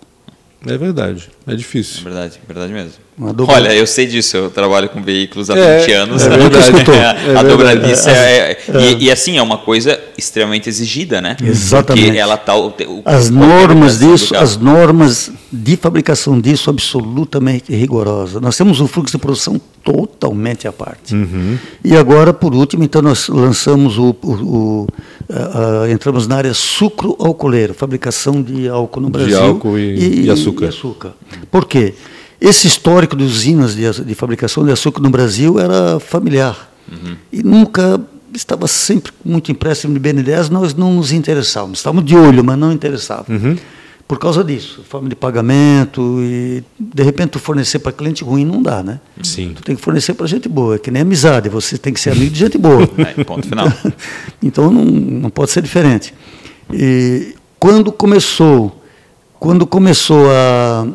É 0.68 0.78
verdade, 0.78 1.30
é 1.48 1.56
difícil. 1.56 2.02
É 2.02 2.04
verdade, 2.04 2.40
é 2.44 2.54
verdade 2.54 2.74
mesmo. 2.74 3.06
Olha, 3.48 3.74
eu 3.74 3.88
sei 3.88 4.06
disso, 4.06 4.36
eu 4.36 4.50
trabalho 4.50 4.90
com 4.90 5.02
veículos 5.02 5.50
há 5.50 5.58
é, 5.58 5.80
20 5.80 5.92
anos. 5.94 6.24
É 6.24 6.30
verdade. 6.30 6.82
a 7.38 7.44
dobradiça 7.44 8.12
é, 8.12 8.58
e, 8.82 9.06
e, 9.06 9.12
assim, 9.12 9.38
é 9.38 9.42
uma 9.42 9.58
coisa 9.58 9.98
extremamente 10.18 10.68
exigida, 10.68 11.22
né? 11.22 11.38
Exatamente. 11.42 12.08
Porque 12.08 12.20
ela 12.20 12.36
tá, 12.36 12.56
o, 12.58 12.68
o, 12.68 13.02
as 13.06 13.30
normas 13.30 14.00
disso, 14.00 14.36
as 14.36 14.58
normas 14.58 15.32
de 15.50 15.78
fabricação 15.78 16.42
disso 16.42 16.70
absolutamente 16.70 17.74
rigorosas. 17.74 18.42
Nós 18.42 18.58
temos 18.58 18.82
um 18.82 18.88
fluxo 18.88 19.16
de 19.16 19.22
produção 19.22 19.62
totalmente 19.82 20.68
à 20.68 20.74
parte. 20.74 21.16
Uhum. 21.16 21.58
E 21.84 21.96
agora, 21.96 22.34
por 22.34 22.54
último, 22.54 22.84
então 22.84 23.02
nós 23.02 23.30
lançamos 23.30 23.98
o, 23.98 24.16
o, 24.24 24.88
a, 25.30 25.84
a, 25.84 25.92
entramos 25.92 26.28
na 26.28 26.36
área 26.36 26.54
sucro 26.54 27.16
alcooleiro, 27.20 27.74
fabricação 27.74 28.42
de 28.42 28.68
álcool 28.68 29.02
no 29.02 29.10
Brasil. 29.10 29.30
De 29.30 29.36
álcool 29.36 29.78
e, 29.78 29.96
e, 29.96 30.26
e 30.26 30.30
açúcar. 30.30 30.66
E 30.66 30.68
açúcar. 30.68 31.14
Por 31.52 31.66
quê? 31.66 31.94
Esse 32.40 32.68
histórico 32.68 33.16
de 33.16 33.24
usinas 33.24 33.76
de, 33.76 34.04
de, 34.04 34.16
fabricação 34.16 34.66
de 34.66 34.72
açúcar 34.72 35.02
no 35.02 35.10
Brasil 35.10 35.60
era 35.60 36.00
familiar. 36.00 36.72
Uhum. 36.92 37.16
E 37.32 37.42
nunca 37.42 38.00
estava 38.34 38.68
sempre 38.68 39.12
muito 39.24 39.52
impresso 39.52 39.88
em 39.88 39.94
BNDES, 39.94 40.50
nós 40.50 40.74
não 40.74 40.94
nos 40.94 41.12
interessávamos. 41.12 41.80
Estávamos 41.80 42.06
de 42.06 42.16
olho, 42.16 42.44
mas 42.44 42.58
não 42.58 42.72
interessávamos. 42.72 43.44
Uhum. 43.44 43.58
Por 44.08 44.20
causa 44.20 44.44
disso, 44.44 44.84
forma 44.88 45.10
de 45.10 45.16
pagamento 45.16 46.20
e 46.22 46.64
de 46.80 47.02
repente 47.02 47.30
tu 47.32 47.40
fornecer 47.40 47.80
para 47.80 47.92
cliente 47.92 48.24
ruim 48.24 48.46
não 48.46 48.62
dá, 48.62 48.84
né? 48.84 49.00
Sim. 49.24 49.54
Tu 49.56 49.64
tem 49.64 49.76
que 49.76 49.82
fornecer 49.82 50.14
para 50.14 50.28
gente 50.28 50.48
boa, 50.48 50.76
é 50.76 50.78
que 50.78 50.92
nem 50.92 51.02
amizade, 51.02 51.50
você 51.50 51.76
tem 51.76 51.92
que 51.92 52.00
ser 52.00 52.12
amigo 52.12 52.32
de 52.32 52.40
gente 52.40 52.58
boa. 52.58 52.88
É, 52.98 53.24
ponto 53.24 53.48
final. 53.48 53.68
então 54.44 54.70
não, 54.70 54.86
não 54.86 55.30
pode 55.32 55.50
ser 55.50 55.64
diferente. 55.64 56.14
E 56.72 57.36
quando 57.60 57.92
começou, 57.92 58.84
quando 59.40 59.66
começou 59.66 60.30
a 60.30 60.88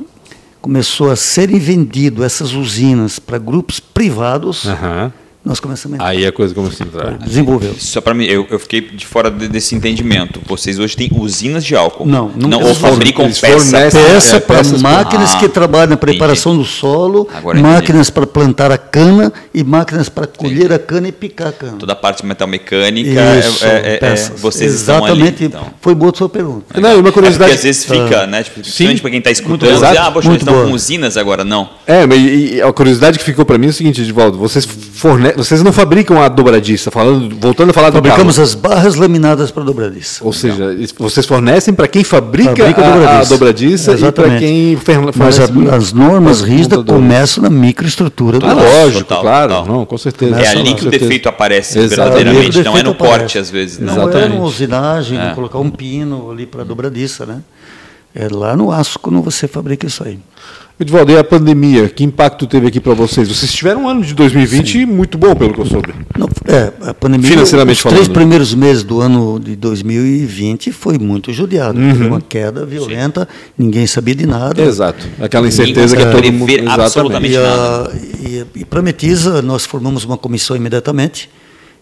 começou 0.60 1.10
a 1.10 1.16
serem 1.16 1.58
vendido 1.58 2.22
essas 2.22 2.52
usinas 2.52 3.18
para 3.18 3.38
grupos 3.38 3.80
privados, 3.80 4.66
uhum. 4.66 5.10
Nós 5.50 5.58
começamos 5.58 5.98
a 5.98 6.06
Aí 6.06 6.24
a 6.24 6.30
coisa 6.30 6.54
começou 6.54 6.84
a 6.84 6.88
entrar. 6.88 7.18
Desenvolveu. 7.18 7.74
Só 7.76 8.00
para 8.00 8.14
mim, 8.14 8.24
eu, 8.24 8.46
eu, 8.48 8.58
fiquei 8.60 8.82
de 8.82 9.04
fora 9.04 9.28
desse 9.28 9.74
entendimento. 9.74 10.40
Vocês 10.46 10.78
hoje 10.78 10.96
têm 10.96 11.10
usinas 11.12 11.64
de 11.64 11.74
álcool? 11.74 12.06
Não, 12.06 12.30
não, 12.36 12.48
não 12.48 12.62
ou 12.62 12.72
fabricam 12.72 13.24
eles 13.24 13.40
peça, 13.40 13.90
peça 13.90 14.36
é, 14.36 14.40
para 14.40 14.62
máquinas 14.78 15.34
ah, 15.34 15.38
que 15.38 15.48
trabalham 15.48 15.88
na 15.88 15.96
preparação 15.96 16.52
entendi. 16.52 16.68
do 16.68 16.72
solo, 16.72 17.28
Agora 17.34 17.58
máquinas 17.58 18.08
para 18.10 18.28
plantar 18.28 18.70
a 18.70 18.78
cana 18.78 19.32
e 19.52 19.64
máquinas 19.64 20.08
para 20.08 20.28
colher 20.28 20.72
a 20.72 20.78
cana 20.78 21.08
e 21.08 21.12
picar 21.12 21.48
a 21.48 21.52
cana. 21.52 21.76
Toda 21.78 21.94
a 21.94 21.96
parte 21.96 22.24
metalmecânica, 22.24 23.38
Isso, 23.40 23.64
é, 23.64 23.94
é, 23.94 23.96
peças. 23.96 24.40
vocês 24.40 24.72
Exatamente. 24.72 25.12
estão 25.12 25.26
ali. 25.26 25.46
Então. 25.46 25.74
Foi 25.80 25.96
boa 25.96 26.12
a 26.14 26.16
sua 26.16 26.28
pergunta. 26.28 26.80
Não, 26.80 27.00
uma 27.00 27.10
curiosidade. 27.10 27.50
É 27.50 27.54
porque 27.56 27.68
às 27.68 27.76
vezes 27.76 27.84
fica, 27.84 28.22
Ah. 28.22 28.26
né? 28.28 28.44
Tipo, 28.44 28.58
Sim. 28.58 28.62
principalmente 28.62 29.00
para 29.00 29.10
quem 29.10 29.18
está 29.18 29.30
escutando, 29.32 29.68
Muito 29.68 29.80
diz, 29.80 29.80
boa. 29.80 30.06
ah, 30.06 30.10
poxa, 30.12 30.28
eles 30.28 30.42
estão 30.42 30.64
com 30.64 30.72
usinas 30.72 31.16
agora. 31.16 31.44
Não. 31.44 31.68
É, 31.88 32.06
mas 32.06 32.60
a 32.62 32.72
curiosidade 32.72 33.18
que 33.18 33.24
ficou 33.24 33.44
para 33.44 33.58
mim 33.58 33.66
é 33.66 33.70
o 33.70 33.72
seguinte, 33.72 34.00
Edivaldo, 34.00 34.38
vocês, 34.38 34.64
forne... 34.64 35.32
vocês 35.44 35.62
não 35.62 35.72
fabricam 35.72 36.20
a 36.20 36.28
dobradiça, 36.28 36.90
falando, 36.90 37.34
voltando 37.38 37.70
a 37.70 37.72
falar 37.72 37.90
do 37.90 37.94
Fabricamos 37.94 38.38
as 38.38 38.54
barras 38.54 38.94
laminadas 38.94 39.50
para 39.50 39.64
dobradiça. 39.64 40.24
Ou 40.24 40.32
seja, 40.32 40.76
vocês 40.98 41.24
fornecem 41.26 41.72
para 41.74 41.88
quem 41.88 42.04
fabrica, 42.04 42.50
Fabrica 42.56 42.80
a 42.82 42.84
a, 42.84 42.88
a 42.88 42.94
dobradiça. 43.24 43.28
dobradiça 43.92 43.92
e 44.08 44.12
para 44.12 44.38
quem 44.38 44.76
fer- 44.76 45.00
Mas 45.00 45.36
fornece 45.38 45.70
a- 45.70 45.76
as 45.76 45.92
normas 45.92 46.40
rígidas 46.40 46.84
começam 46.84 47.42
na 47.42 47.50
microestrutura 47.50 48.38
do 48.38 48.46
Ah, 48.46 48.52
aço. 48.52 48.60
lógico, 48.62 49.04
Total, 49.04 49.20
claro. 49.22 49.54
total. 49.54 49.66
Não, 49.76 49.86
com 49.86 49.98
certeza. 49.98 50.40
É 50.40 50.48
ali 50.48 50.74
que 50.74 50.86
o 50.86 50.90
defeito 50.90 51.28
aparece 51.28 51.78
verdadeiramente, 51.86 52.44
Ali 52.46 52.52
que 52.52 52.58
o 52.60 52.64
não 52.64 52.72
é 52.72 52.82
no 52.82 52.90
defeito 52.90 53.04
aparece. 53.04 53.18
corte 53.20 53.38
às 53.38 53.50
vezes. 53.50 53.78
Não. 53.78 53.94
Não 53.94 54.10
é 54.10 54.26
uma 54.26 54.44
usinagem, 54.44 55.18
É. 55.18 55.34
colocar 55.34 55.58
um 55.58 55.70
pino 55.70 56.30
ali 56.30 56.46
para 56.46 56.64
dobradiça, 56.64 57.24
né? 57.26 57.40
É 58.14 58.26
lá 58.30 58.56
no 58.56 58.72
aço 58.72 58.98
quando 58.98 59.22
você 59.22 59.46
fabrica 59.46 59.86
isso 59.86 60.02
aí. 60.04 60.18
Edivaldo, 60.80 61.12
e 61.12 61.18
a 61.18 61.22
pandemia, 61.22 61.90
que 61.90 62.02
impacto 62.02 62.46
teve 62.46 62.66
aqui 62.68 62.80
para 62.80 62.94
vocês? 62.94 63.28
Vocês 63.28 63.52
tiveram 63.52 63.82
um 63.82 63.88
ano 63.90 64.02
de 64.02 64.14
2020 64.14 64.86
muito 64.86 65.18
bom, 65.18 65.34
pelo 65.34 65.52
que 65.52 65.60
eu 65.60 65.66
soube. 65.66 65.92
Não, 66.18 66.26
é, 66.46 66.72
a 66.88 66.94
pandemia, 66.94 67.28
Financeiramente 67.28 67.76
os 67.76 67.82
três 67.82 68.06
falando. 68.06 68.14
primeiros 68.14 68.54
meses 68.54 68.82
do 68.82 68.98
ano 68.98 69.38
de 69.38 69.56
2020 69.56 70.72
foi 70.72 70.96
muito 70.98 71.34
judiado. 71.34 71.78
Uhum. 71.78 71.94
Foi 71.94 72.06
uma 72.06 72.20
queda 72.22 72.64
violenta, 72.64 73.28
ninguém 73.58 73.86
sabia 73.86 74.14
de 74.14 74.24
nada. 74.24 74.62
Exato. 74.62 75.06
Aquela 75.20 75.46
Ninguém 75.46 75.64
incerteza 75.64 75.94
que 75.94 76.02
consegue 76.02 76.22
todo 76.22 76.32
mundo... 76.32 76.46
prever 76.46 76.70
absolutamente 76.70 77.34
E, 77.34 77.36
nada. 77.36 77.90
a, 77.90 77.96
e, 78.26 78.46
e 78.60 78.64
para 78.64 78.80
a 78.80 78.82
Metisa, 78.82 79.42
nós 79.42 79.66
formamos 79.66 80.04
uma 80.06 80.16
comissão 80.16 80.56
imediatamente. 80.56 81.28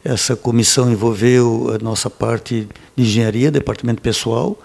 Essa 0.05 0.35
comissão 0.35 0.91
envolveu 0.91 1.73
a 1.73 1.85
nossa 1.85 2.11
parte 2.11 2.67
de 2.97 3.05
engenharia, 3.05 3.49
departamento 3.53 4.03
pessoal, 4.03 4.59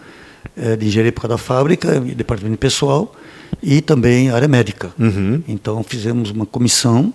eh, 0.58 0.76
de 0.76 0.88
engenharia 0.88 1.12
por 1.12 1.22
causa 1.22 1.36
da 1.36 1.38
fábrica, 1.38 2.02
e 2.04 2.16
departamento 2.16 2.58
pessoal, 2.58 3.14
e 3.62 3.82
também 3.82 4.30
área 4.30 4.48
médica. 4.48 4.92
Uhum. 5.00 5.42
Então, 5.48 5.84
fizemos 5.84 6.32
uma 6.32 6.46
comissão 6.46 7.14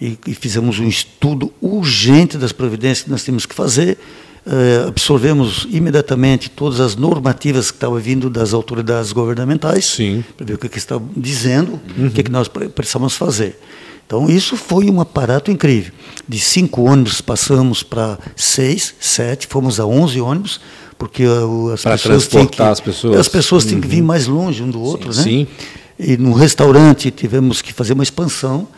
e, 0.00 0.18
e 0.26 0.34
fizemos 0.34 0.78
um 0.78 0.88
estudo 0.88 1.52
urgente 1.60 2.36
das 2.38 2.52
providências 2.52 3.02
que 3.04 3.10
nós 3.10 3.22
tínhamos 3.24 3.46
que 3.46 3.54
fazer. 3.54 3.98
Eh, 4.46 4.84
absorvemos 4.88 5.68
imediatamente 5.70 6.48
todas 6.48 6.80
as 6.80 6.96
normativas 6.96 7.70
que 7.70 7.76
estavam 7.76 7.98
vindo 7.98 8.30
das 8.30 8.54
autoridades 8.54 9.12
governamentais 9.12 9.98
para 10.36 10.46
ver 10.46 10.54
o 10.54 10.58
que, 10.58 10.68
que 10.68 10.78
estavam 10.78 11.06
dizendo, 11.14 11.78
o 11.98 12.10
que, 12.10 12.22
que 12.22 12.30
nós 12.30 12.48
pre- 12.48 12.70
precisamos 12.70 13.14
fazer. 13.16 13.58
Então, 14.06 14.28
isso 14.30 14.56
foi 14.56 14.90
um 14.90 14.98
aparato 15.00 15.50
incrível. 15.50 15.92
De 16.26 16.40
cinco 16.40 16.82
ônibus 16.82 17.20
passamos 17.20 17.82
para 17.82 18.18
seis, 18.34 18.94
sete, 18.98 19.46
fomos 19.46 19.78
a 19.78 19.84
11 19.86 20.20
ônibus, 20.20 20.60
porque 21.00 21.24
as 21.72 21.82
pessoas 21.82 22.28
tinham 22.28 22.46
que, 22.46 22.62
as 22.62 22.78
pessoas. 22.78 23.18
As 23.18 23.26
pessoas 23.28 23.64
têm 23.64 23.80
que 23.80 23.88
vir 23.88 24.02
mais 24.02 24.26
longe 24.26 24.62
um 24.62 24.68
do 24.70 24.80
outro, 24.80 25.08
né? 25.08 25.22
Sim. 25.22 25.46
E 25.98 26.16
no 26.18 26.32
restaurante 26.34 27.10
tivemos 27.10 27.62
que 27.62 27.72
fazer 27.72 27.94
uma 27.94 28.02
expansão 28.02 28.68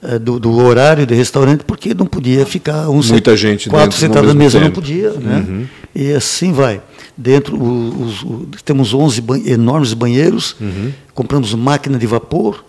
eh, 0.00 0.18
do, 0.18 0.38
do 0.38 0.56
horário 0.58 1.04
do 1.06 1.12
restaurante, 1.14 1.64
porque 1.64 1.92
não 1.92 2.06
podia 2.06 2.46
ficar 2.46 2.88
um 2.88 3.02
Muita 3.02 3.36
gente 3.36 3.68
quatro 3.68 3.96
sentados 3.98 4.28
na 4.28 4.34
mesa 4.34 4.58
não 4.60 4.66
tempo. 4.68 4.80
podia, 4.80 5.10
né? 5.12 5.66
E 5.94 6.12
assim 6.12 6.52
vai. 6.52 6.80
Dentro 7.16 7.60
os- 7.60 8.22
o- 8.22 8.46
temos 8.64 8.94
11 8.94 9.20
ban- 9.20 9.42
enormes 9.44 9.92
banheiros, 9.92 10.56
compramos 11.14 11.52
máquina 11.54 11.98
de 11.98 12.06
vapor 12.06 12.64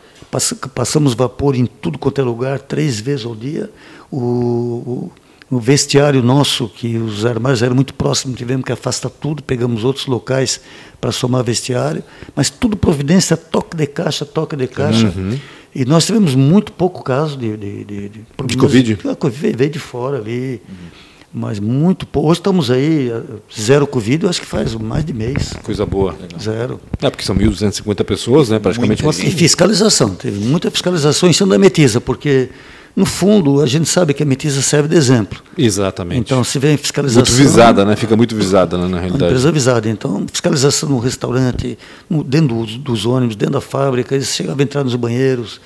passamos 0.74 1.14
vapor 1.14 1.56
em 1.56 1.68
tudo 1.68 2.00
quanto 2.00 2.20
é 2.20 2.24
lugar, 2.24 2.58
três 2.60 3.00
vezes 3.00 3.24
ao 3.24 3.36
dia. 3.36 3.70
O, 4.12 4.18
o, 4.18 5.12
o 5.50 5.60
vestiário 5.60 6.22
nosso, 6.24 6.68
que 6.68 6.98
os 6.98 7.26
armários 7.26 7.62
eram 7.62 7.76
muito 7.76 7.94
próximos, 7.94 8.38
tivemos 8.38 8.66
que 8.66 8.72
afastar 8.72 9.10
tudo, 9.10 9.44
pegamos 9.44 9.84
outros 9.84 10.06
locais 10.06 10.62
para 11.00 11.12
somar 11.12 11.44
vestiário, 11.44 12.04
mas 12.36 12.50
tudo 12.50 12.76
providência, 12.76 13.38
toque 13.38 13.76
de 13.76 13.88
caixa, 13.88 14.26
toque 14.26 14.56
de 14.56 14.68
caixa. 14.68 15.14
Uhum. 15.16 15.38
E 15.76 15.86
nós 15.86 16.06
tivemos 16.06 16.36
muito 16.36 16.72
pouco 16.72 17.04
caso 17.04 17.38
de, 17.38 17.58
de, 17.58 17.84
de, 17.84 18.10
de, 18.10 18.26
de 18.46 18.58
Covid? 18.58 19.00
A 19.10 19.16
Covid 19.16 19.58
veio 19.58 19.72
de 19.72 19.80
fora 19.80 20.18
ali. 20.18 20.62
Uhum 20.70 21.04
mas 21.34 21.60
muito 21.60 22.06
pouco. 22.06 22.30
Hoje 22.30 22.40
estamos 22.40 22.70
aí, 22.70 23.12
zero 23.60 23.88
Covid, 23.88 24.24
eu 24.24 24.30
acho 24.30 24.40
que 24.40 24.46
faz 24.46 24.76
mais 24.76 25.04
de 25.04 25.14
mês. 25.14 25.54
Coisa 25.64 25.84
boa. 25.84 26.16
Zero. 26.40 26.80
É, 27.02 27.10
porque 27.10 27.26
são 27.26 27.36
1.250 27.36 28.04
pessoas, 28.04 28.50
né? 28.50 28.60
Praticamente 28.60 29.02
uma 29.02 29.12
E 29.12 29.32
fiscalização, 29.32 30.14
teve 30.14 30.40
muita 30.46 30.70
fiscalização 30.70 31.28
em 31.28 31.34
cima 31.34 31.50
da 31.50 31.58
Metisa, 31.58 32.00
porque, 32.00 32.50
no 32.96 33.06
fundo, 33.06 33.60
a 33.60 33.66
gente 33.66 33.90
sabe 33.90 34.14
que 34.14 34.22
a 34.22 34.26
Metisa 34.26 34.62
serve 34.62 34.90
de 34.90 34.96
exemplo. 34.96 35.42
Exatamente. 35.58 36.20
Então, 36.20 36.44
se 36.44 36.60
vem 36.60 36.78
fiscalização... 36.78 37.24
Muito 37.24 37.34
visada, 37.34 37.84
né? 37.84 37.96
Fica 37.96 38.16
muito 38.16 38.36
visada, 38.36 38.78
né, 38.78 38.84
na 38.88 39.00
realidade. 39.00 39.24
Uma 39.24 39.30
empresa 39.30 39.52
visada. 39.52 39.90
Então, 39.90 40.26
fiscalização 40.32 40.90
no 40.90 41.00
restaurante, 41.00 41.78
no, 42.08 42.24
dentro 42.24 42.56
dos, 42.56 42.78
dos, 42.78 43.06
ônibus, 43.08 43.36
dentro 43.36 43.56
da 43.56 43.62
fábrica, 43.62 44.14
eles 44.14 44.28
chegavam 44.28 44.60
a 44.60 44.64
entrar 44.64 44.84
nos 44.84 44.96
banheiros. 44.96 45.60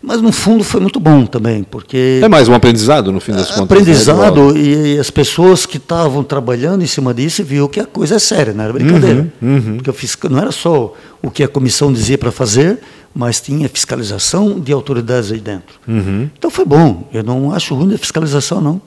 Mas 0.00 0.22
no 0.22 0.30
fundo 0.30 0.62
foi 0.62 0.80
muito 0.80 1.00
bom 1.00 1.26
também, 1.26 1.64
porque. 1.64 2.20
É 2.22 2.28
mais 2.28 2.48
um 2.48 2.54
aprendizado 2.54 3.10
no 3.10 3.18
fim 3.18 3.32
das 3.32 3.50
contas. 3.50 3.58
Né, 3.58 3.64
aprendizado 3.64 4.52
né, 4.52 4.60
e, 4.60 4.94
e, 4.94 4.98
as 5.00 5.10
pessoas 5.10 5.66
que 5.66 5.76
estavam 5.76 6.22
trabalhando 6.22 6.82
em 6.84 6.86
cima 6.86 7.12
disso 7.12 7.42
viu 7.42 7.68
que 7.68 7.80
a 7.80 7.84
coisa 7.84 8.14
é 8.14 8.18
séria, 8.20 8.52
não 8.52 8.62
era 8.62 8.72
brincadeira. 8.72 9.28
Uhum, 9.42 9.54
uhum. 9.56 9.76
Porque 9.76 9.90
eu 9.90 9.94
fiz, 9.94 10.16
não 10.30 10.38
era 10.38 10.52
só 10.52 10.94
o 11.20 11.30
que 11.32 11.42
a 11.42 11.48
comissão 11.48 11.92
dizia 11.92 12.16
para 12.16 12.30
fazer, 12.30 12.78
mas 13.14 13.40
tinha 13.40 13.68
fiscalização 13.68 14.58
de 14.60 14.72
autoridades 14.72 15.32
aí 15.32 15.40
dentro. 15.40 15.78
Uhum. 15.86 16.28
Então 16.38 16.50
foi 16.50 16.64
bom. 16.64 17.08
Eu 17.12 17.22
não 17.22 17.52
acho 17.52 17.74
ruim 17.74 17.94
a 17.94 17.98
fiscalização, 17.98 18.60
não. 18.60 18.80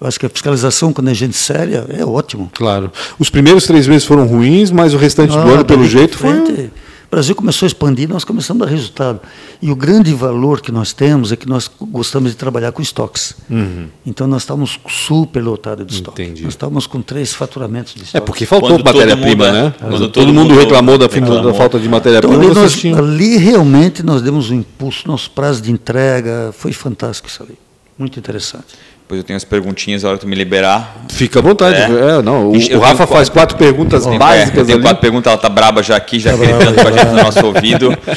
Eu 0.00 0.06
acho 0.06 0.18
que 0.18 0.26
a 0.26 0.28
fiscalização, 0.28 0.92
quando 0.92 1.08
é 1.08 1.14
gente 1.14 1.36
séria, 1.36 1.86
é 1.88 2.04
ótimo. 2.04 2.50
Claro. 2.54 2.90
Os 3.18 3.30
primeiros 3.30 3.64
três 3.64 3.86
meses 3.86 4.04
foram 4.04 4.26
ruins, 4.26 4.70
mas 4.70 4.92
o 4.92 4.96
restante 4.96 5.36
ah, 5.36 5.42
do 5.42 5.50
ano, 5.50 5.64
pelo 5.64 5.86
jeito, 5.86 6.18
foi. 6.18 6.70
O 7.14 7.16
Brasil 7.16 7.36
começou 7.36 7.64
a 7.64 7.68
expandir, 7.68 8.08
nós 8.08 8.24
começamos 8.24 8.60
a 8.60 8.64
dar 8.64 8.70
resultado. 8.72 9.20
E 9.62 9.70
o 9.70 9.76
grande 9.76 10.12
valor 10.12 10.60
que 10.60 10.72
nós 10.72 10.92
temos 10.92 11.30
é 11.30 11.36
que 11.36 11.48
nós 11.48 11.70
gostamos 11.80 12.32
de 12.32 12.36
trabalhar 12.36 12.72
com 12.72 12.82
estoques. 12.82 13.36
Uhum. 13.48 13.86
Então 14.04 14.26
nós 14.26 14.42
estávamos 14.42 14.80
super 14.88 15.40
lotados 15.40 15.86
de 15.86 15.94
estoque. 15.94 16.20
Entendi. 16.20 16.42
Nós 16.42 16.54
estávamos 16.54 16.88
com 16.88 17.00
três 17.00 17.32
faturamentos 17.32 17.94
de 17.94 18.02
estoque. 18.02 18.16
É 18.16 18.20
porque 18.20 18.44
faltou 18.44 18.82
matéria-prima, 18.82 19.52
né? 19.52 19.74
Quando 19.78 19.98
todo, 19.98 20.10
todo 20.10 20.34
mundo 20.34 20.54
reclamou 20.56 20.98
da, 20.98 21.06
reclamou. 21.06 21.40
da 21.40 21.54
falta 21.54 21.78
de 21.78 21.88
matéria-prima. 21.88 22.46
Então, 22.46 22.64
ali, 22.64 22.94
ali 22.98 23.36
realmente 23.36 24.02
nós 24.02 24.20
demos 24.20 24.50
um 24.50 24.54
impulso, 24.54 25.06
nosso 25.06 25.30
prazo 25.30 25.62
de 25.62 25.70
entrega 25.70 26.50
foi 26.52 26.72
fantástico 26.72 27.28
isso 27.28 27.44
ali. 27.44 27.56
Muito 27.96 28.18
interessante. 28.18 28.74
Depois 29.04 29.18
eu 29.18 29.24
tenho 29.24 29.36
as 29.36 29.44
perguntinhas, 29.44 30.02
a 30.02 30.08
hora 30.08 30.16
que 30.16 30.24
tu 30.24 30.28
me 30.28 30.34
liberar. 30.34 30.96
Fica 31.10 31.38
à 31.38 31.42
vontade. 31.42 31.76
É. 31.76 32.18
é 32.18 32.22
não, 32.22 32.48
o, 32.48 32.56
o 32.56 32.78
Rafa 32.80 33.06
faz 33.06 33.28
quatro 33.28 33.54
perguntas 33.58 34.06
tem, 34.06 34.18
básicas. 34.18 34.62
É, 34.62 34.64
tenho 34.64 34.80
quatro 34.80 34.98
perguntas, 34.98 35.30
ela 35.30 35.40
tá 35.40 35.48
braba 35.50 35.82
já 35.82 35.94
aqui, 35.94 36.18
já 36.18 36.30
tá 36.30 36.38
gritando 36.38 36.74
com 36.74 36.88
a 36.88 36.90
gente 36.90 37.06
no 37.08 37.22
nosso 37.22 37.46
ouvido. 37.46 37.90
Tá, 37.94 38.16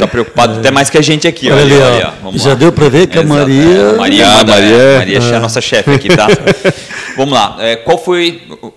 tá 0.00 0.06
preocupado 0.06 0.56
é. 0.56 0.58
até 0.58 0.70
mais 0.70 0.90
que 0.90 0.98
a 0.98 1.02
gente 1.02 1.26
aqui. 1.26 1.50
Olha, 1.50 1.62
olha, 1.62 2.12
olha 2.22 2.38
Já 2.38 2.50
lá. 2.50 2.54
deu 2.54 2.70
para 2.70 2.86
ver 2.90 3.06
que 3.06 3.18
Exato, 3.18 3.32
a 3.32 3.36
Maria. 3.36 3.64
É, 3.64 3.92
Maria, 3.96 4.26
ah, 4.26 4.44
Maria, 4.44 4.98
Maria 4.98 5.18
é 5.18 5.36
a 5.36 5.40
nossa 5.40 5.60
chefe 5.62 5.90
aqui, 5.90 6.08
tá? 6.08 6.26
Vamos 7.16 7.32
lá. 7.32 7.56
É, 7.58 7.76
qual 7.76 7.96
foi 7.96 8.42
é, 8.62 8.68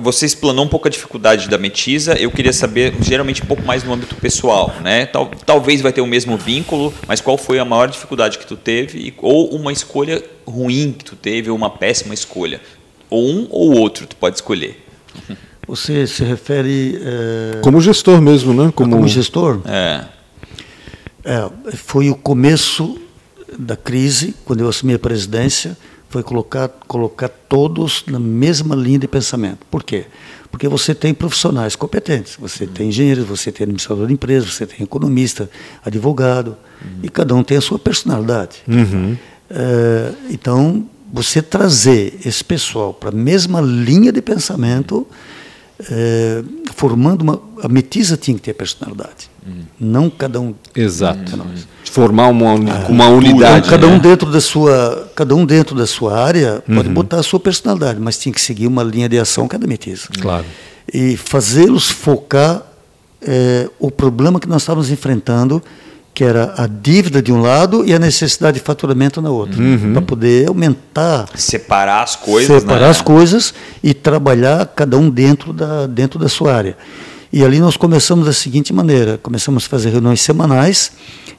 você 0.00 0.26
explanou 0.26 0.64
um 0.64 0.68
pouco 0.68 0.88
a 0.88 0.90
dificuldade 0.90 1.48
da 1.48 1.56
Metisa. 1.56 2.14
Eu 2.14 2.30
queria 2.30 2.52
saber, 2.52 2.94
geralmente, 3.00 3.42
um 3.42 3.46
pouco 3.46 3.62
mais 3.62 3.84
no 3.84 3.92
âmbito 3.92 4.16
pessoal. 4.16 4.74
Né? 4.82 5.06
Tal, 5.06 5.30
talvez 5.46 5.80
vai 5.80 5.92
ter 5.92 6.00
o 6.00 6.06
mesmo 6.06 6.36
vínculo, 6.36 6.92
mas 7.06 7.20
qual 7.20 7.38
foi 7.38 7.58
a 7.58 7.64
maior 7.64 7.88
dificuldade 7.88 8.38
que 8.38 8.46
tu 8.46 8.56
teve? 8.56 9.14
Ou 9.18 9.54
uma 9.54 9.72
escolha 9.72 10.22
ruim 10.46 10.94
que 10.96 11.04
tu 11.04 11.14
teve, 11.14 11.50
ou 11.50 11.56
uma 11.56 11.70
péssima 11.70 12.12
escolha? 12.12 12.60
Ou 13.08 13.28
um 13.28 13.46
ou 13.50 13.76
outro, 13.78 14.06
tu 14.06 14.16
pode 14.16 14.36
escolher. 14.36 14.84
Você 15.68 16.04
se 16.06 16.24
refere... 16.24 17.00
É... 17.00 17.60
Como 17.60 17.80
gestor 17.80 18.20
mesmo, 18.20 18.52
né? 18.52 18.72
Como, 18.74 18.96
como 18.96 19.06
gestor? 19.06 19.60
É. 19.66 20.04
é. 21.24 21.76
Foi 21.76 22.10
o 22.10 22.16
começo 22.16 23.00
da 23.56 23.76
crise, 23.76 24.34
quando 24.44 24.60
eu 24.60 24.68
assumi 24.68 24.94
a 24.94 24.98
presidência 24.98 25.76
foi 26.10 26.24
colocar, 26.24 26.68
colocar 26.88 27.28
todos 27.28 28.04
na 28.08 28.18
mesma 28.18 28.74
linha 28.74 28.98
de 28.98 29.06
pensamento. 29.06 29.60
Por 29.70 29.84
quê? 29.84 30.06
Porque 30.50 30.66
você 30.66 30.92
tem 30.92 31.14
profissionais 31.14 31.76
competentes, 31.76 32.36
você 32.36 32.66
tem 32.66 32.88
engenheiros, 32.88 33.24
você 33.24 33.52
tem 33.52 33.62
administrador 33.62 34.08
de 34.08 34.12
empresa, 34.12 34.46
você 34.46 34.66
tem 34.66 34.82
economista, 34.82 35.48
advogado, 35.84 36.56
uhum. 36.82 36.98
e 37.04 37.08
cada 37.08 37.32
um 37.32 37.44
tem 37.44 37.56
a 37.56 37.60
sua 37.60 37.78
personalidade. 37.78 38.56
Uhum. 38.66 39.16
É, 39.48 40.12
então, 40.30 40.84
você 41.12 41.40
trazer 41.40 42.18
esse 42.24 42.42
pessoal 42.42 42.92
para 42.92 43.10
a 43.10 43.12
mesma 43.12 43.60
linha 43.60 44.10
de 44.10 44.20
pensamento, 44.20 45.06
é, 45.90 46.42
formando 46.74 47.22
uma. 47.22 47.40
A 47.62 47.68
metisa 47.68 48.16
tinha 48.16 48.36
que 48.36 48.42
ter 48.42 48.54
personalidade, 48.54 49.30
uhum. 49.46 49.62
não 49.78 50.10
cada 50.10 50.40
um. 50.40 50.54
Exato 50.74 51.38
formar 51.90 52.28
uma, 52.28 52.52
ah, 52.52 52.86
uma 52.88 53.08
unidade. 53.08 53.66
Então, 53.66 53.70
cada 53.70 53.86
um 53.88 53.94
né? 53.94 53.98
dentro 53.98 54.30
da 54.30 54.40
sua, 54.40 55.10
cada 55.14 55.34
um 55.34 55.44
dentro 55.44 55.74
da 55.74 55.86
sua 55.86 56.18
área 56.18 56.62
pode 56.66 56.88
uhum. 56.88 56.94
botar 56.94 57.18
a 57.18 57.22
sua 57.22 57.40
personalidade, 57.40 57.98
mas 58.00 58.16
tinha 58.16 58.32
que 58.32 58.40
seguir 58.40 58.66
uma 58.66 58.82
linha 58.82 59.08
de 59.08 59.18
ação 59.18 59.48
cada 59.48 59.66
metiza. 59.66 60.08
Claro. 60.20 60.44
E 60.92 61.16
fazê-los 61.16 61.90
focar 61.90 62.62
é, 63.20 63.68
o 63.78 63.90
problema 63.90 64.38
que 64.38 64.48
nós 64.48 64.62
estávamos 64.62 64.90
enfrentando, 64.90 65.62
que 66.20 66.24
era 66.24 66.52
a 66.58 66.66
dívida 66.66 67.22
de 67.22 67.32
um 67.32 67.40
lado 67.40 67.82
e 67.82 67.94
a 67.94 67.98
necessidade 67.98 68.58
de 68.58 68.62
faturamento 68.62 69.22
na 69.22 69.30
outra, 69.30 69.58
uhum. 69.58 69.94
para 69.94 70.02
poder 70.02 70.48
aumentar, 70.48 71.26
separar 71.34 72.02
as 72.02 72.14
coisas, 72.14 72.60
separar 72.60 72.80
né? 72.80 72.90
as 72.90 73.00
coisas 73.00 73.54
e 73.82 73.94
trabalhar 73.94 74.66
cada 74.66 74.98
um 74.98 75.08
dentro 75.08 75.50
da 75.50 75.86
dentro 75.86 76.18
da 76.18 76.28
sua 76.28 76.54
área. 76.54 76.76
E 77.32 77.42
ali 77.42 77.58
nós 77.58 77.74
começamos 77.74 78.26
da 78.26 78.34
seguinte 78.34 78.70
maneira: 78.70 79.18
começamos 79.22 79.64
a 79.64 79.68
fazer 79.70 79.88
reuniões 79.88 80.20
semanais 80.20 80.92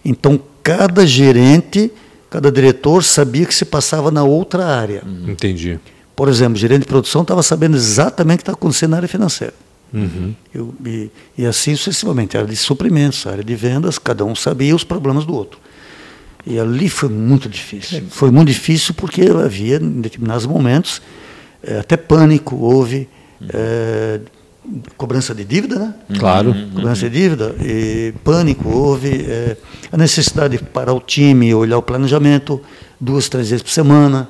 então, 0.03 0.39
cada 0.63 1.05
gerente, 1.05 1.91
cada 2.27 2.51
diretor 2.51 3.03
sabia 3.03 3.45
que 3.45 3.53
se 3.53 3.65
passava 3.65 4.09
na 4.09 4.23
outra 4.23 4.65
área. 4.65 5.03
Entendi. 5.27 5.79
Por 6.15 6.27
exemplo, 6.27 6.55
o 6.55 6.59
gerente 6.59 6.82
de 6.82 6.88
produção 6.88 7.21
estava 7.21 7.43
sabendo 7.43 7.77
exatamente 7.77 8.38
o 8.38 8.38
que 8.39 8.41
está 8.41 8.53
acontecendo 8.53 8.91
na 8.91 8.97
área 8.97 9.07
financeira. 9.07 9.53
Uhum. 9.94 10.34
Eu, 10.54 10.74
e, 10.86 11.10
e, 11.38 11.46
assim 11.46 11.76
sucessivamente. 11.76 12.38
A 12.38 12.42
área 12.42 12.50
de 12.50 12.58
suprimentos, 12.58 13.26
a 13.28 13.32
área 13.32 13.44
de 13.44 13.56
vendas, 13.56 13.98
cada 13.98 14.24
um 14.24 14.36
sabia 14.36 14.76
os 14.76 14.84
problemas 14.84 15.26
do 15.26 15.34
outro. 15.34 15.60
E 16.46 16.60
ali 16.60 16.89
foi 16.89 17.10
muito 17.10 17.48
difícil. 17.48 18.00
É. 18.00 18.02
Foi 18.10 18.32
muito 18.32 18.48
difícil 18.48 18.94
porque 18.94 19.22
havia, 19.24 19.78
em 19.78 20.02
determinados 20.02 20.46
momentos, 20.46 21.02
é, 21.64 21.80
até 21.80 21.98
pânico 21.98 22.56
houve. 22.56 23.08
Uhum. 23.39 23.48
É, 23.54 24.20
cobrança 24.96 25.34
de 25.34 25.44
dívida, 25.44 25.80
né? 25.80 25.94
Claro. 26.20 26.56
Cobrança 26.74 27.10
de 27.10 27.20
dívida, 27.20 27.56
e 27.60 28.14
pânico, 28.24 28.70
houve 28.70 29.26
é, 29.28 29.58
a 29.92 29.98
necessidade 29.98 30.58
de 30.58 30.64
parar 30.64 30.94
o 30.94 31.00
time, 31.00 31.54
olhar 31.54 31.80
o 31.80 31.82
planejamento 31.82 32.62
duas, 33.00 33.28
três 33.28 33.50
vezes 33.50 33.64
por 33.64 33.72
semana, 33.72 34.30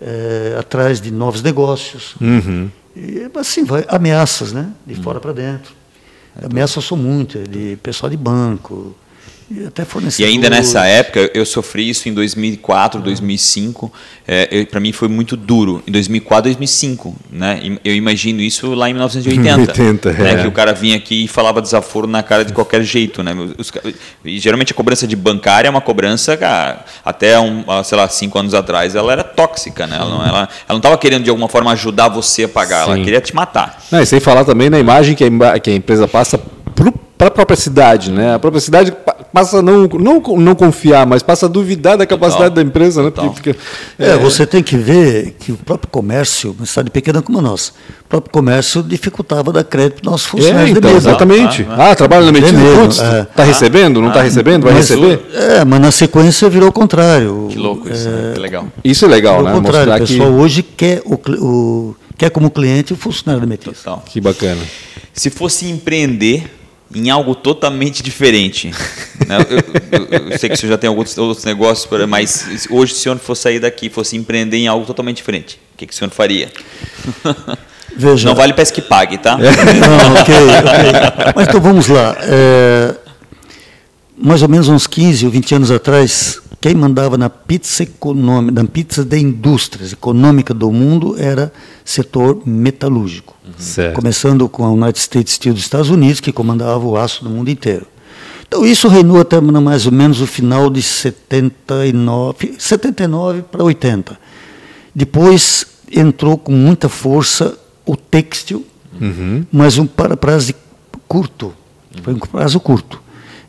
é, 0.00 0.56
atrás 0.58 1.00
de 1.00 1.10
novos 1.12 1.42
negócios. 1.42 2.16
Uhum. 2.20 2.68
E 2.98 3.30
assim 3.38 3.64
vai, 3.64 3.84
ameaças, 3.86 4.52
né? 4.52 4.72
De 4.84 4.96
fora 4.96 5.20
para 5.20 5.32
dentro. 5.32 5.72
Ameaças 6.42 6.84
são 6.84 6.96
muitas, 6.96 7.48
de 7.48 7.76
pessoal 7.80 8.10
de 8.10 8.16
banco, 8.16 8.96
e, 9.50 9.64
até 9.64 9.82
e 10.18 10.24
ainda 10.24 10.50
nessa 10.50 10.84
época, 10.84 11.30
eu 11.32 11.46
sofri 11.46 11.88
isso 11.88 12.06
em 12.06 12.12
2004, 12.12 13.00
2005. 13.00 13.90
É, 14.26 14.66
Para 14.66 14.78
mim 14.78 14.92
foi 14.92 15.08
muito 15.08 15.38
duro. 15.38 15.82
Em 15.86 15.90
2004, 15.90 16.44
2005. 16.44 17.16
Né? 17.32 17.78
Eu 17.82 17.94
imagino 17.94 18.42
isso 18.42 18.74
lá 18.74 18.90
em 18.90 18.92
1980. 18.92 19.60
80, 19.72 20.12
né? 20.22 20.32
é. 20.32 20.42
Que 20.42 20.46
o 20.46 20.52
cara 20.52 20.74
vinha 20.74 20.96
aqui 20.96 21.24
e 21.24 21.28
falava 21.28 21.62
desaforo 21.62 22.06
na 22.06 22.22
cara 22.22 22.44
de 22.44 22.52
qualquer 22.52 22.82
jeito. 22.82 23.22
Né? 23.22 23.32
Os, 23.56 23.72
e, 24.22 24.38
geralmente 24.38 24.72
a 24.72 24.74
cobrança 24.74 25.06
de 25.06 25.16
bancária 25.16 25.66
é 25.66 25.70
uma 25.70 25.80
cobrança, 25.80 26.36
cara, 26.36 26.84
até, 27.02 27.40
um, 27.40 27.64
sei 27.84 27.96
lá, 27.96 28.06
cinco 28.06 28.38
anos 28.38 28.52
atrás, 28.52 28.94
ela 28.94 29.10
era 29.10 29.24
tóxica. 29.24 29.86
Né? 29.86 29.96
Ela, 29.96 30.10
não, 30.10 30.26
ela, 30.26 30.38
ela 30.40 30.48
não 30.68 30.76
estava 30.76 30.98
querendo 30.98 31.24
de 31.24 31.30
alguma 31.30 31.48
forma 31.48 31.72
ajudar 31.72 32.08
você 32.08 32.44
a 32.44 32.48
pagar, 32.48 32.84
Sim. 32.84 32.90
ela 32.92 33.02
queria 33.02 33.20
te 33.22 33.34
matar. 33.34 33.82
Não, 33.90 34.02
e 34.02 34.04
sem 34.04 34.20
falar 34.20 34.44
também 34.44 34.68
na 34.68 34.78
imagem 34.78 35.14
que 35.14 35.24
a, 35.24 35.58
que 35.58 35.70
a 35.70 35.74
empresa 35.74 36.06
passa 36.06 36.38
para 37.18 37.26
a 37.26 37.30
própria 37.30 37.56
cidade, 37.56 38.12
né? 38.12 38.34
A 38.34 38.38
própria 38.38 38.60
cidade 38.60 38.92
passa 39.32 39.58
a 39.58 39.62
não, 39.62 39.86
não, 39.86 40.20
não 40.20 40.54
confiar, 40.54 41.06
mas 41.06 41.22
passa 41.22 41.46
a 41.46 41.48
duvidar 41.48 41.96
da 41.96 42.06
capacidade 42.06 42.50
Total. 42.50 42.64
da 42.64 42.68
empresa. 42.68 43.02
Né? 43.02 43.10
Porque, 43.10 43.50
é, 43.98 44.10
é, 44.10 44.16
você 44.16 44.46
tem 44.46 44.62
que 44.62 44.76
ver 44.76 45.36
que 45.38 45.52
o 45.52 45.56
próprio 45.56 45.90
comércio, 45.90 46.54
uma 46.56 46.66
cidade 46.66 46.90
pequena 46.90 47.22
como 47.22 47.38
a 47.38 47.42
nossa, 47.42 47.72
o 48.04 48.08
próprio 48.08 48.32
comércio 48.32 48.82
dificultava 48.82 49.52
dar 49.52 49.64
crédito 49.64 50.02
para 50.02 50.10
nossos 50.10 50.26
é, 50.26 50.30
funcionários 50.30 50.74
é, 50.74 50.78
então, 50.78 50.96
Exatamente. 50.96 51.66
Ah, 51.70 51.76
ah, 51.76 51.90
ah, 51.90 51.94
trabalha 51.94 52.26
na 52.26 52.32
medida, 52.32 52.58
está 52.88 53.04
é. 53.04 53.24
Tá 53.24 53.44
recebendo, 53.44 54.00
não 54.00 54.08
está 54.08 54.20
ah, 54.20 54.24
recebendo, 54.24 54.64
vai 54.64 54.74
mas, 54.74 54.88
receber? 54.88 55.20
É, 55.34 55.64
mas 55.64 55.80
na 55.80 55.90
sequência 55.90 56.48
virou 56.48 56.70
o 56.70 56.72
contrário. 56.72 57.48
Que 57.50 57.58
louco 57.58 57.88
isso, 57.88 58.08
né? 58.08 58.32
que 58.34 58.40
legal. 58.40 58.66
Isso 58.82 59.04
é 59.04 59.08
legal, 59.08 59.42
né? 59.42 59.52
O 59.52 59.54
contrário, 59.54 59.94
o 59.94 59.98
pessoal 59.98 60.30
que... 60.30 60.34
hoje 60.36 60.62
quer, 60.62 61.02
o, 61.04 61.14
o, 61.14 61.96
quer 62.16 62.30
como 62.30 62.50
cliente 62.50 62.92
o 62.92 62.96
funcionário 62.96 63.40
da 63.40 63.46
Metis. 63.46 63.84
Que 64.06 64.20
bacana. 64.20 64.60
Se 65.12 65.30
fosse 65.30 65.68
empreender 65.68 66.57
em 66.94 67.10
algo 67.10 67.34
totalmente 67.34 68.02
diferente. 68.02 68.70
Né? 69.26 69.36
eu, 69.50 70.08
eu, 70.08 70.30
eu, 70.30 70.38
sei 70.38 70.48
que 70.48 70.54
o 70.54 70.58
senhor 70.58 70.72
já 70.72 70.78
tem 70.78 70.88
alguns 70.88 71.16
outros 71.18 71.44
negócios, 71.44 71.88
mas 72.08 72.66
hoje, 72.70 72.94
se 72.94 73.00
o 73.00 73.02
senhor 73.02 73.18
fosse 73.18 73.42
sair 73.42 73.60
daqui 73.60 73.90
fosse 73.90 74.16
empreender 74.16 74.56
em 74.56 74.66
algo 74.66 74.86
totalmente 74.86 75.16
diferente, 75.16 75.60
o 75.74 75.76
que, 75.76 75.86
que 75.86 75.92
o 75.92 75.96
senhor 75.96 76.10
faria? 76.10 76.50
Veja, 77.96 78.28
Não 78.28 78.34
vale 78.34 78.52
pesca 78.52 78.80
que 78.80 78.86
pague, 78.86 79.18
tá? 79.18 79.36
Não, 79.36 80.20
ok, 80.20 80.34
ok. 80.34 81.32
Mas 81.34 81.48
então 81.48 81.60
vamos 81.60 81.88
lá. 81.88 82.16
É, 82.20 82.94
mais 84.16 84.42
ou 84.42 84.48
menos 84.48 84.68
uns 84.68 84.86
15 84.86 85.24
ou 85.26 85.32
20 85.32 85.54
anos 85.56 85.70
atrás, 85.70 86.40
quem 86.60 86.74
mandava 86.74 87.16
na 87.16 87.30
pizza 87.30 87.84
econômica, 87.84 88.62
na 88.62 88.68
pizza 88.68 89.04
de 89.04 89.18
indústrias 89.18 89.92
econômica 89.92 90.52
do 90.52 90.72
mundo 90.72 91.14
era 91.18 91.52
setor 91.84 92.42
metalúrgico. 92.44 93.36
Uhum. 93.44 93.92
Começando 93.94 94.48
com 94.48 94.64
a 94.64 94.70
United 94.70 94.98
States 94.98 95.34
Steel 95.34 95.54
dos 95.54 95.62
Estados 95.62 95.88
Unidos, 95.88 96.20
que 96.20 96.32
comandava 96.32 96.84
o 96.84 96.96
aço 96.96 97.22
do 97.22 97.30
mundo 97.30 97.48
inteiro. 97.48 97.86
Então 98.46 98.66
isso 98.66 98.88
reinou 98.88 99.20
até 99.20 99.40
mais 99.40 99.86
ou 99.86 99.92
menos 99.92 100.20
o 100.20 100.26
final 100.26 100.70
de 100.70 100.82
79, 100.82 102.54
79 102.58 103.42
para 103.42 103.62
80. 103.62 104.18
Depois 104.94 105.66
entrou 105.92 106.36
com 106.36 106.52
muita 106.52 106.88
força 106.88 107.56
o 107.86 107.94
têxtil, 107.94 108.66
uhum. 109.00 109.44
mas 109.52 109.78
um 109.78 109.86
para 109.86 110.16
prazo 110.16 110.54
curto. 111.06 111.52
Foi 112.02 112.14
um 112.14 112.18
prazo 112.18 112.58
curto. 112.58 113.00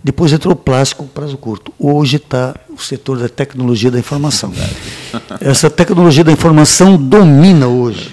Depois 0.04 0.32
entrou 0.32 0.54
o 0.54 0.56
plástico, 0.56 1.04
prazo 1.14 1.38
curto. 1.38 1.74
Hoje 1.78 2.16
está 2.16 2.56
o 2.70 2.82
setor 2.82 3.18
da 3.18 3.28
tecnologia 3.28 3.92
da 3.92 4.00
informação. 4.00 4.52
Essa 5.42 5.70
tecnologia 5.70 6.24
da 6.24 6.32
informação 6.32 6.96
domina 6.96 7.68
hoje. 7.68 8.12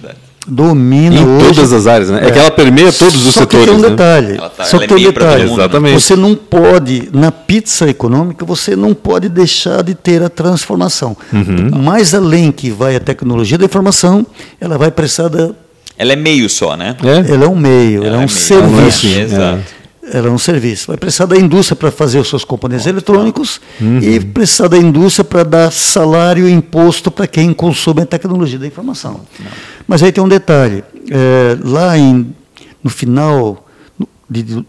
Domina 0.48 1.16
em 1.16 1.24
hoje. 1.24 1.54
todas 1.54 1.72
as 1.72 1.86
áreas, 1.86 2.10
né? 2.10 2.24
É, 2.24 2.28
é 2.28 2.30
que 2.30 2.38
ela 2.38 2.50
permeia 2.50 2.92
todos 2.92 3.26
os 3.26 3.34
só 3.34 3.40
setores. 3.40 3.66
Só 3.66 3.72
que 3.72 3.72
tem 3.72 3.74
um 3.74 3.80
né? 3.80 3.90
detalhe. 3.90 4.36
Tá, 4.36 4.64
só 4.64 4.78
que 4.78 4.84
é 4.84 4.86
tem 4.88 4.96
um 4.96 5.12
detalhe. 5.12 5.52
Exatamente. 5.52 6.00
Você 6.00 6.16
não 6.16 6.34
pode, 6.34 7.08
na 7.12 7.32
pizza 7.32 7.88
econômica, 7.88 8.44
você 8.44 8.76
não 8.76 8.94
pode 8.94 9.28
deixar 9.28 9.82
de 9.82 9.94
ter 9.94 10.22
a 10.22 10.28
transformação. 10.28 11.16
Uhum. 11.32 11.82
Mais 11.82 12.14
além 12.14 12.50
que 12.50 12.70
vai 12.70 12.96
a 12.96 13.00
tecnologia 13.00 13.58
da 13.58 13.64
informação, 13.64 14.26
ela 14.60 14.76
vai 14.76 14.90
precisar 14.90 15.28
da 15.28 15.50
ela 15.98 16.12
é 16.12 16.16
meio 16.16 16.46
só, 16.50 16.76
né? 16.76 16.94
É? 17.02 17.32
Ela 17.32 17.46
é 17.46 17.48
um 17.48 17.56
meio, 17.56 18.00
ela, 18.00 18.08
ela 18.08 18.16
é 18.16 18.20
um 18.20 18.24
é 18.24 18.28
serviço. 18.28 19.06
É, 19.06 19.20
exato 19.22 19.76
ela 20.12 20.28
é 20.28 20.30
um 20.30 20.38
serviço. 20.38 20.88
Vai 20.88 20.96
precisar 20.96 21.26
da 21.26 21.36
indústria 21.36 21.76
para 21.76 21.90
fazer 21.90 22.18
os 22.18 22.28
seus 22.28 22.44
componentes 22.44 22.86
eletrônicos 22.86 23.60
uhum. 23.80 23.98
e 23.98 24.20
precisar 24.20 24.68
da 24.68 24.78
indústria 24.78 25.24
para 25.24 25.42
dar 25.42 25.72
salário 25.72 26.48
e 26.48 26.52
imposto 26.52 27.10
para 27.10 27.26
quem 27.26 27.52
consome 27.52 28.02
a 28.02 28.06
tecnologia 28.06 28.58
da 28.58 28.66
informação. 28.66 29.20
Não. 29.38 29.46
Mas 29.86 30.02
aí 30.02 30.12
tem 30.12 30.22
um 30.22 30.28
detalhe. 30.28 30.84
É, 31.10 31.58
lá 31.62 31.98
em, 31.98 32.34
no 32.82 32.90
final, 32.90 33.66
no, 33.98 34.08
de, 34.30 34.64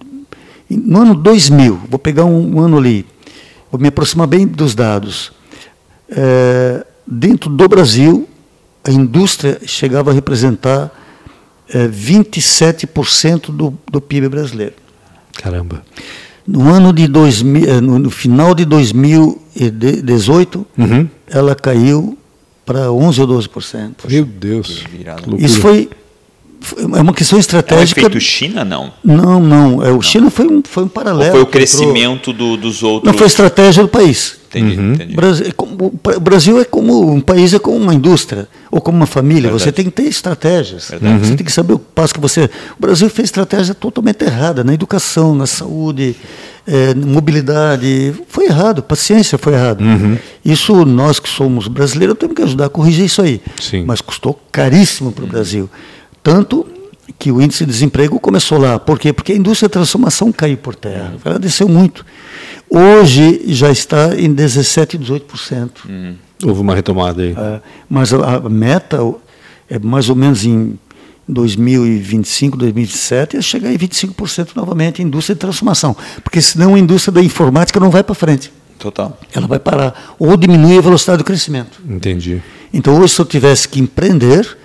no 0.70 1.02
ano 1.02 1.16
2000, 1.16 1.82
vou 1.90 2.00
pegar 2.00 2.26
um, 2.26 2.58
um, 2.58 2.60
ano 2.60 2.78
ali, 2.78 3.06
vou 3.72 3.80
me 3.80 3.88
aproximar 3.88 4.28
bem 4.28 4.48
dos 4.48 4.74
dados. 4.74 5.32
É, 6.10 6.86
dentro 7.06 7.50
do 7.50 7.68
Brasil, 7.68 8.28
a 8.84 8.92
indústria 8.92 9.60
chegava 9.66 10.12
a 10.12 10.14
representar 10.14 10.92
é, 11.70 11.88
27% 11.88 13.52
do, 13.52 13.78
do 13.90 14.02
PIB 14.02 14.30
brasileiro. 14.30 14.87
Caramba. 15.38 15.84
No 16.46 16.74
ano 16.74 16.92
de 16.94 17.08
2000, 17.08 17.70
eh, 17.70 17.82
no 17.82 18.10
final 18.10 18.56
de 18.56 18.66
2018, 18.66 20.66
uhum. 20.78 21.08
ela 21.30 21.56
caiu 21.56 22.18
para 22.66 22.92
11 22.92 23.22
ou 23.22 23.28
12%. 23.28 24.10
Meu 24.10 24.26
Deus. 24.26 24.84
Isso 25.40 25.60
foi 25.60 25.90
é 26.98 27.02
uma 27.02 27.14
questão 27.14 27.38
estratégica. 27.38 28.02
É 28.02 28.04
efeito 28.04 28.20
China, 28.20 28.66
não? 28.66 28.92
Não, 29.04 29.40
não. 29.40 29.84
É, 29.84 29.90
o 29.90 29.94
não. 29.94 30.02
China 30.02 30.30
foi 30.30 30.48
um, 30.48 30.62
foi 30.64 30.84
um 30.84 30.88
paralelo. 30.88 31.26
Ou 31.26 31.32
foi 31.32 31.42
o 31.42 31.46
crescimento 31.46 32.34
do, 32.34 32.58
dos 32.58 32.84
outros. 32.84 33.12
Não, 33.12 33.18
foi 33.18 33.28
estratégia 33.28 33.84
do 33.84 33.90
país. 33.90 34.38
Entendi, 34.58 34.80
uhum. 34.80 34.93
entendi. 34.93 35.16
Brasil, 35.16 35.47
é 35.47 35.51
como, 35.51 35.86
o 35.86 36.20
Brasil 36.20 36.62
é 36.62 36.66
como 36.66 37.12
um 37.12 37.22
país, 37.22 37.53
é 37.53 37.60
como 37.60 37.78
uma 37.78 37.93
indústria, 37.93 38.47
ou 38.72 38.82
como 38.82 38.97
uma 38.97 39.05
família. 39.05 39.43
Verdade. 39.43 39.64
Você 39.64 39.72
tem 39.72 39.86
que 39.86 39.91
ter 39.91 40.03
estratégias. 40.03 40.89
Uhum. 40.89 41.20
Você 41.20 41.36
tem 41.36 41.45
que 41.45 41.51
saber 41.51 41.74
o 41.74 41.80
passo 41.80 42.14
que 42.14 42.20
você. 42.20 42.49
O 42.78 42.82
Brasil 42.82 43.10
fez 43.10 43.28
estratégia 43.28 43.74
totalmente 43.74 44.24
errada 44.24 44.64
na 44.64 44.74
educação, 44.74 45.36
na 45.36 45.45
saúde, 45.45 46.16
é, 46.66 46.93
mobilidade. 46.93 48.14
Foi 48.28 48.45
errado, 48.45 48.84
paciência 48.84 49.38
foi 49.38 49.53
errado. 49.53 49.82
Uhum. 49.82 50.18
Isso 50.43 50.86
nós 50.86 51.20
que 51.20 51.30
somos 51.30 51.68
brasileiros 51.68 52.18
temos 52.18 52.36
que 52.36 52.41
ajudar 52.41 52.66
a 52.66 52.70
corrigir 52.70 53.05
isso 53.05 53.22
aí. 53.22 53.41
Sim. 53.60 53.84
Mas 53.86 54.01
custou 54.01 54.39
caríssimo 54.51 55.12
para 55.12 55.24
o 55.24 55.28
Brasil. 55.28 55.70
Tanto 56.22 56.66
que 57.18 57.32
o 57.32 57.41
índice 57.41 57.66
de 57.66 57.72
desemprego 57.72 58.20
começou 58.20 58.58
lá. 58.58 58.78
Por 58.78 58.99
quê? 58.99 59.14
Porque 59.14 59.32
a 59.32 59.36
indústria 59.36 59.68
de 59.68 59.74
transformação 59.74 60.32
caiu 60.32 60.58
por 60.58 60.76
terra. 60.76 61.14
Ela 61.24 61.39
desceu 61.39 61.68
muito. 61.68 62.05
Hoje 62.70 63.41
já 63.47 63.72
está 63.72 64.15
em 64.15 64.34
17%, 64.34 64.97
18%. 64.99 65.70
Hum. 65.89 66.15
Houve 66.43 66.61
uma 66.61 66.76
retomada 66.76 67.22
aí. 67.22 67.32
É, 67.32 67.61
mas 67.89 68.13
a, 68.13 68.36
a, 68.36 68.49
meta 68.49 68.99
é 69.70 69.80
mais 69.80 70.09
ou 70.09 70.15
menos 70.15 70.45
em 70.45 70.78
2025, 71.28 72.57
2027, 72.57 73.38
é 73.38 73.41
chegar 73.41 73.72
em 73.72 73.78
25% 73.78 74.49
novamente 74.55 75.01
indústria 75.01 75.36
de 75.36 75.39
transformação. 75.39 75.95
Porque 76.24 76.41
senão 76.41 76.76
a 76.76 76.80
indústria 76.80 77.13
da 77.13 77.22
informática 77.22 77.80
não 77.80 77.89
vai 77.89 78.03
para 78.03 78.15
frente. 78.15 78.51
Total. 78.78 79.18
Ela 79.34 79.47
vai 79.47 79.59
parar. 79.59 80.15
Ou 80.20 80.38
diminui 80.38 80.78
a 80.78 80.82
velocidade 80.82 81.18
do 81.20 81.24
crescimento. 81.24 81.82
Entendi. 81.89 82.41
Então 82.72 82.99
hoje, 82.99 83.15
se 83.15 83.22
eu 83.22 83.26
tivesse 83.26 83.68
que 83.68 83.80
empreender, 83.80 84.57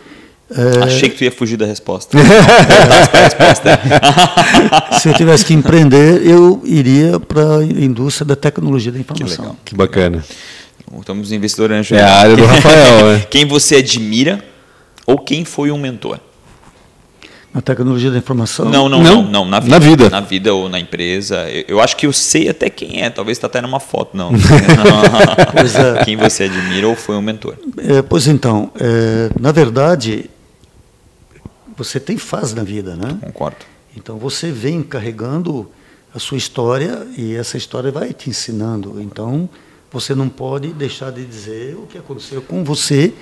é... 0.54 0.84
Achei 0.84 1.08
que 1.08 1.16
tu 1.16 1.24
ia 1.24 1.32
fugir 1.32 1.56
da 1.56 1.66
resposta. 1.66 2.16
Se 5.00 5.08
eu 5.08 5.14
tivesse 5.14 5.44
que 5.44 5.54
empreender, 5.54 6.26
eu 6.26 6.60
iria 6.64 7.18
para 7.18 7.58
a 7.58 7.64
indústria 7.64 8.26
da 8.26 8.36
tecnologia 8.36 8.92
da 8.92 8.98
informação. 8.98 9.36
Que 9.36 9.40
legal. 9.42 9.56
Que 9.64 9.74
bacana. 9.74 10.24
Estamos 10.98 11.32
investidores 11.32 11.78
anjo. 11.78 11.94
É 11.94 12.02
a 12.02 12.14
área 12.14 12.36
do 12.36 12.44
Rafael. 12.44 13.12
Né? 13.12 13.26
Quem 13.30 13.46
você 13.46 13.76
admira 13.76 14.44
ou 15.06 15.18
quem 15.18 15.44
foi 15.44 15.70
um 15.70 15.78
mentor? 15.78 16.20
Na 17.52 17.60
tecnologia 17.60 18.10
da 18.10 18.16
informação? 18.16 18.70
Não, 18.70 18.88
não, 18.88 19.02
não, 19.02 19.22
não, 19.22 19.44
na, 19.44 19.60
vida, 19.60 19.74
na 19.74 19.78
vida. 19.78 20.10
Na 20.10 20.20
vida 20.20 20.54
ou 20.54 20.70
na 20.70 20.78
empresa. 20.78 21.50
Eu, 21.50 21.64
eu, 21.68 21.80
acho 21.80 21.96
que 21.96 22.06
eu 22.06 22.12
sei 22.12 22.48
até 22.48 22.70
quem 22.70 23.02
é, 23.02 23.10
talvez 23.10 23.36
está 23.36 23.46
até 23.46 23.60
numa 23.60 23.78
foto, 23.78 24.16
não. 24.16 24.30
é. 24.30 26.04
Quem 26.04 26.16
você 26.16 26.44
admira 26.44 26.88
ou 26.88 26.96
foi 26.96 27.14
um 27.14 27.20
mentor? 27.20 27.56
É, 27.76 28.00
pois 28.00 28.26
então, 28.26 28.70
é, 28.80 29.28
na 29.38 29.52
verdade, 29.52 30.30
você 31.76 31.98
tem 31.98 32.16
fase 32.16 32.54
na 32.54 32.62
vida, 32.62 32.96
né? 32.96 33.18
Concordo. 33.20 33.64
Então 33.96 34.18
você 34.18 34.50
vem 34.50 34.82
carregando 34.82 35.70
a 36.14 36.18
sua 36.18 36.36
história 36.36 37.06
e 37.16 37.34
essa 37.34 37.56
história 37.56 37.90
vai 37.90 38.12
te 38.12 38.30
ensinando. 38.30 39.00
Então 39.00 39.48
você 39.90 40.14
não 40.14 40.28
pode 40.28 40.68
deixar 40.72 41.10
de 41.10 41.24
dizer 41.24 41.76
o 41.76 41.86
que 41.86 41.98
aconteceu 41.98 42.42
com 42.42 42.64
você 42.64 43.12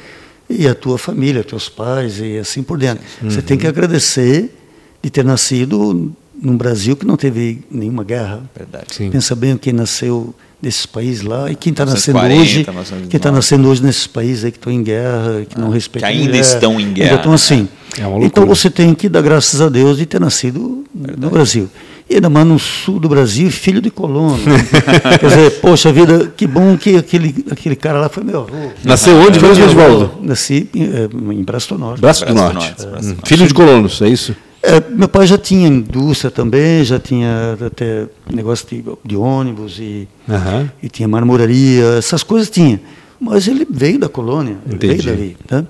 e 0.48 0.66
a 0.66 0.74
tua 0.74 0.98
família, 0.98 1.44
teus 1.44 1.68
pais 1.68 2.20
e 2.20 2.38
assim 2.38 2.62
por 2.62 2.78
diante. 2.78 3.02
Uhum. 3.22 3.30
Você 3.30 3.42
tem 3.42 3.56
que 3.56 3.66
agradecer 3.66 4.54
de 5.02 5.10
ter 5.10 5.24
nascido 5.24 6.12
num 6.40 6.56
Brasil 6.56 6.96
que 6.96 7.06
não 7.06 7.16
teve 7.16 7.64
nenhuma 7.70 8.02
guerra. 8.02 8.42
Verdade. 8.56 8.86
Sim. 8.90 9.10
Pensa 9.10 9.34
bem 9.34 9.56
quem 9.56 9.72
nasceu 9.72 10.34
nesses 10.60 10.86
países 10.86 11.22
lá 11.22 11.50
e 11.50 11.54
quem 11.54 11.70
está 11.70 11.86
nascendo 11.86 12.18
40, 12.18 12.40
hoje, 12.40 12.66
quem 13.08 13.16
está 13.16 13.32
nascendo 13.32 13.68
hoje 13.68 13.82
nesses 13.82 14.06
países 14.06 14.44
aí 14.44 14.50
que 14.50 14.58
estão 14.58 14.72
em 14.72 14.82
guerra, 14.82 15.44
que 15.48 15.56
ah, 15.56 15.60
não 15.60 15.70
respeitam 15.70 16.10
que 16.10 16.16
ainda 16.16 16.36
estão 16.36 16.80
em 16.80 16.92
guerra. 16.92 17.16
Então 17.18 17.32
assim, 17.32 17.68
é 17.98 18.24
então 18.24 18.46
você 18.46 18.70
tem 18.70 18.94
que 18.94 19.08
dar 19.08 19.22
graças 19.22 19.60
a 19.60 19.68
Deus 19.68 19.96
de 19.96 20.06
ter 20.06 20.20
nascido 20.20 20.84
Verdade. 20.94 21.20
no 21.20 21.30
Brasil. 21.30 21.68
E 22.08 22.16
ainda 22.16 22.28
mais 22.28 22.44
no 22.44 22.58
sul 22.58 22.98
do 22.98 23.08
Brasil, 23.08 23.48
filho 23.50 23.80
de 23.80 23.88
colono. 23.88 24.36
Quer 25.20 25.28
dizer, 25.28 25.60
poxa 25.60 25.92
vida, 25.92 26.32
que 26.36 26.44
bom 26.44 26.76
que 26.76 26.96
aquele, 26.96 27.44
aquele 27.48 27.76
cara 27.76 28.00
lá 28.00 28.08
foi 28.08 28.24
meu 28.24 28.40
avô. 28.40 28.70
Nasceu 28.82 29.16
onde 29.16 29.40
mesmo, 29.40 29.64
Oswaldo? 29.64 30.10
Nasci 30.20 30.68
em, 30.74 30.82
eh, 30.82 31.08
em 31.32 31.42
Braço 31.44 31.72
do 31.74 31.78
Norte. 31.78 32.00
Braço 32.00 32.26
do 32.26 32.34
Norte. 32.34 32.54
Norte. 32.54 32.82
É. 32.84 32.90
Norte. 32.90 33.28
Filho 33.28 33.46
de 33.46 33.54
colonos, 33.54 34.02
é 34.02 34.08
isso? 34.08 34.34
É, 34.62 34.82
meu 34.90 35.08
pai 35.08 35.26
já 35.26 35.38
tinha 35.38 35.68
indústria 35.68 36.32
também, 36.32 36.84
já 36.84 36.98
tinha 36.98 37.56
até 37.64 38.06
negócio 38.30 38.66
de, 38.68 38.84
de 39.04 39.16
ônibus 39.16 39.78
e, 39.78 40.08
uhum. 40.28 40.68
e 40.82 40.88
tinha 40.88 41.06
marmoraria, 41.06 41.94
essas 41.96 42.24
coisas 42.24 42.50
tinha. 42.50 42.80
Mas 43.20 43.46
ele 43.46 43.66
veio 43.70 43.98
da 43.98 44.08
colônia, 44.08 44.56
veio 44.66 45.02
dali. 45.02 45.36
Tá? 45.46 45.64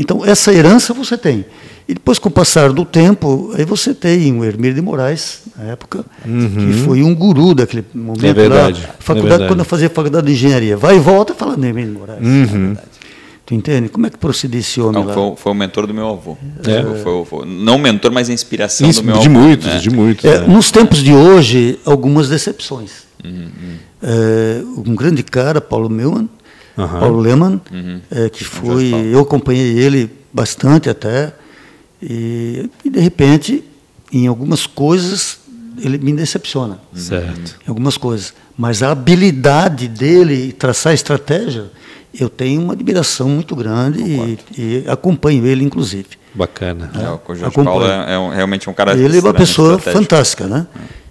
Então, 0.00 0.24
essa 0.24 0.52
herança 0.52 0.94
você 0.94 1.16
tem. 1.16 1.44
E 1.88 1.94
depois, 1.94 2.18
com 2.18 2.28
o 2.28 2.32
passar 2.32 2.72
do 2.72 2.84
tempo, 2.84 3.52
aí 3.56 3.64
você 3.64 3.94
tem 3.94 4.38
o 4.38 4.44
Hermílio 4.44 4.74
de 4.74 4.82
Moraes, 4.82 5.40
na 5.56 5.64
época, 5.64 6.04
uhum. 6.26 6.50
que 6.50 6.72
foi 6.84 7.02
um 7.02 7.14
guru 7.14 7.54
daquele 7.54 7.84
momento 7.94 8.26
é 8.26 8.32
verdade, 8.32 8.82
lá. 8.82 8.94
Faculdade, 8.98 9.18
é 9.18 9.22
verdade. 9.30 9.50
quando 9.50 9.58
eu 9.60 9.64
fazia 9.64 9.88
faculdade 9.88 10.26
de 10.26 10.32
engenharia. 10.32 10.76
Vai 10.76 10.96
e 10.96 11.00
volta 11.00 11.34
falando 11.34 11.64
Hermílio 11.64 11.92
de 11.92 11.98
Moraes. 11.98 12.26
Uhum. 12.26 12.76
É 12.76 12.98
Tu 13.48 13.54
entende? 13.54 13.88
Como 13.88 14.06
é 14.06 14.10
que 14.10 14.18
procedia 14.18 14.60
esse 14.60 14.78
homem 14.78 15.00
não, 15.00 15.06
lá? 15.06 15.14
Foi, 15.14 15.32
foi, 15.36 15.52
o 15.52 15.54
mentor 15.54 15.86
do 15.86 15.94
meu 15.94 16.06
avô. 16.06 16.36
É. 16.66 17.02
Foi, 17.02 17.24
foi, 17.24 17.46
não 17.46 17.78
mentor, 17.78 18.12
mas 18.12 18.28
a 18.28 18.32
inspiração 18.34 18.86
Isso, 18.86 19.00
do 19.00 19.06
meu 19.06 19.18
de 19.20 19.26
avô. 19.26 19.38
Muitos, 19.38 19.66
né? 19.66 19.78
De 19.78 19.88
muitos, 19.88 20.24
é, 20.26 20.40
né? 20.40 20.46
Nos 20.46 20.70
tempos 20.70 21.02
de 21.02 21.14
hoje, 21.14 21.80
algumas 21.86 22.28
decepções. 22.28 23.06
Uhum. 23.24 23.48
É, 24.02 24.62
um 24.86 24.94
grande 24.94 25.22
cara, 25.22 25.62
Paulo 25.62 25.88
Neumann, 25.88 26.28
uhum. 26.82 27.00
Paulo 27.00 27.20
Lehmann, 27.20 27.60
uhum. 27.72 28.00
É, 28.10 28.28
que 28.28 28.44
foi... 28.44 28.92
Eu 29.12 29.20
acompanhei 29.20 29.78
ele 29.78 30.10
bastante 30.32 30.88
até, 30.88 31.32
e, 32.02 32.70
e 32.84 32.90
de 32.90 33.00
repente, 33.00 33.64
em 34.12 34.26
algumas 34.26 34.66
coisas, 34.66 35.40
ele 35.80 35.98
me 35.98 36.12
decepciona. 36.12 36.78
Certo. 36.94 37.56
Em 37.66 37.68
algumas 37.68 37.96
coisas. 37.96 38.34
Mas 38.56 38.82
a 38.82 38.90
habilidade 38.90 39.88
dele 39.88 40.52
traçar 40.52 40.92
estratégia, 40.92 41.70
eu 42.18 42.28
tenho 42.28 42.62
uma 42.62 42.72
admiração 42.72 43.28
muito 43.28 43.54
grande 43.54 44.02
e, 44.02 44.38
e, 44.56 44.84
acompanho 44.88 45.46
ele, 45.46 45.64
inclusive. 45.64 46.08
Bacana. 46.34 46.90
É, 46.94 47.32
o 47.32 47.34
Jorge 47.34 47.54
Paulo 47.54 47.86
é, 47.86 48.14
é 48.14 48.18
um, 48.18 48.30
realmente 48.30 48.68
um 48.68 48.72
cara. 48.72 48.96
Ele 48.96 49.18
é 49.18 49.20
uma 49.20 49.34
pessoa 49.34 49.78
fantástica, 49.78 50.46
né? 50.46 50.66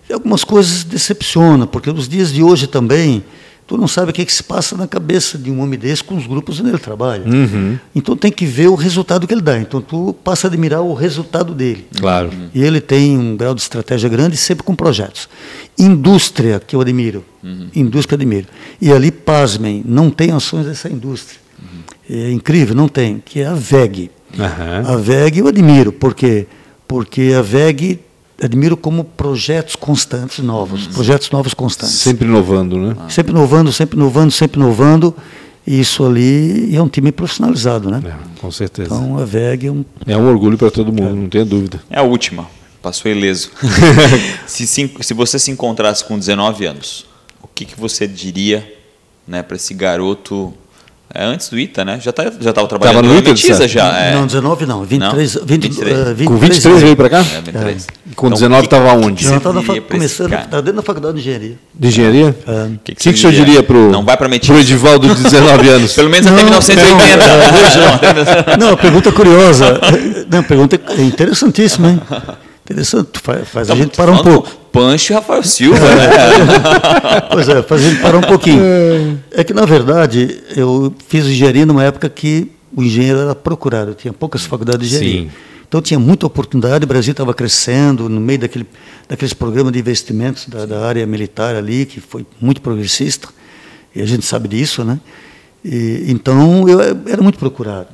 E 0.10 0.14
algumas 0.14 0.44
coisas 0.44 0.84
decepcionam, 0.84 1.68
porque 1.68 1.92
nos 1.92 2.08
dias 2.08 2.32
de 2.32 2.42
hoje 2.42 2.68
também 2.68 3.24
tu 3.68 3.78
não 3.78 3.88
sabe 3.88 4.12
o 4.12 4.14
que, 4.14 4.22
é 4.22 4.26
que, 4.26 4.34
se 4.34 4.42
passa 4.42 4.78
na 4.78 4.88
cabeça 4.88 5.38
de 5.38 5.52
um 5.52 5.62
homem 5.62 5.78
desse 5.78 6.02
com 6.02 6.16
os 6.16 6.26
grupos 6.26 6.60
onde 6.60 6.70
ele 6.70 6.78
trabalha. 6.80 7.28
Uhum. 7.28 7.78
Então 7.94 8.16
tem 8.16 8.32
que 8.32 8.46
ver 8.46 8.68
o 8.68 8.76
resultado 8.76 9.28
que 9.28 9.34
ele 9.34 9.42
dá. 9.42 9.60
Então 9.60 9.82
tu 9.82 10.16
passa 10.24 10.48
a 10.48 10.50
admirar 10.50 10.82
o 10.82 10.94
resultado 10.94 11.54
dele. 11.54 11.86
Claro. 12.00 12.32
E 12.56 12.64
ele 12.64 12.80
tem 12.80 13.18
um 13.18 13.36
grau 13.36 13.54
de 13.54 13.62
estratégia 13.62 14.10
grande, 14.10 14.38
sempre 14.38 14.64
com 14.64 14.74
projetos. 14.74 15.28
Indústria, 15.78 16.62
que 16.66 16.76
eu 16.76 16.82
admiro. 16.82 17.26
Uhum. 17.44 17.68
Indústria 17.76 18.18
que 18.18 18.24
eu 18.24 18.28
admiro. 18.28 18.48
E 18.82 18.92
ali, 18.92 19.12
pasmem, 19.12 19.84
não 19.86 20.10
tem 20.10 20.32
ações 20.32 20.66
dessa 20.66 20.90
indústria. 20.90 21.40
Uhum. 21.60 22.18
É 22.18 22.32
incrível, 22.32 22.74
não 22.74 22.88
tem, 22.88 23.22
que 23.24 23.42
é 23.42 23.48
a 23.48 23.54
VEG. 23.54 24.10
A 24.88 24.96
VEG 24.96 25.40
eu 25.40 25.48
admiro, 25.48 25.92
por 25.92 26.16
quê? 26.16 26.48
Porque 26.88 27.34
a 27.38 27.42
VEG 27.42 28.00
admiro 28.42 28.78
como 28.78 29.04
projetos 29.04 29.76
constantes 29.76 30.40
novos, 30.40 30.88
projetos 30.88 31.32
novos 31.32 31.54
constantes. 31.54 31.96
Sempre 31.96 32.28
inovando, 32.28 32.78
né? 32.78 32.96
Ah. 33.00 33.10
Sempre 33.10 33.32
inovando, 33.32 33.72
sempre 33.72 33.98
inovando, 33.98 34.32
sempre 34.32 34.60
inovando. 34.60 35.16
E 35.66 35.82
isso 35.82 36.06
ali 36.06 36.74
é 36.74 36.82
um 36.82 36.88
time 36.88 37.12
profissionalizado, 37.12 37.92
né? 37.92 38.02
É, 38.06 38.40
com 38.40 38.50
certeza. 38.50 38.96
Então 38.96 39.18
a 39.18 39.26
VEG 39.26 39.68
é 39.68 39.72
um... 39.72 39.84
É 40.06 40.16
um 40.16 40.30
orgulho 40.30 40.58
para 40.58 40.72
todo 40.72 40.94
mundo, 40.94 41.10
é. 41.10 41.14
não 41.14 41.28
tenha 41.28 41.44
dúvida. 41.44 41.82
É 41.90 42.00
a 42.00 42.04
última, 42.04 42.48
passou 42.82 43.12
ileso. 43.12 43.52
se, 44.48 44.66
se, 44.66 44.90
se, 45.02 45.14
você 45.14 45.38
se 45.38 45.52
encontrasse 45.52 46.06
com 46.06 46.18
19 46.18 46.66
anos, 46.66 47.06
o 47.42 47.48
que, 47.54 47.66
que 47.66 47.78
você 47.78 48.08
diria 48.08 48.66
né, 49.28 49.44
para 49.44 49.58
esse 49.58 49.74
garoto 49.74 50.54
é 51.14 51.24
antes 51.24 51.50
do 51.50 51.58
ITA, 51.58 51.86
né? 51.86 52.00
Já 52.02 52.12
tá, 52.12 52.24
já 52.40 52.50
estava 52.50 52.68
trabalhando 52.68 52.96
tava 52.96 53.08
no 53.08 53.18
ITA, 53.18 53.30
Metiza 53.30 53.68
já. 53.68 53.98
É. 53.98 54.16
Não, 54.16 54.26
19 54.26 54.66
não, 54.66 54.84
23, 54.84 55.36
não? 55.36 55.46
20, 55.46 55.62
23. 55.62 55.98
Uh, 55.98 56.16
23 56.16 56.28
com 56.28 56.38
23 56.38 56.82
veio 56.82 56.96
para 56.96 57.10
cá? 57.10 57.20
É, 57.20 57.42
23. 57.42 57.88
É. 57.88 58.16
Com 58.16 58.30
19 58.30 58.66
estava 58.66 58.94
onde? 58.94 59.24
Já 59.24 59.38
estava 59.38 59.64
começando, 59.64 60.34
estava 60.34 60.62
dentro 60.62 60.78
da 60.78 60.84
faculdade 60.84 61.16
de 61.16 61.22
engenharia. 61.22 61.56
De 61.74 61.88
engenharia? 61.88 62.26
O 62.26 62.52
é. 62.52 62.70
que, 62.84 62.94
que, 62.94 62.96
que, 62.96 62.96
que 62.96 63.10
o 63.10 63.18
senhor 63.18 63.34
diria 63.34 63.64
para 63.64 63.78
o 63.78 63.92
não 63.92 64.04
vai 64.04 64.18
para 64.18 64.28
Metiza. 64.28 64.54
Pro 64.54 64.62
Edivaldo 64.62 65.16
de 65.16 65.24
19 65.24 65.70
anos? 65.70 65.94
Pelo 65.94 66.10
menos 66.10 66.28
até 66.28 66.44
1980. 66.44 68.58
Não, 68.58 68.58
não, 68.72 68.78
pergunta 68.78 69.12
curiosa. 69.12 69.80
Não, 70.30 70.44
pergunta 70.44 70.80
interessantíssima, 71.00 71.90
hein? 71.90 72.02
Interessante, 72.70 73.20
faz, 73.24 73.48
faz 73.48 73.70
a 73.70 73.76
gente 73.76 73.96
parar 73.96 74.12
um 74.12 74.18
pouco. 74.18 74.50
Pancho 74.74 75.14
e 75.14 75.16
Rafael 75.16 75.42
Silva, 75.42 75.80
né? 75.80 76.10
pois 77.32 77.48
é, 77.48 77.64
faz 77.64 77.82
a 77.86 77.90
gente 77.90 78.02
parar 78.02 78.18
um 78.18 78.22
pouquinho. 78.22 78.62
É 79.32 79.42
que, 79.42 79.54
na 79.54 79.66
verdade, 79.66 80.44
eu 80.54 80.94
fiz 81.08 81.26
engenharia 81.26 81.66
numa 81.66 81.84
época 81.86 82.10
que 82.10 82.52
o 82.76 82.84
engenheiro 82.84 83.20
era 83.20 83.34
procurado, 83.34 83.94
tinha 83.94 84.12
poucas 84.12 84.44
faculdades 84.44 84.90
de 84.90 84.96
engenharia. 84.98 85.22
Sim. 85.22 85.32
Então 85.66 85.82
tinha 85.82 86.00
muita 86.00 86.26
oportunidade, 86.26 86.84
o 86.84 86.88
Brasil 86.88 87.12
estava 87.12 87.34
crescendo 87.34 88.10
no 88.10 88.20
meio 88.20 88.40
daquele, 88.40 88.68
daqueles 89.08 89.34
programas 89.34 89.72
de 89.72 89.80
investimentos 89.80 90.48
da, 90.48 90.66
da, 90.66 90.86
área 90.86 91.06
militar 91.06 91.56
ali, 91.56 91.86
que 91.86 92.02
foi 92.02 92.26
muito 92.40 92.62
progressista, 92.62 93.30
e 93.96 94.02
a 94.02 94.06
gente 94.06 94.26
sabe 94.26 94.50
disso, 94.50 94.84
né? 94.84 95.00
E, 95.64 96.06
então 96.08 96.68
eu 96.68 96.80
era 96.82 97.22
muito 97.22 97.40
procurado. 97.40 97.88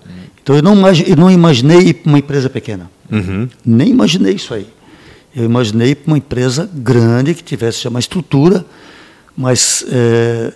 Então 0.44 0.56
eu 0.58 0.62
não, 0.62 0.76
eu 0.90 1.16
não 1.16 1.32
imaginei 1.32 2.00
uma 2.06 2.20
empresa 2.20 2.50
pequena. 2.50 2.92
Uhum. 3.10 3.48
Nem 3.66 3.90
imaginei 3.90 4.34
isso 4.34 4.54
aí. 4.54 4.68
Eu 5.34 5.46
imaginei 5.46 5.98
uma 6.06 6.18
empresa 6.18 6.70
grande 6.72 7.34
que 7.34 7.42
tivesse 7.42 7.82
já 7.82 7.90
uma 7.90 8.00
estrutura, 8.00 8.66
mas 9.36 9.86
é, 9.90 10.54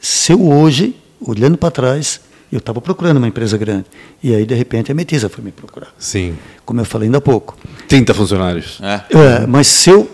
se 0.00 0.32
eu 0.32 0.42
hoje, 0.50 0.96
olhando 1.20 1.56
para 1.58 1.70
trás, 1.70 2.20
eu 2.50 2.58
estava 2.58 2.80
procurando 2.80 3.18
uma 3.18 3.28
empresa 3.28 3.58
grande. 3.58 3.84
E 4.22 4.34
aí, 4.34 4.46
de 4.46 4.54
repente, 4.54 4.90
a 4.90 4.94
Metiza 4.94 5.28
foi 5.28 5.44
me 5.44 5.52
procurar. 5.52 5.92
Sim. 5.98 6.36
Como 6.64 6.80
eu 6.80 6.84
falei 6.84 7.06
ainda 7.06 7.18
há 7.18 7.20
pouco. 7.20 7.56
30 7.88 8.14
funcionários. 8.14 8.80
É. 8.80 9.02
é 9.10 9.46
mas 9.46 9.66
se 9.66 9.90
eu, 9.90 10.10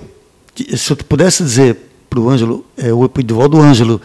se 0.77 0.93
eu 0.93 0.97
pudesse 0.97 1.43
dizer 1.43 1.77
para 2.11 2.21
o 2.21 2.29
Ângelo, 2.29 2.67
é, 2.77 2.93
o 2.93 3.09
Edivaldo 3.19 3.61
Ângelo, 3.61 4.01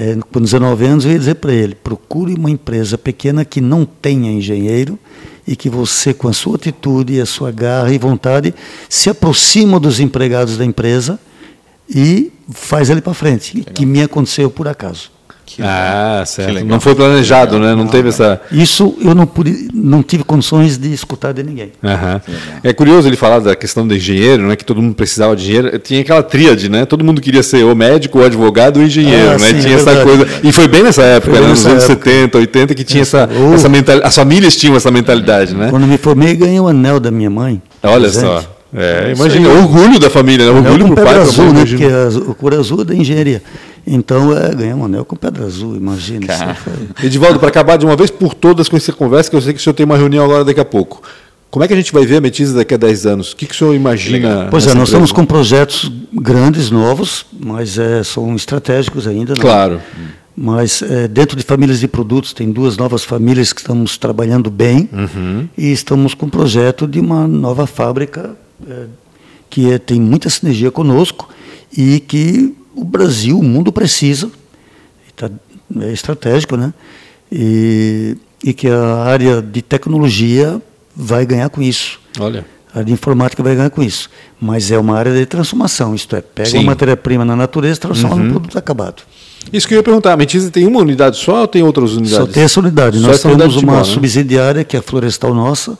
é, 0.00 0.16
com 0.32 0.40
19 0.40 0.86
anos, 0.86 1.04
eu 1.04 1.10
ia 1.10 1.18
dizer 1.18 1.34
para 1.34 1.52
ele: 1.52 1.74
procure 1.74 2.32
uma 2.34 2.48
empresa 2.48 2.96
pequena 2.96 3.44
que 3.44 3.60
não 3.60 3.84
tenha 3.84 4.30
engenheiro 4.30 4.96
e 5.44 5.56
que 5.56 5.68
você, 5.68 6.14
com 6.14 6.28
a 6.28 6.32
sua 6.32 6.54
atitude, 6.54 7.20
a 7.20 7.26
sua 7.26 7.50
garra 7.50 7.92
e 7.92 7.98
vontade, 7.98 8.54
se 8.88 9.10
aproxima 9.10 9.80
dos 9.80 9.98
empregados 9.98 10.56
da 10.56 10.64
empresa 10.64 11.18
e 11.90 12.30
faz 12.52 12.90
ele 12.90 13.00
para 13.00 13.12
frente, 13.12 13.56
Legal. 13.56 13.74
que 13.74 13.84
me 13.84 14.00
aconteceu 14.00 14.48
por 14.48 14.68
acaso. 14.68 15.10
Que 15.48 15.62
ah, 15.62 16.24
certo. 16.26 16.62
Não 16.62 16.78
foi 16.78 16.94
planejado, 16.94 17.58
né? 17.58 17.70
Não, 17.70 17.78
não 17.78 17.86
teve 17.86 18.10
essa. 18.10 18.38
Isso 18.52 18.94
eu 19.00 19.14
não 19.14 19.26
pude, 19.26 19.68
não 19.72 20.02
tive 20.02 20.22
condições 20.22 20.76
de 20.76 20.92
escutar 20.92 21.32
de 21.32 21.42
ninguém. 21.42 21.72
Uhum. 21.82 22.20
É 22.62 22.70
curioso 22.74 23.08
ele 23.08 23.16
falar 23.16 23.38
da 23.38 23.56
questão 23.56 23.88
do 23.88 23.94
engenheiro, 23.94 24.46
né? 24.46 24.56
Que 24.56 24.64
todo 24.64 24.82
mundo 24.82 24.94
precisava 24.94 25.34
de 25.34 25.44
engenheiro. 25.44 25.78
Tinha 25.78 26.02
aquela 26.02 26.22
tríade, 26.22 26.68
né? 26.68 26.84
Todo 26.84 27.02
mundo 27.02 27.18
queria 27.22 27.42
ser 27.42 27.64
o 27.64 27.74
médico, 27.74 28.18
o 28.18 28.24
advogado, 28.24 28.76
o 28.76 28.82
engenheiro, 28.82 29.30
ah, 29.30 29.38
né? 29.38 29.48
Sim, 29.48 29.60
tinha 29.60 29.72
é 29.72 29.76
essa 29.76 30.04
coisa. 30.04 30.26
E 30.44 30.52
foi 30.52 30.68
bem 30.68 30.82
nessa 30.82 31.02
época, 31.02 31.40
né? 31.40 31.48
Nos 31.48 31.64
anos 31.64 31.84
época. 31.84 32.10
70, 32.10 32.38
80, 32.38 32.74
que 32.74 32.84
tinha 32.84 33.02
essa, 33.02 33.26
essa 33.54 33.70
mentalidade. 33.70 34.06
As 34.06 34.14
famílias 34.14 34.54
tinham 34.54 34.76
essa 34.76 34.90
mentalidade, 34.90 35.54
né? 35.54 35.68
Quando 35.70 35.86
me 35.86 35.96
formei, 35.96 36.36
ganhei 36.36 36.60
o 36.60 36.64
um 36.64 36.68
anel 36.68 37.00
da 37.00 37.10
minha 37.10 37.30
mãe. 37.30 37.62
Olha 37.82 38.00
presente. 38.00 38.26
só. 38.26 38.58
É, 38.74 39.14
imagina, 39.16 39.48
orgulho 39.48 39.98
da 39.98 40.10
família, 40.10 40.44
né? 40.44 40.52
orgulho 40.52 40.94
para 40.94 41.02
o 41.02 41.06
pai. 41.06 41.18
Azul, 41.18 41.52
né? 41.54 41.64
Porque 41.64 41.84
a, 41.84 42.30
o 42.30 42.34
cor 42.34 42.54
azul 42.54 42.82
é 42.82 42.84
da 42.84 42.94
engenharia. 42.94 43.42
Então, 43.90 44.36
é, 44.36 44.54
ganhar 44.54 44.76
um 44.76 44.84
anel 44.84 45.04
com 45.04 45.16
pedra 45.16 45.46
azul, 45.46 45.74
imagina. 45.74 46.26
Edivaldo, 47.02 47.38
para 47.38 47.48
acabar 47.48 47.78
de 47.78 47.86
uma 47.86 47.96
vez 47.96 48.10
por 48.10 48.34
todas 48.34 48.68
com 48.68 48.76
essa 48.76 48.92
conversa, 48.92 49.30
que 49.30 49.36
eu 49.36 49.40
sei 49.40 49.54
que 49.54 49.60
o 49.60 49.62
senhor 49.62 49.74
tem 49.74 49.86
uma 49.86 49.96
reunião 49.96 50.24
agora 50.24 50.44
daqui 50.44 50.60
a 50.60 50.64
pouco. 50.64 51.02
Como 51.50 51.64
é 51.64 51.68
que 51.68 51.72
a 51.72 51.76
gente 51.76 51.92
vai 51.92 52.04
ver 52.04 52.16
a 52.16 52.20
Metiza 52.20 52.54
daqui 52.54 52.74
a 52.74 52.76
10 52.76 53.06
anos? 53.06 53.32
O 53.32 53.36
que, 53.36 53.46
que 53.46 53.54
o 53.54 53.56
senhor 53.56 53.74
imagina? 53.74 54.48
Pois 54.50 54.64
é, 54.64 54.66
nós 54.66 54.74
empresa? 54.74 54.84
estamos 54.84 55.12
com 55.12 55.24
projetos 55.24 55.90
grandes, 56.12 56.70
novos, 56.70 57.24
mas 57.40 57.78
é, 57.78 58.02
são 58.04 58.36
estratégicos 58.36 59.06
ainda. 59.06 59.32
Né? 59.32 59.40
Claro. 59.40 59.80
Mas 60.36 60.82
é, 60.82 61.08
dentro 61.08 61.36
de 61.36 61.42
famílias 61.42 61.80
de 61.80 61.88
produtos, 61.88 62.34
tem 62.34 62.52
duas 62.52 62.76
novas 62.76 63.02
famílias 63.02 63.52
que 63.52 63.60
estamos 63.60 63.96
trabalhando 63.96 64.50
bem 64.50 64.88
uhum. 64.92 65.48
e 65.56 65.72
estamos 65.72 66.12
com 66.12 66.26
um 66.26 66.30
projeto 66.30 66.86
de 66.86 67.00
uma 67.00 67.26
nova 67.26 67.66
fábrica 67.66 68.36
é, 68.68 68.84
que 69.48 69.72
é, 69.72 69.78
tem 69.78 69.98
muita 69.98 70.28
sinergia 70.28 70.70
conosco 70.70 71.30
e 71.76 71.98
que 71.98 72.54
o 72.80 72.84
Brasil, 72.84 73.38
o 73.38 73.42
mundo 73.42 73.72
precisa, 73.72 74.30
tá, 75.16 75.30
é 75.80 75.92
estratégico, 75.92 76.56
né? 76.56 76.72
E, 77.30 78.16
e 78.42 78.52
que 78.52 78.68
a 78.68 79.02
área 79.04 79.42
de 79.42 79.60
tecnologia 79.60 80.60
vai 80.94 81.26
ganhar 81.26 81.48
com 81.50 81.60
isso. 81.60 82.00
Olha. 82.18 82.44
A 82.72 82.78
área 82.78 82.86
de 82.86 82.92
informática 82.92 83.42
vai 83.42 83.54
ganhar 83.54 83.70
com 83.70 83.82
isso. 83.82 84.08
Mas 84.40 84.70
é 84.70 84.78
uma 84.78 84.96
área 84.96 85.12
de 85.12 85.26
transformação, 85.26 85.94
isto 85.94 86.14
é, 86.16 86.20
pega 86.20 86.50
Sim. 86.50 86.58
uma 86.58 86.66
matéria-prima 86.66 87.24
na 87.24 87.34
natureza 87.36 87.78
e 87.78 87.80
transforma 87.80 88.16
uhum. 88.16 88.24
num 88.24 88.30
produto 88.30 88.56
acabado. 88.56 89.02
Isso 89.52 89.66
que 89.66 89.74
eu 89.74 89.78
ia 89.78 89.82
perguntar, 89.82 90.12
a 90.12 90.16
Metisa 90.16 90.50
tem 90.50 90.66
uma 90.66 90.80
unidade 90.80 91.16
só 91.16 91.42
ou 91.42 91.48
tem 91.48 91.62
outras 91.62 91.92
unidades? 91.92 92.26
Só 92.26 92.26
tem 92.26 92.42
essa 92.42 92.60
unidade. 92.60 92.98
Só 92.98 93.06
Nós 93.06 93.22
temos 93.22 93.36
unidade 93.36 93.64
uma 93.64 93.78
né? 93.78 93.84
subsidiária, 93.84 94.64
que 94.64 94.76
é 94.76 94.80
a 94.80 94.82
Florestal 94.82 95.34
Nossa, 95.34 95.78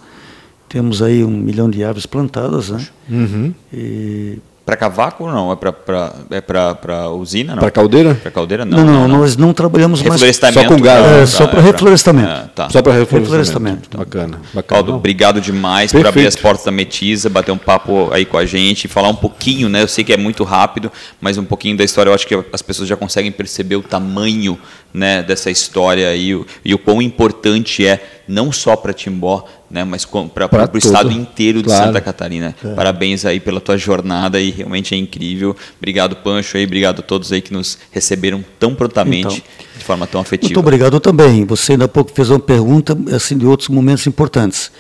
temos 0.69 1.03
aí 1.03 1.25
um 1.25 1.31
milhão 1.31 1.69
de 1.69 1.83
árvores 1.83 2.07
plantadas, 2.07 2.71
né? 2.71 2.87
Uhum. 3.11 3.55
E 3.73 4.39
para 4.69 4.77
cavaco 4.77 5.25
ou 5.25 5.33
não? 5.33 5.51
É 5.51 5.57
para 5.57 6.13
é 6.31 6.41
para 6.43 7.09
usina? 7.09 7.57
Para 7.57 7.71
caldeira? 7.71 8.15
Para 8.17 8.31
caldeira 8.31 8.67
não 8.67 8.77
não, 8.77 8.85
não, 8.85 9.09
não. 9.09 9.19
Nós 9.21 9.35
não 9.35 9.55
trabalhamos 9.55 10.03
mais 10.03 10.21
só 10.21 10.65
com 10.65 10.79
gás. 10.79 11.07
É, 11.07 11.25
só 11.25 11.47
para 11.47 11.63
reflorestamento. 11.63 12.29
É, 12.29 12.51
tá. 12.55 12.69
Só 12.69 12.83
para 12.83 12.93
reflorestamento. 12.93 13.89
reflorestamento. 13.89 13.97
Bacana. 13.97 14.41
Bacana. 14.53 14.79
Aldo, 14.79 14.95
obrigado 14.97 15.41
demais 15.41 15.91
Perfeito. 15.91 16.03
por 16.03 16.09
abrir 16.11 16.27
as 16.27 16.37
portas 16.37 16.67
da 16.67 16.71
Metiza, 16.71 17.31
bater 17.31 17.51
um 17.51 17.57
papo 17.57 18.11
aí 18.13 18.27
com 18.27 18.37
a 18.37 18.45
gente, 18.45 18.87
falar 18.89 19.09
um 19.09 19.15
pouquinho, 19.15 19.71
né? 19.71 19.83
Eu 19.83 19.89
sei 19.89 20.05
que 20.05 20.13
é 20.13 20.19
muito 20.19 20.45
rápido, 20.45 20.93
mas 21.19 21.39
um 21.39 21.45
pouquinho 21.45 21.75
da 21.75 21.83
história. 21.83 22.11
Eu 22.11 22.15
acho 22.15 22.27
que 22.27 22.39
as 22.53 22.61
pessoas 22.61 22.87
já 22.87 22.97
conseguem 22.97 23.33
perceber 23.33 23.77
o 23.77 23.83
tamanho 23.83 24.59
né, 24.93 25.23
dessa 25.23 25.51
história 25.51 26.15
e, 26.15 26.39
e 26.63 26.75
o 26.75 26.79
quão 26.79 27.01
importante 27.01 27.87
é 27.87 28.19
não 28.29 28.53
só 28.53 28.77
para 28.77 28.93
Timbó, 28.93 29.47
né, 29.71 29.85
mas 29.85 30.05
para 30.05 30.71
o 30.73 30.79
estado 30.79 31.13
inteiro 31.13 31.63
claro. 31.63 31.81
de 31.81 31.87
Santa 31.87 32.01
Catarina. 32.01 32.55
É. 32.65 32.75
Parabéns 32.75 33.25
aí 33.25 33.39
pela 33.39 33.61
tua 33.61 33.77
jornada 33.77 34.41
e 34.41 34.51
realmente 34.51 34.95
é 34.95 34.99
incrível. 34.99 35.55
Obrigado, 35.79 36.17
Pancho, 36.17 36.57
aí, 36.57 36.65
obrigado 36.65 37.01
a 37.01 37.03
todos 37.03 37.33
aí 37.33 37.41
que 37.41 37.53
nos 37.53 37.79
receberam 37.91 38.45
tão 38.59 38.75
prontamente, 38.75 39.27
então, 39.27 39.67
de 39.79 39.85
forma 39.85 40.07
tão 40.07 40.21
afetiva. 40.21 40.49
Muito 40.49 40.61
obrigado 40.61 41.01
também. 41.01 41.45
Você 41.45 41.73
ainda 41.73 41.85
há 41.85 41.89
pouco 41.89 42.11
fez 42.13 42.31
uma 42.31 42.41
pergunta 42.41 42.97
assim, 43.15 43.37
de 43.37 43.47
outros 43.47 43.69
momentos 43.69 44.07
importantes. 44.07 44.71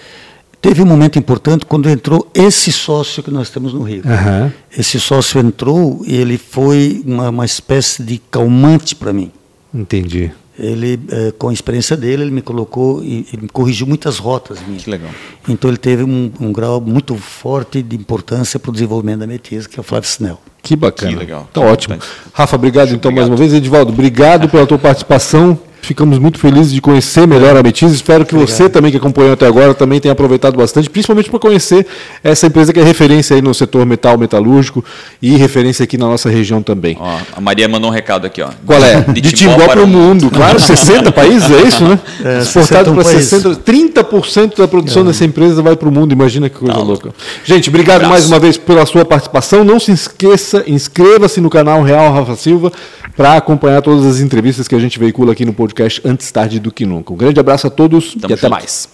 Teve 0.60 0.82
um 0.82 0.86
momento 0.86 1.18
importante 1.18 1.64
quando 1.64 1.88
entrou 1.88 2.28
esse 2.34 2.72
sócio 2.72 3.22
que 3.22 3.30
nós 3.30 3.48
temos 3.48 3.72
no 3.72 3.82
Rio. 3.82 4.02
Uhum. 4.04 4.50
Esse 4.76 4.98
sócio 4.98 5.38
entrou 5.40 6.02
e 6.04 6.16
ele 6.16 6.36
foi 6.36 7.00
uma, 7.06 7.28
uma 7.28 7.44
espécie 7.44 8.02
de 8.02 8.18
calmante 8.30 8.96
para 8.96 9.12
mim. 9.12 9.30
Entendi. 9.72 10.32
Ele, 10.58 11.00
é, 11.10 11.32
com 11.32 11.48
a 11.48 11.52
experiência 11.52 11.96
dele, 11.96 12.22
ele 12.22 12.30
me 12.30 12.42
colocou 12.42 13.02
e 13.04 13.26
ele 13.32 13.42
me 13.42 13.48
corrigiu 13.48 13.86
muitas 13.86 14.18
rotas 14.18 14.58
minhas. 14.66 14.84
Que 14.84 14.90
legal. 14.90 15.10
Então 15.48 15.70
ele 15.70 15.78
teve 15.78 16.02
um, 16.02 16.32
um 16.40 16.52
grau 16.52 16.80
muito 16.80 17.14
forte 17.16 17.82
de 17.82 17.96
importância 17.96 18.58
para 18.58 18.70
o 18.70 18.72
desenvolvimento 18.72 19.20
da 19.20 19.26
Metiza, 19.26 19.68
que 19.68 19.78
é 19.78 19.80
o 19.80 19.84
Flávio 19.84 20.08
Snell. 20.08 20.38
Que 20.62 20.74
bacana. 20.74 21.12
Que 21.12 21.18
legal. 21.18 21.48
Tá 21.52 21.60
ótimo. 21.60 21.98
Rafa, 22.32 22.56
obrigado 22.56 22.88
então 22.88 23.10
obrigado. 23.10 23.14
mais 23.14 23.28
uma 23.28 23.36
vez. 23.36 23.52
Edivaldo, 23.52 23.92
obrigado 23.92 24.48
pela 24.48 24.66
tua 24.66 24.78
participação. 24.78 25.58
Ficamos 25.80 26.18
muito 26.18 26.38
felizes 26.38 26.72
de 26.72 26.80
conhecer 26.80 27.26
melhor 27.26 27.56
a 27.56 27.62
Metiz. 27.62 27.92
Espero 27.92 28.26
que 28.26 28.34
Obrigado. 28.34 28.56
você 28.56 28.68
também, 28.68 28.90
que 28.90 28.96
acompanhou 28.96 29.32
até 29.32 29.46
agora, 29.46 29.72
também 29.72 30.00
tenha 30.00 30.12
aproveitado 30.12 30.56
bastante, 30.56 30.90
principalmente 30.90 31.30
para 31.30 31.38
conhecer 31.38 31.86
essa 32.22 32.46
empresa 32.46 32.72
que 32.72 32.80
é 32.80 32.82
referência 32.82 33.36
aí 33.36 33.40
no 33.40 33.54
setor 33.54 33.86
metal 33.86 34.18
metalúrgico 34.18 34.84
e 35.22 35.36
referência 35.36 35.84
aqui 35.84 35.96
na 35.96 36.06
nossa 36.06 36.28
região 36.28 36.62
também. 36.62 36.96
Ó, 37.00 37.18
a 37.36 37.40
Maria 37.40 37.68
mandou 37.68 37.90
um 37.90 37.92
recado 37.92 38.26
aqui. 38.26 38.42
Ó. 38.42 38.48
Qual 38.66 38.82
é? 38.82 39.00
De, 39.00 39.20
de 39.20 39.32
Timbó 39.32 39.66
para 39.66 39.82
o 39.82 39.86
mundo. 39.86 40.30
Claro, 40.30 40.60
60 40.60 41.10
países, 41.12 41.50
é 41.50 41.62
isso, 41.62 41.84
né? 41.84 41.98
É, 42.24 42.40
Exportado 42.40 42.92
para 42.92 43.04
60, 43.04 43.56
30% 43.56 44.56
da 44.56 44.66
produção 44.66 45.02
é. 45.02 45.06
dessa 45.06 45.24
empresa 45.24 45.62
vai 45.62 45.76
para 45.76 45.88
o 45.88 45.92
mundo. 45.92 46.12
Imagina 46.12 46.48
que 46.48 46.56
coisa 46.56 46.74
Não. 46.74 46.82
louca. 46.82 47.14
Gente, 47.44 47.68
obrigado 47.68 48.08
mais 48.08 48.26
uma 48.26 48.40
vez 48.40 48.56
pela 48.56 48.84
sua 48.86 49.04
participação. 49.04 49.62
Não 49.62 49.78
se 49.78 49.92
esqueça, 49.92 50.64
inscreva-se 50.66 51.40
no 51.40 51.48
canal 51.48 51.82
Real 51.82 52.12
Rafa 52.12 52.34
Silva 52.34 52.72
para 53.16 53.36
acompanhar 53.36 53.82
todas 53.82 54.04
as 54.04 54.20
entrevistas 54.20 54.66
que 54.66 54.74
a 54.74 54.78
gente 54.78 54.98
veicula 54.98 55.32
aqui 55.32 55.44
no 55.44 55.52
podcast 55.52 55.67
antes 56.04 56.30
tarde 56.30 56.58
do 56.60 56.70
que 56.72 56.84
nunca. 56.86 57.12
Um 57.12 57.16
grande 57.16 57.38
abraço 57.40 57.66
a 57.66 57.70
todos 57.70 58.14
Tamo 58.14 58.30
e 58.30 58.34
até 58.34 58.42
junto. 58.42 58.50
mais. 58.50 58.88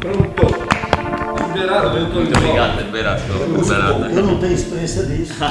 Pronto. 0.00 0.56
Liberado, 1.54 2.00
Muito 2.00 2.38
obrigado, 2.38 2.80
liberado. 2.80 3.22
Eu 4.14 4.22
não 4.22 4.38
tenho 4.38 4.52
experiência 4.52 5.04
disso. 5.04 5.34